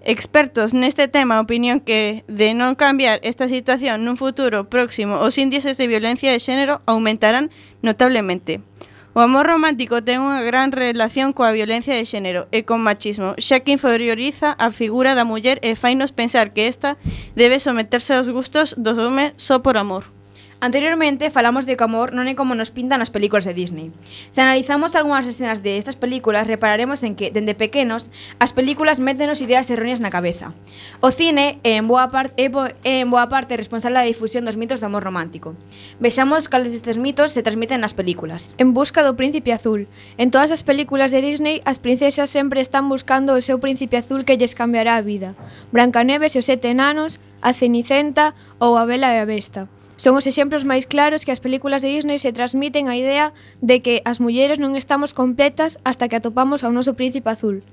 Expertos 0.01 0.73
neste 0.73 1.11
tema 1.11 1.43
opinión 1.43 1.83
que, 1.83 2.23
de 2.31 2.55
non 2.55 2.79
cambiar 2.79 3.19
esta 3.19 3.51
situación 3.51 4.07
nun 4.07 4.15
futuro 4.15 4.71
próximo, 4.71 5.19
os 5.19 5.35
índices 5.35 5.75
de 5.75 5.91
violencia 5.91 6.31
de 6.31 6.39
xénero 6.39 6.79
aumentarán 6.87 7.51
notablemente. 7.83 8.63
O 9.11 9.19
amor 9.19 9.51
romántico 9.51 9.99
ten 9.99 10.23
unha 10.23 10.39
gran 10.39 10.71
relación 10.71 11.35
coa 11.35 11.51
violencia 11.51 11.91
de 11.91 12.07
xénero 12.07 12.47
e 12.55 12.63
con 12.63 12.79
machismo, 12.79 13.35
xa 13.35 13.59
que 13.59 13.75
inferioriza 13.75 14.55
a 14.55 14.71
figura 14.71 15.19
da 15.19 15.27
muller 15.27 15.59
e 15.67 15.75
fainos 15.75 16.15
pensar 16.15 16.55
que 16.55 16.71
esta 16.71 16.95
debe 17.35 17.59
someterse 17.59 18.15
aos 18.15 18.31
gustos 18.31 18.79
dos 18.79 18.95
homes 18.95 19.35
só 19.35 19.59
por 19.59 19.75
amor. 19.75 20.18
Anteriormente 20.61 21.29
falamos 21.29 21.65
de 21.65 21.77
que 21.77 21.83
o 21.83 21.87
amor 21.87 22.11
non 22.11 22.27
é 22.27 22.35
como 22.35 22.51
nos 22.51 22.67
pintan 22.67 22.99
as 22.99 23.07
películas 23.07 23.47
de 23.47 23.55
Disney. 23.55 23.95
Se 24.27 24.43
analizamos 24.43 24.91
algunhas 24.91 25.23
escenas 25.23 25.63
de 25.63 25.79
estas 25.79 25.95
películas, 25.95 26.51
repararemos 26.51 26.99
en 27.07 27.15
que, 27.15 27.31
dende 27.31 27.55
pequenos, 27.55 28.11
as 28.43 28.51
películas 28.51 28.99
métenos 28.99 29.39
ideas 29.39 29.71
erróneas 29.71 30.03
na 30.03 30.11
cabeza. 30.11 30.51
O 30.99 31.15
cine 31.15 31.63
é 31.63 31.79
en 31.79 31.87
boa 31.87 32.11
parte, 32.11 32.35
é, 32.35 32.51
bo, 32.51 32.67
é 32.83 32.99
en 32.99 33.07
boa 33.07 33.31
parte 33.31 33.55
responsable 33.55 34.03
da 34.03 34.11
difusión 34.11 34.43
dos 34.43 34.59
mitos 34.59 34.83
do 34.83 34.91
amor 34.91 34.99
romántico. 34.99 35.55
Vexamos 36.03 36.51
cales 36.51 36.75
destes 36.75 36.99
mitos 36.99 37.31
se 37.31 37.39
transmiten 37.39 37.79
nas 37.79 37.95
películas. 37.95 38.51
En 38.59 38.75
busca 38.75 38.99
do 38.99 39.15
príncipe 39.15 39.55
azul. 39.55 39.87
En 40.19 40.27
todas 40.27 40.51
as 40.51 40.67
películas 40.67 41.15
de 41.15 41.23
Disney, 41.23 41.63
as 41.63 41.79
princesas 41.79 42.27
sempre 42.27 42.59
están 42.59 42.91
buscando 42.91 43.31
o 43.31 43.39
seu 43.39 43.63
príncipe 43.63 43.95
azul 43.95 44.27
que 44.27 44.35
lles 44.35 44.59
cambiará 44.59 44.99
a 44.99 45.05
vida. 45.07 45.39
Brancaneves 45.71 46.35
e 46.35 46.43
os 46.43 46.47
sete 46.51 46.67
enanos, 46.67 47.15
a 47.39 47.55
Cenicienta 47.55 48.35
ou 48.59 48.75
a 48.75 48.83
Bela 48.83 49.15
e 49.15 49.23
a 49.23 49.23
Besta. 49.23 49.71
Son 49.99 50.15
os 50.15 50.23
exemplos 50.31 50.63
máis 50.63 50.87
claros 50.87 51.27
que 51.27 51.35
as 51.35 51.43
películas 51.43 51.83
de 51.83 51.91
Disney 51.91 52.23
se 52.23 52.31
transmiten 52.31 52.87
a 52.87 52.95
idea 52.95 53.35
de 53.59 53.83
que 53.83 53.99
as 54.07 54.23
mulleres 54.23 54.55
non 54.55 54.79
estamos 54.79 55.11
completas 55.11 55.75
hasta 55.83 56.07
que 56.07 56.15
atopamos 56.15 56.63
ao 56.63 56.71
noso 56.71 56.95
príncipe 56.95 57.27
azul. 57.27 57.67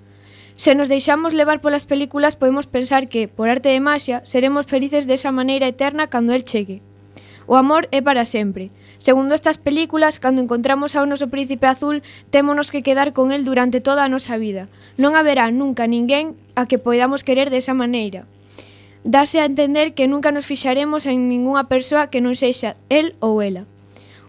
Se 0.59 0.75
nos 0.75 0.91
deixamos 0.91 1.39
levar 1.39 1.63
polas 1.63 1.87
películas 1.87 2.35
podemos 2.35 2.67
pensar 2.67 3.07
que, 3.07 3.31
por 3.31 3.47
arte 3.47 3.71
de 3.71 3.79
maxia, 3.79 4.27
seremos 4.27 4.67
felices 4.67 5.07
desa 5.07 5.31
maneira 5.31 5.71
eterna 5.71 6.11
cando 6.11 6.35
el 6.35 6.43
chegue. 6.43 6.83
O 7.47 7.55
amor 7.55 7.87
é 7.95 8.03
para 8.03 8.27
sempre. 8.27 8.75
Segundo 8.99 9.31
estas 9.39 9.63
películas, 9.63 10.19
cando 10.19 10.43
encontramos 10.43 10.99
ao 10.99 11.07
noso 11.07 11.31
príncipe 11.31 11.71
azul, 11.71 12.03
témonos 12.35 12.75
que 12.75 12.83
quedar 12.83 13.15
con 13.15 13.31
el 13.31 13.47
durante 13.47 13.79
toda 13.79 14.03
a 14.03 14.11
nosa 14.11 14.35
vida. 14.35 14.67
Non 14.99 15.15
haberá 15.15 15.47
nunca 15.55 15.87
ninguén 15.87 16.35
a 16.59 16.67
que 16.67 16.83
podamos 16.83 17.23
querer 17.23 17.55
desa 17.55 17.71
maneira. 17.71 18.27
Dase 19.07 19.39
a 19.39 19.47
entender 19.47 19.95
que 19.95 20.09
nunca 20.09 20.33
nos 20.33 20.47
fixaremos 20.47 21.07
en 21.07 21.31
ningunha 21.31 21.71
persoa 21.71 22.11
que 22.11 22.19
non 22.19 22.35
sexa 22.35 22.75
el 22.91 23.15
ou 23.23 23.39
ela. 23.39 23.63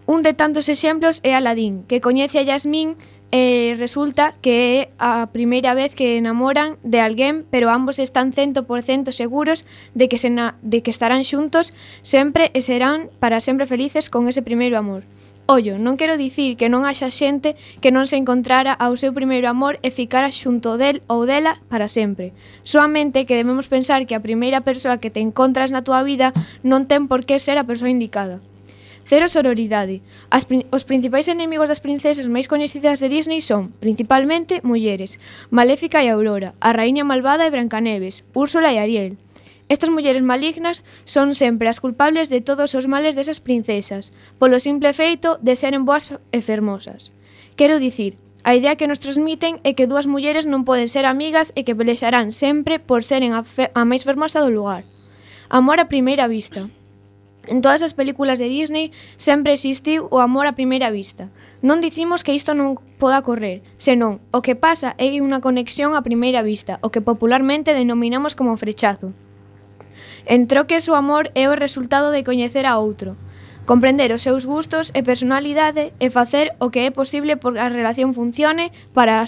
Un 0.06 0.22
de 0.22 0.38
tantos 0.38 0.70
exemplos 0.70 1.18
é 1.26 1.34
Aladín, 1.34 1.82
que 1.90 1.98
coñece 1.98 2.38
a 2.38 2.46
Yasmín 2.46 2.94
e 3.34 3.74
resulta 3.74 4.38
que 4.38 4.54
é 4.54 4.94
a 5.02 5.34
primeira 5.34 5.74
vez 5.74 5.98
que 5.98 6.14
enamoran 6.14 6.78
de 6.86 7.02
alguén, 7.02 7.42
pero 7.50 7.74
ambos 7.74 7.98
están 7.98 8.30
100% 8.30 9.10
seguros 9.10 9.66
de 9.98 10.06
que, 10.06 10.14
se 10.14 10.30
na, 10.30 10.54
de 10.62 10.78
que 10.86 10.94
estarán 10.94 11.26
xuntos 11.26 11.74
sempre 12.06 12.54
e 12.54 12.62
serán 12.62 13.10
para 13.18 13.42
sempre 13.42 13.66
felices 13.66 14.06
con 14.06 14.30
ese 14.30 14.46
primeiro 14.46 14.78
amor. 14.78 15.02
Ollo, 15.50 15.80
non 15.80 15.96
quero 15.96 16.20
dicir 16.20 16.60
que 16.60 16.68
non 16.68 16.84
haxa 16.84 17.08
xente 17.08 17.56
que 17.80 17.88
non 17.88 18.04
se 18.04 18.20
encontrara 18.20 18.76
ao 18.76 19.00
seu 19.00 19.16
primeiro 19.16 19.48
amor 19.48 19.80
e 19.80 19.88
ficara 19.88 20.28
xunto 20.28 20.76
del 20.76 21.00
ou 21.08 21.24
dela 21.24 21.56
para 21.72 21.88
sempre. 21.88 22.36
Soamente 22.68 23.24
que 23.24 23.32
debemos 23.32 23.64
pensar 23.64 24.04
que 24.04 24.12
a 24.12 24.20
primeira 24.20 24.60
persoa 24.60 25.00
que 25.00 25.08
te 25.08 25.24
encontras 25.24 25.72
na 25.72 25.80
túa 25.80 26.04
vida 26.04 26.36
non 26.60 26.84
ten 26.84 27.08
por 27.08 27.24
que 27.24 27.40
ser 27.40 27.56
a 27.56 27.64
persoa 27.64 27.88
indicada. 27.88 28.44
Cero 29.08 29.24
sororidade. 29.32 30.04
As, 30.28 30.44
os 30.68 30.84
principais 30.84 31.32
enemigos 31.32 31.72
das 31.72 31.80
princesas 31.80 32.28
máis 32.28 32.44
coñecidas 32.44 33.00
de 33.00 33.08
Disney 33.08 33.40
son, 33.40 33.72
principalmente, 33.80 34.60
mulleres. 34.60 35.16
Maléfica 35.48 36.04
e 36.04 36.12
Aurora, 36.12 36.52
a 36.60 36.76
Raíña 36.76 37.08
Malvada 37.08 37.48
e 37.48 37.54
Brancaneves, 37.56 38.20
Úrsula 38.36 38.68
e 38.68 38.76
Ariel. 38.76 39.16
Estas 39.68 39.92
mulleres 39.92 40.24
malignas 40.24 40.82
son 41.04 41.36
sempre 41.36 41.68
as 41.68 41.80
culpables 41.80 42.32
de 42.32 42.40
todos 42.40 42.72
os 42.72 42.88
males 42.88 43.12
desas 43.12 43.40
princesas, 43.40 44.16
polo 44.40 44.56
simple 44.64 44.96
feito 44.96 45.36
de 45.44 45.56
seren 45.60 45.84
boas 45.84 46.08
e 46.32 46.40
fermosas. 46.40 47.12
Quero 47.52 47.76
dicir, 47.76 48.16
a 48.48 48.56
idea 48.56 48.80
que 48.80 48.88
nos 48.88 49.00
transmiten 49.00 49.60
é 49.68 49.76
que 49.76 49.84
dúas 49.84 50.08
mulleres 50.08 50.48
non 50.48 50.64
poden 50.64 50.88
ser 50.88 51.04
amigas 51.04 51.52
e 51.52 51.68
que 51.68 51.76
pelexarán 51.76 52.32
sempre 52.32 52.80
por 52.80 53.04
seren 53.04 53.36
a, 53.36 53.44
a 53.44 53.82
máis 53.84 54.08
fermosa 54.08 54.40
do 54.40 54.48
lugar. 54.48 54.88
Amor 55.52 55.84
a 55.84 55.92
primeira 55.92 56.24
vista. 56.32 56.72
En 57.44 57.60
todas 57.60 57.84
as 57.84 57.92
películas 57.92 58.40
de 58.40 58.48
Disney 58.48 58.92
sempre 59.20 59.52
existiu 59.52 60.08
o 60.08 60.24
amor 60.24 60.48
a 60.48 60.56
primeira 60.56 60.88
vista. 60.88 61.28
Non 61.60 61.84
dicimos 61.84 62.24
que 62.24 62.32
isto 62.32 62.56
non 62.56 62.80
poda 62.96 63.20
correr, 63.20 63.60
senón 63.76 64.24
o 64.32 64.40
que 64.40 64.56
pasa 64.56 64.96
é 64.96 65.12
unha 65.20 65.44
conexión 65.44 65.92
a 65.92 66.04
primeira 66.04 66.40
vista, 66.40 66.80
o 66.80 66.88
que 66.88 67.04
popularmente 67.04 67.76
denominamos 67.76 68.32
como 68.32 68.56
frechazo. 68.56 69.12
En 70.28 70.46
troque 70.46 70.76
o 70.76 70.94
amor 70.94 71.32
é 71.32 71.48
o 71.48 71.56
resultado 71.56 72.12
de 72.12 72.20
coñecer 72.20 72.68
a 72.68 72.76
outro, 72.76 73.16
comprender 73.64 74.12
os 74.12 74.20
seus 74.20 74.44
gustos 74.44 74.92
e 74.92 75.00
personalidade 75.00 75.96
e 75.96 76.12
facer 76.12 76.52
o 76.60 76.68
que 76.68 76.84
é 76.84 76.92
posible 76.92 77.40
por 77.40 77.56
a 77.56 77.72
relación 77.72 78.12
funcione 78.12 78.68
para 78.92 79.24
a, 79.24 79.26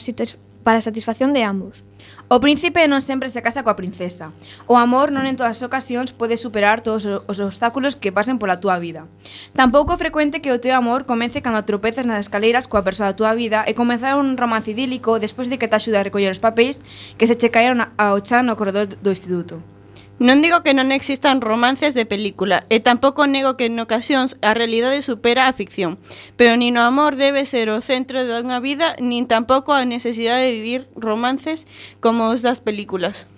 para 0.61 0.77
a 0.77 0.85
satisfacción 0.85 1.33
de 1.33 1.41
ambos. 1.41 1.89
O 2.29 2.37
príncipe 2.37 2.85
non 2.85 3.01
sempre 3.01 3.33
se 3.33 3.41
casa 3.41 3.65
coa 3.65 3.81
princesa. 3.81 4.37
O 4.69 4.77
amor 4.77 5.09
non 5.09 5.25
en 5.25 5.41
todas 5.41 5.57
as 5.57 5.65
ocasións 5.65 6.13
pode 6.13 6.37
superar 6.37 6.85
todos 6.85 7.09
os 7.09 7.39
obstáculos 7.41 7.97
que 7.97 8.13
pasen 8.13 8.37
pola 8.37 8.61
túa 8.61 8.77
vida. 8.77 9.09
Tampouco 9.57 9.97
é 9.97 10.03
frecuente 10.05 10.45
que 10.45 10.53
o 10.53 10.61
teu 10.61 10.77
amor 10.77 11.09
comece 11.09 11.41
cando 11.41 11.65
tropezas 11.65 12.05
nas 12.05 12.29
escaleiras 12.29 12.69
coa 12.69 12.85
persoa 12.85 13.09
da 13.09 13.17
túa 13.17 13.33
vida 13.33 13.65
e 13.65 13.73
comezar 13.73 14.21
un 14.21 14.37
romance 14.37 14.77
idílico 14.77 15.17
despois 15.17 15.49
de 15.49 15.57
que 15.57 15.65
te 15.65 15.81
axuda 15.81 16.05
a 16.05 16.05
recoller 16.05 16.29
os 16.29 16.45
papéis 16.45 16.85
que 17.17 17.25
se 17.25 17.41
che 17.41 17.49
caeron 17.49 17.89
ao 17.97 18.21
chan 18.21 18.45
no 18.45 18.61
corredor 18.61 18.85
do 18.85 19.09
instituto. 19.09 19.80
Non 20.21 20.45
digo 20.45 20.61
que 20.61 20.77
non 20.77 20.93
existan 20.93 21.41
romances 21.41 21.97
de 21.97 22.05
película, 22.05 22.69
e 22.69 22.85
tampouco 22.85 23.25
nego 23.25 23.57
que 23.57 23.73
en 23.73 23.81
ocasións 23.81 24.37
a 24.45 24.53
realidade 24.53 25.01
supera 25.01 25.49
a 25.49 25.57
ficción, 25.57 25.97
pero 26.37 26.61
nin 26.61 26.77
o 26.77 26.85
amor 26.85 27.17
debe 27.17 27.49
ser 27.49 27.73
o 27.73 27.81
centro 27.81 28.21
dunha 28.29 28.61
vida, 28.61 29.01
nin 29.01 29.25
tampouco 29.25 29.73
a 29.73 29.89
necesidade 29.89 30.45
de 30.45 30.61
vivir 30.61 30.81
romances 30.93 31.65
como 32.05 32.29
os 32.29 32.45
das 32.45 32.61
películas. 32.61 33.33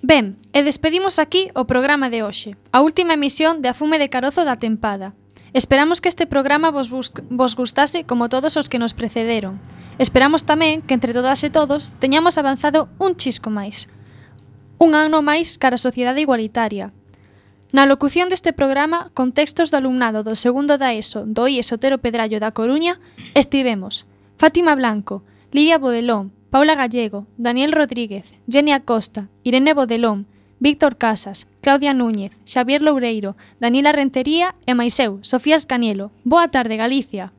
Ben, 0.00 0.40
e 0.56 0.64
despedimos 0.64 1.20
aquí 1.20 1.52
o 1.52 1.68
programa 1.68 2.08
de 2.08 2.24
hoxe, 2.24 2.56
a 2.72 2.80
última 2.80 3.20
emisión 3.20 3.60
de 3.60 3.76
Afume 3.76 4.00
de 4.00 4.08
Carozo 4.08 4.48
da 4.48 4.56
tempada. 4.56 5.12
Esperamos 5.52 6.00
que 6.00 6.08
este 6.08 6.24
programa 6.24 6.72
vos, 6.72 6.88
vos 6.88 7.52
gustase 7.52 8.08
como 8.08 8.32
todos 8.32 8.56
os 8.56 8.72
que 8.72 8.80
nos 8.80 8.96
precederon. 8.96 9.60
Esperamos 10.00 10.48
tamén 10.48 10.80
que 10.80 10.96
entre 10.96 11.12
todas 11.12 11.44
e 11.44 11.52
todos 11.52 11.92
teñamos 12.00 12.40
avanzado 12.40 12.88
un 12.96 13.12
chisco 13.12 13.52
máis, 13.52 13.92
un 14.80 14.96
ano 14.96 15.20
máis 15.20 15.60
cara 15.60 15.76
a 15.76 15.84
sociedade 15.86 16.24
igualitaria. 16.24 16.88
Na 17.70 17.84
locución 17.84 18.32
deste 18.32 18.56
programa, 18.56 19.12
con 19.12 19.36
textos 19.36 19.68
do 19.68 19.76
alumnado 19.76 20.24
do 20.24 20.32
segundo 20.32 20.80
da 20.80 20.96
ESO 20.96 21.28
do 21.28 21.44
IES 21.46 21.68
Otero 21.76 22.00
Pedrallo 22.00 22.40
da 22.40 22.56
Coruña, 22.56 22.96
estivemos 23.36 24.08
Fátima 24.40 24.72
Blanco, 24.72 25.20
Lidia 25.52 25.76
Bodelón, 25.76 26.32
Paula 26.48 26.74
Gallego, 26.80 27.28
Daniel 27.36 27.76
Rodríguez, 27.76 28.34
Jenny 28.48 28.72
Acosta, 28.72 29.28
Irene 29.44 29.76
Bodelón, 29.76 30.24
Víctor 30.58 30.96
Casas, 30.96 31.46
Claudia 31.60 31.92
Núñez, 31.92 32.40
Xavier 32.48 32.80
Loureiro, 32.80 33.36
Daniela 33.60 33.92
Rentería 33.92 34.56
e 34.64 34.72
Maiseu, 34.72 35.20
Sofía 35.20 35.60
Escanielo. 35.60 36.08
Boa 36.24 36.48
tarde, 36.48 36.80
Galicia. 36.80 37.36